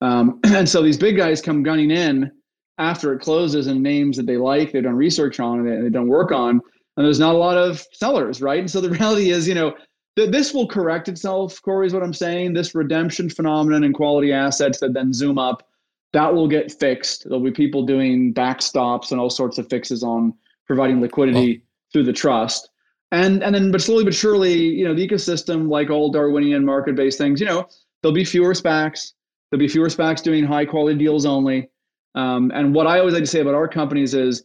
Um, 0.00 0.40
and 0.44 0.66
so 0.66 0.82
these 0.82 0.96
big 0.96 1.18
guys 1.18 1.42
come 1.42 1.62
gunning 1.62 1.90
in 1.90 2.32
after 2.78 3.12
it 3.12 3.20
closes 3.20 3.66
and 3.66 3.82
names 3.82 4.16
that 4.16 4.24
they 4.24 4.38
like, 4.38 4.72
they've 4.72 4.82
done 4.82 4.96
research 4.96 5.38
on, 5.38 5.60
and 5.60 5.84
they've 5.84 5.92
done 5.92 6.08
work 6.08 6.32
on. 6.32 6.62
And 6.96 7.06
there's 7.06 7.20
not 7.20 7.34
a 7.34 7.38
lot 7.38 7.58
of 7.58 7.86
sellers, 7.92 8.40
right? 8.40 8.60
And 8.60 8.70
so 8.70 8.80
the 8.80 8.90
reality 8.98 9.30
is, 9.30 9.46
you 9.46 9.54
know, 9.54 9.74
th- 10.16 10.30
this 10.30 10.54
will 10.54 10.66
correct 10.66 11.08
itself, 11.08 11.60
Cory, 11.60 11.88
is 11.88 11.92
what 11.92 12.02
I'm 12.02 12.14
saying. 12.14 12.54
This 12.54 12.74
redemption 12.74 13.28
phenomenon 13.28 13.84
in 13.84 13.92
quality 13.92 14.32
assets 14.32 14.80
that 14.80 14.94
then 14.94 15.12
zoom 15.12 15.38
up, 15.38 15.68
that 16.14 16.34
will 16.34 16.48
get 16.48 16.72
fixed. 16.72 17.24
There'll 17.24 17.44
be 17.44 17.50
people 17.50 17.84
doing 17.84 18.32
backstops 18.32 19.10
and 19.10 19.20
all 19.20 19.28
sorts 19.28 19.58
of 19.58 19.68
fixes 19.68 20.02
on 20.02 20.32
providing 20.66 21.02
liquidity 21.02 21.64
through 21.92 22.04
the 22.04 22.12
trust. 22.12 22.70
And 23.10 23.42
and 23.42 23.54
then 23.54 23.70
but 23.70 23.80
slowly 23.80 24.04
but 24.04 24.14
surely, 24.14 24.54
you 24.54 24.84
know, 24.84 24.94
the 24.94 25.06
ecosystem, 25.06 25.68
like 25.68 25.90
all 25.90 26.10
Darwinian 26.10 26.64
market-based 26.64 27.16
things, 27.16 27.40
you 27.40 27.46
know, 27.46 27.66
there'll 28.02 28.14
be 28.14 28.24
fewer 28.24 28.52
SPACs, 28.52 29.12
There'll 29.50 29.60
be 29.60 29.68
fewer 29.68 29.88
SPACs 29.88 30.22
doing 30.22 30.44
high 30.44 30.64
quality 30.64 30.98
deals 30.98 31.24
only. 31.24 31.70
Um, 32.14 32.50
and 32.54 32.74
what 32.74 32.86
I 32.86 32.98
always 32.98 33.14
like 33.14 33.22
to 33.22 33.28
say 33.28 33.40
about 33.40 33.54
our 33.54 33.68
companies 33.68 34.14
is 34.14 34.44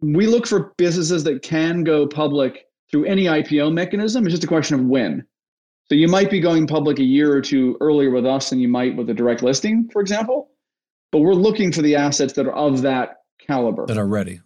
we 0.00 0.26
look 0.26 0.46
for 0.46 0.72
businesses 0.76 1.24
that 1.24 1.42
can 1.42 1.84
go 1.84 2.06
public 2.06 2.66
through 2.90 3.04
any 3.04 3.24
IPO 3.24 3.72
mechanism. 3.72 4.24
It's 4.24 4.32
just 4.32 4.44
a 4.44 4.48
question 4.48 4.74
of 4.80 4.86
when. 4.86 5.24
So 5.88 5.94
you 5.94 6.08
might 6.08 6.30
be 6.30 6.40
going 6.40 6.66
public 6.66 6.98
a 6.98 7.04
year 7.04 7.32
or 7.32 7.40
two 7.40 7.76
earlier 7.80 8.10
with 8.10 8.26
us 8.26 8.50
than 8.50 8.60
you 8.60 8.68
might 8.68 8.96
with 8.96 9.10
a 9.10 9.14
direct 9.14 9.42
listing, 9.42 9.88
for 9.92 10.00
example. 10.00 10.50
But 11.12 11.20
we're 11.20 11.34
looking 11.34 11.72
for 11.72 11.82
the 11.82 11.96
assets 11.96 12.32
that 12.34 12.46
are 12.46 12.54
of 12.54 12.82
that 12.82 13.22
caliber. 13.44 13.86
That 13.86 13.98
are 13.98 14.06
ready. 14.06 14.40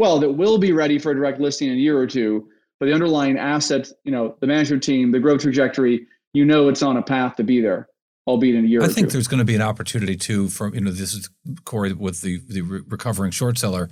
Well, 0.00 0.18
that 0.20 0.30
will 0.30 0.56
be 0.56 0.72
ready 0.72 0.98
for 0.98 1.12
a 1.12 1.14
direct 1.14 1.40
listing 1.40 1.68
in 1.68 1.74
a 1.74 1.76
year 1.76 1.98
or 1.98 2.06
two. 2.06 2.48
But 2.78 2.86
the 2.86 2.94
underlying 2.94 3.36
assets, 3.36 3.92
you 4.04 4.10
know, 4.10 4.34
the 4.40 4.46
management 4.46 4.82
team, 4.82 5.10
the 5.10 5.20
growth 5.20 5.42
trajectory, 5.42 6.06
you 6.32 6.46
know 6.46 6.70
it's 6.70 6.82
on 6.82 6.96
a 6.96 7.02
path 7.02 7.36
to 7.36 7.44
be 7.44 7.60
there 7.60 7.86
albeit 8.26 8.54
in 8.54 8.64
a 8.64 8.68
year. 8.68 8.82
I 8.82 8.86
think 8.86 9.08
two. 9.08 9.12
there's 9.12 9.28
going 9.28 9.40
to 9.40 9.44
be 9.44 9.54
an 9.54 9.62
opportunity 9.62 10.16
too 10.16 10.48
from 10.48 10.74
you 10.74 10.80
know 10.80 10.90
this 10.90 11.12
is 11.12 11.28
Cory 11.64 11.92
with 11.92 12.22
the 12.22 12.40
the 12.48 12.62
recovering 12.62 13.30
short 13.30 13.58
seller, 13.58 13.90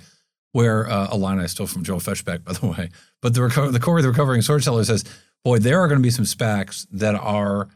where 0.53 0.89
uh, 0.89 1.09
a 1.11 1.17
line 1.17 1.39
I 1.39 1.45
stole 1.45 1.67
from 1.67 1.83
Joe 1.83 1.97
Fetchback 1.97 2.43
by 2.43 2.53
the 2.53 2.65
way, 2.65 2.89
but 3.21 3.35
the 3.35 3.41
reco- 3.41 3.71
the 3.71 3.79
Cory 3.79 4.01
the 4.01 4.09
recovering 4.09 4.41
short 4.41 4.63
seller 4.63 4.83
says, 4.83 5.03
boy, 5.43 5.59
there 5.59 5.79
are 5.79 5.87
going 5.87 5.99
to 5.99 6.03
be 6.03 6.09
some 6.09 6.25
SPACs 6.25 6.87
that 6.91 7.15
are, 7.15 7.69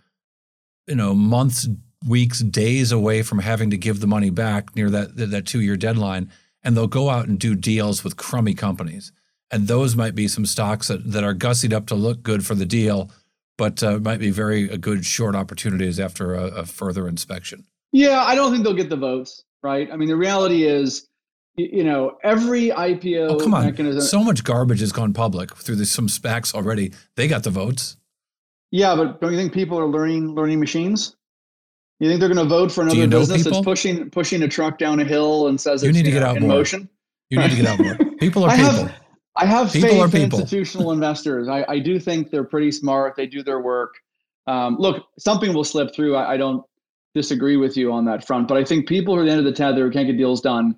you 0.88 0.95
know, 0.95 1.13
months, 1.13 1.67
weeks, 2.07 2.39
days 2.39 2.91
away 2.91 3.21
from 3.21 3.39
having 3.39 3.69
to 3.69 3.77
give 3.77 3.99
the 3.99 4.07
money 4.07 4.29
back 4.31 4.75
near 4.75 4.89
that 4.89 5.17
that 5.17 5.45
two 5.45 5.61
year 5.61 5.77
deadline, 5.77 6.31
and 6.64 6.76
they'll 6.76 6.88
go 6.88 7.09
out 7.09 7.28
and 7.28 7.39
do 7.39 7.55
deals 7.55 8.03
with 8.03 8.18
crummy 8.18 8.53
companies. 8.53 9.11
And 9.51 9.68
those 9.68 9.95
might 9.95 10.16
be 10.16 10.28
some 10.28 10.45
stocks 10.45 10.88
that, 10.88 11.11
that 11.11 11.24
are 11.24 11.36
gussied 11.36 11.74
up 11.74 11.86
to 11.88 11.95
look 11.95 12.24
good 12.24 12.45
for 12.45 12.55
the 12.55 12.66
deal, 12.66 13.11
but 13.57 13.84
uh, 13.84 13.99
might 13.99 14.20
be 14.20 14.32
very 14.32 14.70
a 14.70 14.78
good 14.78 15.05
short 15.05 15.36
opportunities 15.36 15.99
after 15.99 16.34
a, 16.34 16.45
a, 16.47 16.66
further 16.66 17.07
inspection. 17.07 17.66
Yeah, 17.91 18.24
I 18.24 18.34
don't 18.34 18.51
think 18.51 18.64
they'll 18.64 18.74
get 18.74 18.89
the 18.89 18.95
votes, 18.95 19.43
right? 19.61 19.89
I 19.91 19.95
mean, 19.95 20.09
the 20.09 20.16
reality 20.16 20.64
is, 20.64 21.07
you 21.55 21.84
know, 21.84 22.18
every 22.24 22.70
IPO 22.70 23.30
oh, 23.30 23.39
come 23.39 23.53
on. 23.53 23.66
mechanism. 23.66 24.01
So 24.01 24.24
much 24.24 24.43
garbage 24.43 24.80
has 24.80 24.91
gone 24.91 25.14
public 25.14 25.55
through 25.55 25.76
the, 25.76 25.86
some 25.86 26.07
SPACs 26.07 26.55
already. 26.55 26.93
They 27.16 27.28
got 27.28 27.43
the 27.43 27.51
votes. 27.51 27.97
Yeah, 28.72 28.95
but 28.95 29.22
don't 29.22 29.34
you 29.34 29.38
think 29.38 29.53
people 29.53 29.80
are 29.80 29.88
learning 29.88 30.34
learning 30.34 30.59
machines? 30.59 31.16
You 32.00 32.10
think 32.10 32.20
they're 32.20 32.34
going 32.34 32.46
to 32.46 32.50
vote 32.50 32.72
for 32.72 32.82
another 32.82 33.08
business 33.08 33.44
people? 33.44 33.52
that's 33.52 33.66
pushing 33.66 34.10
pushing 34.10 34.44
a 34.44 34.48
truck 34.48 34.78
down 34.78 35.00
a 35.00 35.06
hill 35.06 35.48
and 35.48 35.60
says 35.60 35.84
you 35.84 35.89
it's 35.89 35.98
need 35.98 36.06
to 36.06 36.12
get 36.12 36.22
know, 36.22 36.28
out 36.28 36.38
in 36.38 36.44
more. 36.44 36.58
motion? 36.58 36.89
You 37.30 37.39
need 37.39 37.52
to 37.52 37.56
get 37.56 37.66
out 37.66 37.80
more. 37.80 37.96
People 38.20 38.44
are 38.44 38.56
people. 38.56 38.72
Have, 38.72 38.96
I 39.36 39.46
have 39.46 39.72
people 39.72 40.08
faith 40.08 40.16
in 40.16 40.22
institutional 40.24 40.91
investors. 40.94 41.48
I, 41.48 41.66
I 41.68 41.80
do 41.80 42.00
think 42.00 42.30
they're 42.30 42.44
pretty 42.44 42.72
smart. 42.72 43.16
They 43.16 43.26
do 43.26 43.44
their 43.44 43.60
work. 43.60 43.96
Um, 44.46 44.78
look, 44.78 45.08
something 45.18 45.54
will 45.54 45.64
slip 45.64 45.96
through. 45.96 46.16
I, 46.16 46.34
I, 46.34 46.38
don't 46.38 46.64
disagree 47.16 47.58
with 47.58 47.78
you 47.78 47.91
on 47.94 48.06
that 48.06 48.28
front, 48.28 48.48
but 48.48 48.58
I 48.58 48.66
think 48.66 48.88
people 48.88 49.14
who 49.14 49.22
are 49.22 49.24
at 49.24 49.28
the 49.28 49.32
end 49.32 49.39
of 49.39 49.46
the 49.46 49.54
tether 49.54 49.86
who 49.86 49.91
can't 49.91 50.06
get 50.06 50.18
deals 50.18 50.41
done, 50.41 50.76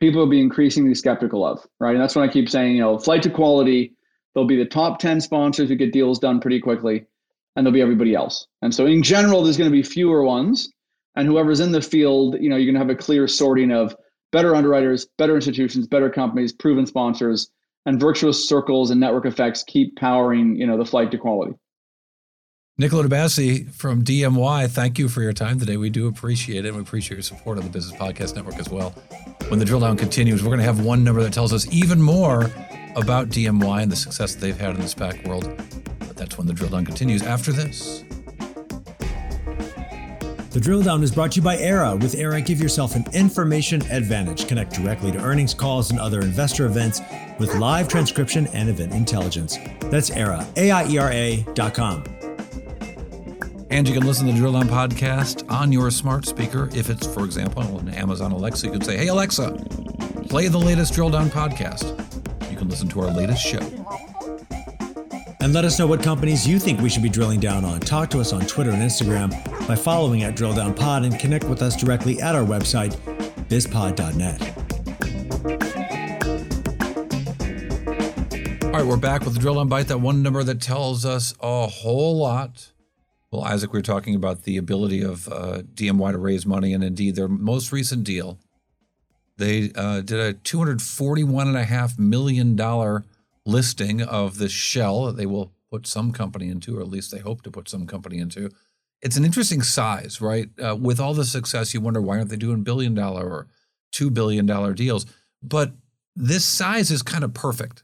people 0.00 0.20
will 0.20 0.28
be 0.28 0.40
increasingly 0.40 0.94
skeptical 0.94 1.46
of, 1.46 1.64
right? 1.78 1.94
And 1.94 2.02
that's 2.02 2.16
what 2.16 2.28
I 2.28 2.32
keep 2.32 2.48
saying, 2.48 2.74
you 2.74 2.82
know, 2.82 2.98
flight 2.98 3.22
to 3.22 3.30
quality, 3.30 3.94
there'll 4.34 4.46
be 4.46 4.56
the 4.56 4.64
top 4.64 4.98
10 4.98 5.20
sponsors 5.20 5.68
who 5.68 5.76
get 5.76 5.92
deals 5.92 6.18
done 6.18 6.40
pretty 6.40 6.60
quickly, 6.60 7.06
and 7.56 7.64
there'll 7.64 7.74
be 7.74 7.82
everybody 7.82 8.14
else. 8.14 8.46
And 8.62 8.74
so 8.74 8.86
in 8.86 9.02
general, 9.02 9.42
there's 9.42 9.56
going 9.56 9.70
to 9.70 9.76
be 9.76 9.82
fewer 9.82 10.24
ones. 10.24 10.68
And 11.16 11.28
whoever's 11.28 11.60
in 11.60 11.72
the 11.72 11.80
field, 11.80 12.36
you 12.40 12.48
know, 12.48 12.56
you're 12.56 12.72
going 12.72 12.74
to 12.74 12.80
have 12.80 12.90
a 12.90 13.00
clear 13.00 13.28
sorting 13.28 13.70
of 13.70 13.94
better 14.32 14.54
underwriters, 14.54 15.06
better 15.16 15.36
institutions, 15.36 15.86
better 15.86 16.10
companies, 16.10 16.52
proven 16.52 16.86
sponsors, 16.86 17.50
and 17.86 18.00
virtuous 18.00 18.48
circles 18.48 18.90
and 18.90 18.98
network 18.98 19.26
effects 19.26 19.62
keep 19.62 19.96
powering, 19.96 20.56
you 20.56 20.66
know, 20.66 20.76
the 20.76 20.84
flight 20.84 21.10
to 21.12 21.18
quality. 21.18 21.52
Niccolo 22.76 23.04
de 23.04 23.08
Masi 23.08 23.70
from 23.72 24.02
DMY, 24.02 24.68
thank 24.68 24.98
you 24.98 25.08
for 25.08 25.22
your 25.22 25.32
time 25.32 25.60
today. 25.60 25.76
We 25.76 25.90
do 25.90 26.08
appreciate 26.08 26.64
it. 26.64 26.68
And 26.68 26.76
we 26.76 26.82
appreciate 26.82 27.16
your 27.16 27.22
support 27.22 27.58
of 27.58 27.62
the 27.62 27.70
Business 27.70 27.96
Podcast 27.96 28.34
Network 28.34 28.58
as 28.58 28.68
well. 28.68 28.90
When 29.46 29.60
the 29.60 29.64
drill 29.64 29.78
down 29.78 29.96
continues, 29.96 30.42
we're 30.42 30.48
going 30.48 30.58
to 30.58 30.64
have 30.64 30.84
one 30.84 31.04
number 31.04 31.22
that 31.22 31.32
tells 31.32 31.52
us 31.52 31.72
even 31.72 32.02
more 32.02 32.50
about 32.96 33.28
DMY 33.28 33.82
and 33.82 33.92
the 33.92 33.96
success 33.96 34.34
they've 34.34 34.58
had 34.58 34.74
in 34.74 34.80
the 34.80 34.88
SPAC 34.88 35.24
world. 35.28 35.44
That's 36.24 36.38
when 36.38 36.46
the 36.46 36.54
drill 36.54 36.70
down 36.70 36.86
continues 36.86 37.22
after 37.22 37.52
this. 37.52 38.02
The 40.52 40.58
drill 40.58 40.82
down 40.82 41.02
is 41.02 41.12
brought 41.12 41.32
to 41.32 41.36
you 41.36 41.42
by 41.42 41.58
Aiera. 41.58 42.00
With 42.00 42.14
Aiera, 42.14 42.42
give 42.42 42.62
yourself 42.62 42.96
an 42.96 43.04
information 43.12 43.82
advantage. 43.90 44.48
Connect 44.48 44.72
directly 44.72 45.12
to 45.12 45.18
earnings 45.18 45.52
calls 45.52 45.90
and 45.90 46.00
other 46.00 46.22
investor 46.22 46.64
events 46.64 47.02
with 47.38 47.54
live 47.56 47.88
transcription 47.88 48.46
and 48.54 48.70
event 48.70 48.94
intelligence. 48.94 49.58
That's 49.90 50.08
Aiera, 50.08 50.46
A-I-E-R-A 50.56 51.44
dot 51.52 51.74
com. 51.74 52.02
And 53.68 53.86
you 53.86 53.92
can 53.92 54.06
listen 54.06 54.26
to 54.26 54.32
the 54.32 54.38
Drill 54.38 54.52
Down 54.52 54.68
podcast 54.68 55.46
on 55.50 55.72
your 55.72 55.90
smart 55.90 56.24
speaker. 56.24 56.70
If 56.74 56.88
it's, 56.88 57.06
for 57.06 57.26
example, 57.26 57.64
on 57.64 57.90
Amazon 57.90 58.32
Alexa, 58.32 58.64
you 58.68 58.72
can 58.72 58.80
say, 58.80 58.96
Hey, 58.96 59.08
Alexa, 59.08 59.52
play 60.30 60.48
the 60.48 60.58
latest 60.58 60.94
Drill 60.94 61.10
Down 61.10 61.28
podcast. 61.28 61.84
You 62.50 62.56
can 62.56 62.70
listen 62.70 62.88
to 62.88 63.00
our 63.02 63.10
latest 63.10 63.42
show. 63.42 63.60
And 65.44 65.52
let 65.52 65.66
us 65.66 65.78
know 65.78 65.86
what 65.86 66.02
companies 66.02 66.48
you 66.48 66.58
think 66.58 66.80
we 66.80 66.88
should 66.88 67.02
be 67.02 67.10
drilling 67.10 67.38
down 67.38 67.66
on. 67.66 67.78
Talk 67.78 68.08
to 68.12 68.18
us 68.18 68.32
on 68.32 68.46
Twitter 68.46 68.70
and 68.70 68.80
Instagram 68.80 69.28
by 69.68 69.74
following 69.74 70.22
at 70.22 70.36
Drill 70.36 70.54
Down 70.54 70.72
Pod 70.72 71.04
and 71.04 71.20
connect 71.20 71.44
with 71.44 71.60
us 71.60 71.76
directly 71.76 72.18
at 72.18 72.34
our 72.34 72.44
website, 72.44 72.96
bizpod.net. 73.48 74.40
All 78.64 78.70
right, 78.70 78.86
we're 78.86 78.96
back 78.96 79.26
with 79.26 79.34
the 79.34 79.38
Drill 79.38 79.56
Down 79.56 79.68
Bite, 79.68 79.88
that 79.88 80.00
one 80.00 80.22
number 80.22 80.42
that 80.42 80.62
tells 80.62 81.04
us 81.04 81.34
a 81.40 81.66
whole 81.66 82.16
lot. 82.16 82.72
Well, 83.30 83.44
Isaac, 83.44 83.70
we 83.70 83.80
were 83.80 83.82
talking 83.82 84.14
about 84.14 84.44
the 84.44 84.56
ability 84.56 85.02
of 85.02 85.28
uh, 85.28 85.60
DMY 85.74 86.12
to 86.12 86.18
raise 86.18 86.46
money, 86.46 86.72
and 86.72 86.82
indeed, 86.82 87.16
their 87.16 87.28
most 87.28 87.70
recent 87.70 88.02
deal, 88.02 88.38
they 89.36 89.72
uh, 89.74 90.00
did 90.00 90.20
a 90.20 90.32
$241.5 90.32 91.98
million 91.98 92.56
listing 93.46 94.02
of 94.02 94.38
the 94.38 94.48
shell 94.48 95.04
that 95.04 95.16
they 95.16 95.26
will 95.26 95.52
put 95.70 95.86
some 95.86 96.12
company 96.12 96.48
into, 96.48 96.78
or 96.78 96.80
at 96.80 96.88
least 96.88 97.10
they 97.10 97.18
hope 97.18 97.42
to 97.42 97.50
put 97.50 97.68
some 97.68 97.86
company 97.86 98.18
into. 98.18 98.50
It's 99.02 99.16
an 99.16 99.24
interesting 99.24 99.62
size, 99.62 100.20
right? 100.20 100.48
Uh, 100.64 100.76
with 100.76 100.98
all 100.98 101.14
the 101.14 101.24
success, 101.24 101.74
you 101.74 101.80
wonder 101.80 102.00
why 102.00 102.16
aren't 102.16 102.30
they 102.30 102.36
doing 102.36 102.62
billion 102.62 102.94
dollar 102.94 103.28
or 103.28 103.48
two 103.92 104.10
billion 104.10 104.46
dollar 104.46 104.72
deals? 104.72 105.04
But 105.42 105.72
this 106.16 106.44
size 106.44 106.90
is 106.90 107.02
kind 107.02 107.24
of 107.24 107.34
perfect 107.34 107.82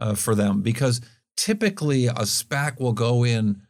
uh, 0.00 0.14
for 0.14 0.34
them 0.34 0.62
because 0.62 1.00
typically 1.36 2.06
a 2.06 2.24
SPAC 2.24 2.80
will 2.80 2.92
go 2.92 3.24
in 3.24 3.62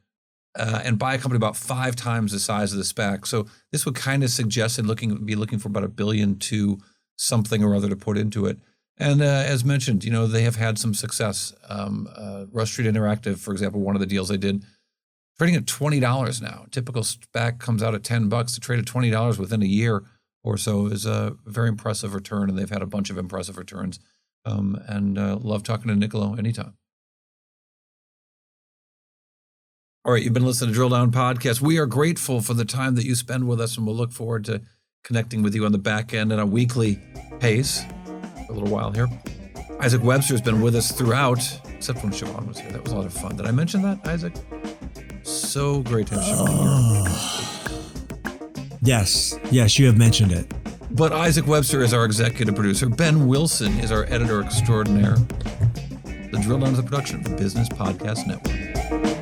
uh, 0.58 0.80
and 0.84 0.98
buy 0.98 1.14
a 1.14 1.18
company 1.18 1.36
about 1.36 1.56
five 1.56 1.94
times 1.94 2.32
the 2.32 2.38
size 2.38 2.72
of 2.72 2.78
the 2.78 2.84
SPAC. 2.84 3.26
So 3.26 3.46
this 3.70 3.84
would 3.84 3.94
kind 3.94 4.24
of 4.24 4.30
suggest 4.30 4.78
and 4.78 4.88
looking 4.88 5.24
be 5.24 5.36
looking 5.36 5.58
for 5.58 5.68
about 5.68 5.84
a 5.84 5.88
billion 5.88 6.38
to 6.40 6.78
something 7.16 7.62
or 7.62 7.74
other 7.74 7.88
to 7.88 7.96
put 7.96 8.16
into 8.16 8.46
it. 8.46 8.58
And 8.98 9.22
uh, 9.22 9.24
as 9.24 9.64
mentioned, 9.64 10.04
you 10.04 10.10
know 10.10 10.26
they 10.26 10.42
have 10.42 10.56
had 10.56 10.78
some 10.78 10.92
success. 10.92 11.52
Um, 11.68 12.08
uh, 12.14 12.46
Rush 12.50 12.72
Street 12.72 12.92
Interactive, 12.92 13.38
for 13.38 13.52
example, 13.52 13.80
one 13.80 13.94
of 13.94 14.00
the 14.00 14.06
deals 14.06 14.28
they 14.28 14.36
did, 14.36 14.64
trading 15.38 15.56
at 15.56 15.66
twenty 15.66 16.00
dollars 16.00 16.42
now. 16.42 16.66
Typical 16.70 17.02
SPAC 17.02 17.60
comes 17.60 17.82
out 17.82 17.94
at 17.94 18.02
ten 18.02 18.28
bucks. 18.28 18.54
To 18.54 18.60
trade 18.60 18.80
at 18.80 18.86
twenty 18.86 19.10
dollars 19.10 19.38
within 19.38 19.62
a 19.62 19.66
year 19.66 20.02
or 20.42 20.56
so 20.56 20.86
is 20.86 21.06
a 21.06 21.36
very 21.46 21.68
impressive 21.68 22.12
return, 22.12 22.48
and 22.48 22.58
they've 22.58 22.70
had 22.70 22.82
a 22.82 22.86
bunch 22.86 23.10
of 23.10 23.18
impressive 23.18 23.56
returns. 23.56 24.00
Um, 24.44 24.80
and 24.86 25.18
uh, 25.18 25.36
love 25.36 25.62
talking 25.62 25.88
to 25.88 25.96
Niccolo 25.96 26.34
anytime. 26.34 26.74
All 30.04 30.12
right, 30.12 30.22
you've 30.22 30.32
been 30.32 30.46
listening 30.46 30.70
to 30.70 30.74
Drill 30.74 30.88
Down 30.88 31.12
Podcast. 31.12 31.60
We 31.60 31.76
are 31.78 31.86
grateful 31.86 32.40
for 32.40 32.54
the 32.54 32.64
time 32.64 32.94
that 32.94 33.04
you 33.04 33.14
spend 33.14 33.46
with 33.46 33.60
us, 33.60 33.76
and 33.76 33.86
we'll 33.86 33.96
look 33.96 34.12
forward 34.12 34.44
to 34.46 34.62
connecting 35.04 35.42
with 35.42 35.54
you 35.54 35.64
on 35.66 35.72
the 35.72 35.78
back 35.78 36.14
end 36.14 36.32
at 36.32 36.38
a 36.38 36.46
weekly 36.46 36.98
pace 37.40 37.84
a 38.48 38.52
little 38.52 38.68
while 38.68 38.90
here. 38.90 39.08
Isaac 39.80 40.02
Webster 40.02 40.34
has 40.34 40.40
been 40.40 40.60
with 40.60 40.74
us 40.74 40.90
throughout, 40.92 41.38
except 41.74 42.02
when 42.02 42.12
Siobhan 42.12 42.46
was 42.48 42.58
here. 42.58 42.70
That 42.72 42.82
was 42.82 42.92
a 42.92 42.96
lot 42.96 43.06
of 43.06 43.12
fun. 43.12 43.36
Did 43.36 43.46
I 43.46 43.52
mention 43.52 43.82
that, 43.82 44.06
Isaac? 44.06 44.34
So 45.22 45.82
great 45.82 46.08
to 46.08 46.14
have 46.14 46.24
Siobhan 46.24 46.48
here. 46.48 47.04
Oh. 47.06 48.78
Yes, 48.82 49.38
yes, 49.50 49.78
you 49.78 49.86
have 49.86 49.98
mentioned 49.98 50.32
it. 50.32 50.52
But 50.92 51.12
Isaac 51.12 51.46
Webster 51.46 51.82
is 51.82 51.92
our 51.92 52.04
executive 52.04 52.54
producer. 52.54 52.88
Ben 52.88 53.28
Wilson 53.28 53.78
is 53.78 53.92
our 53.92 54.04
editor 54.04 54.42
extraordinaire. 54.42 55.16
The 56.32 56.38
Drill 56.42 56.58
Down 56.58 56.72
is 56.72 56.78
a 56.78 56.82
production 56.82 57.20
of 57.20 57.24
the 57.24 57.36
Business 57.36 57.68
Podcast 57.68 58.26
Network. 58.26 59.17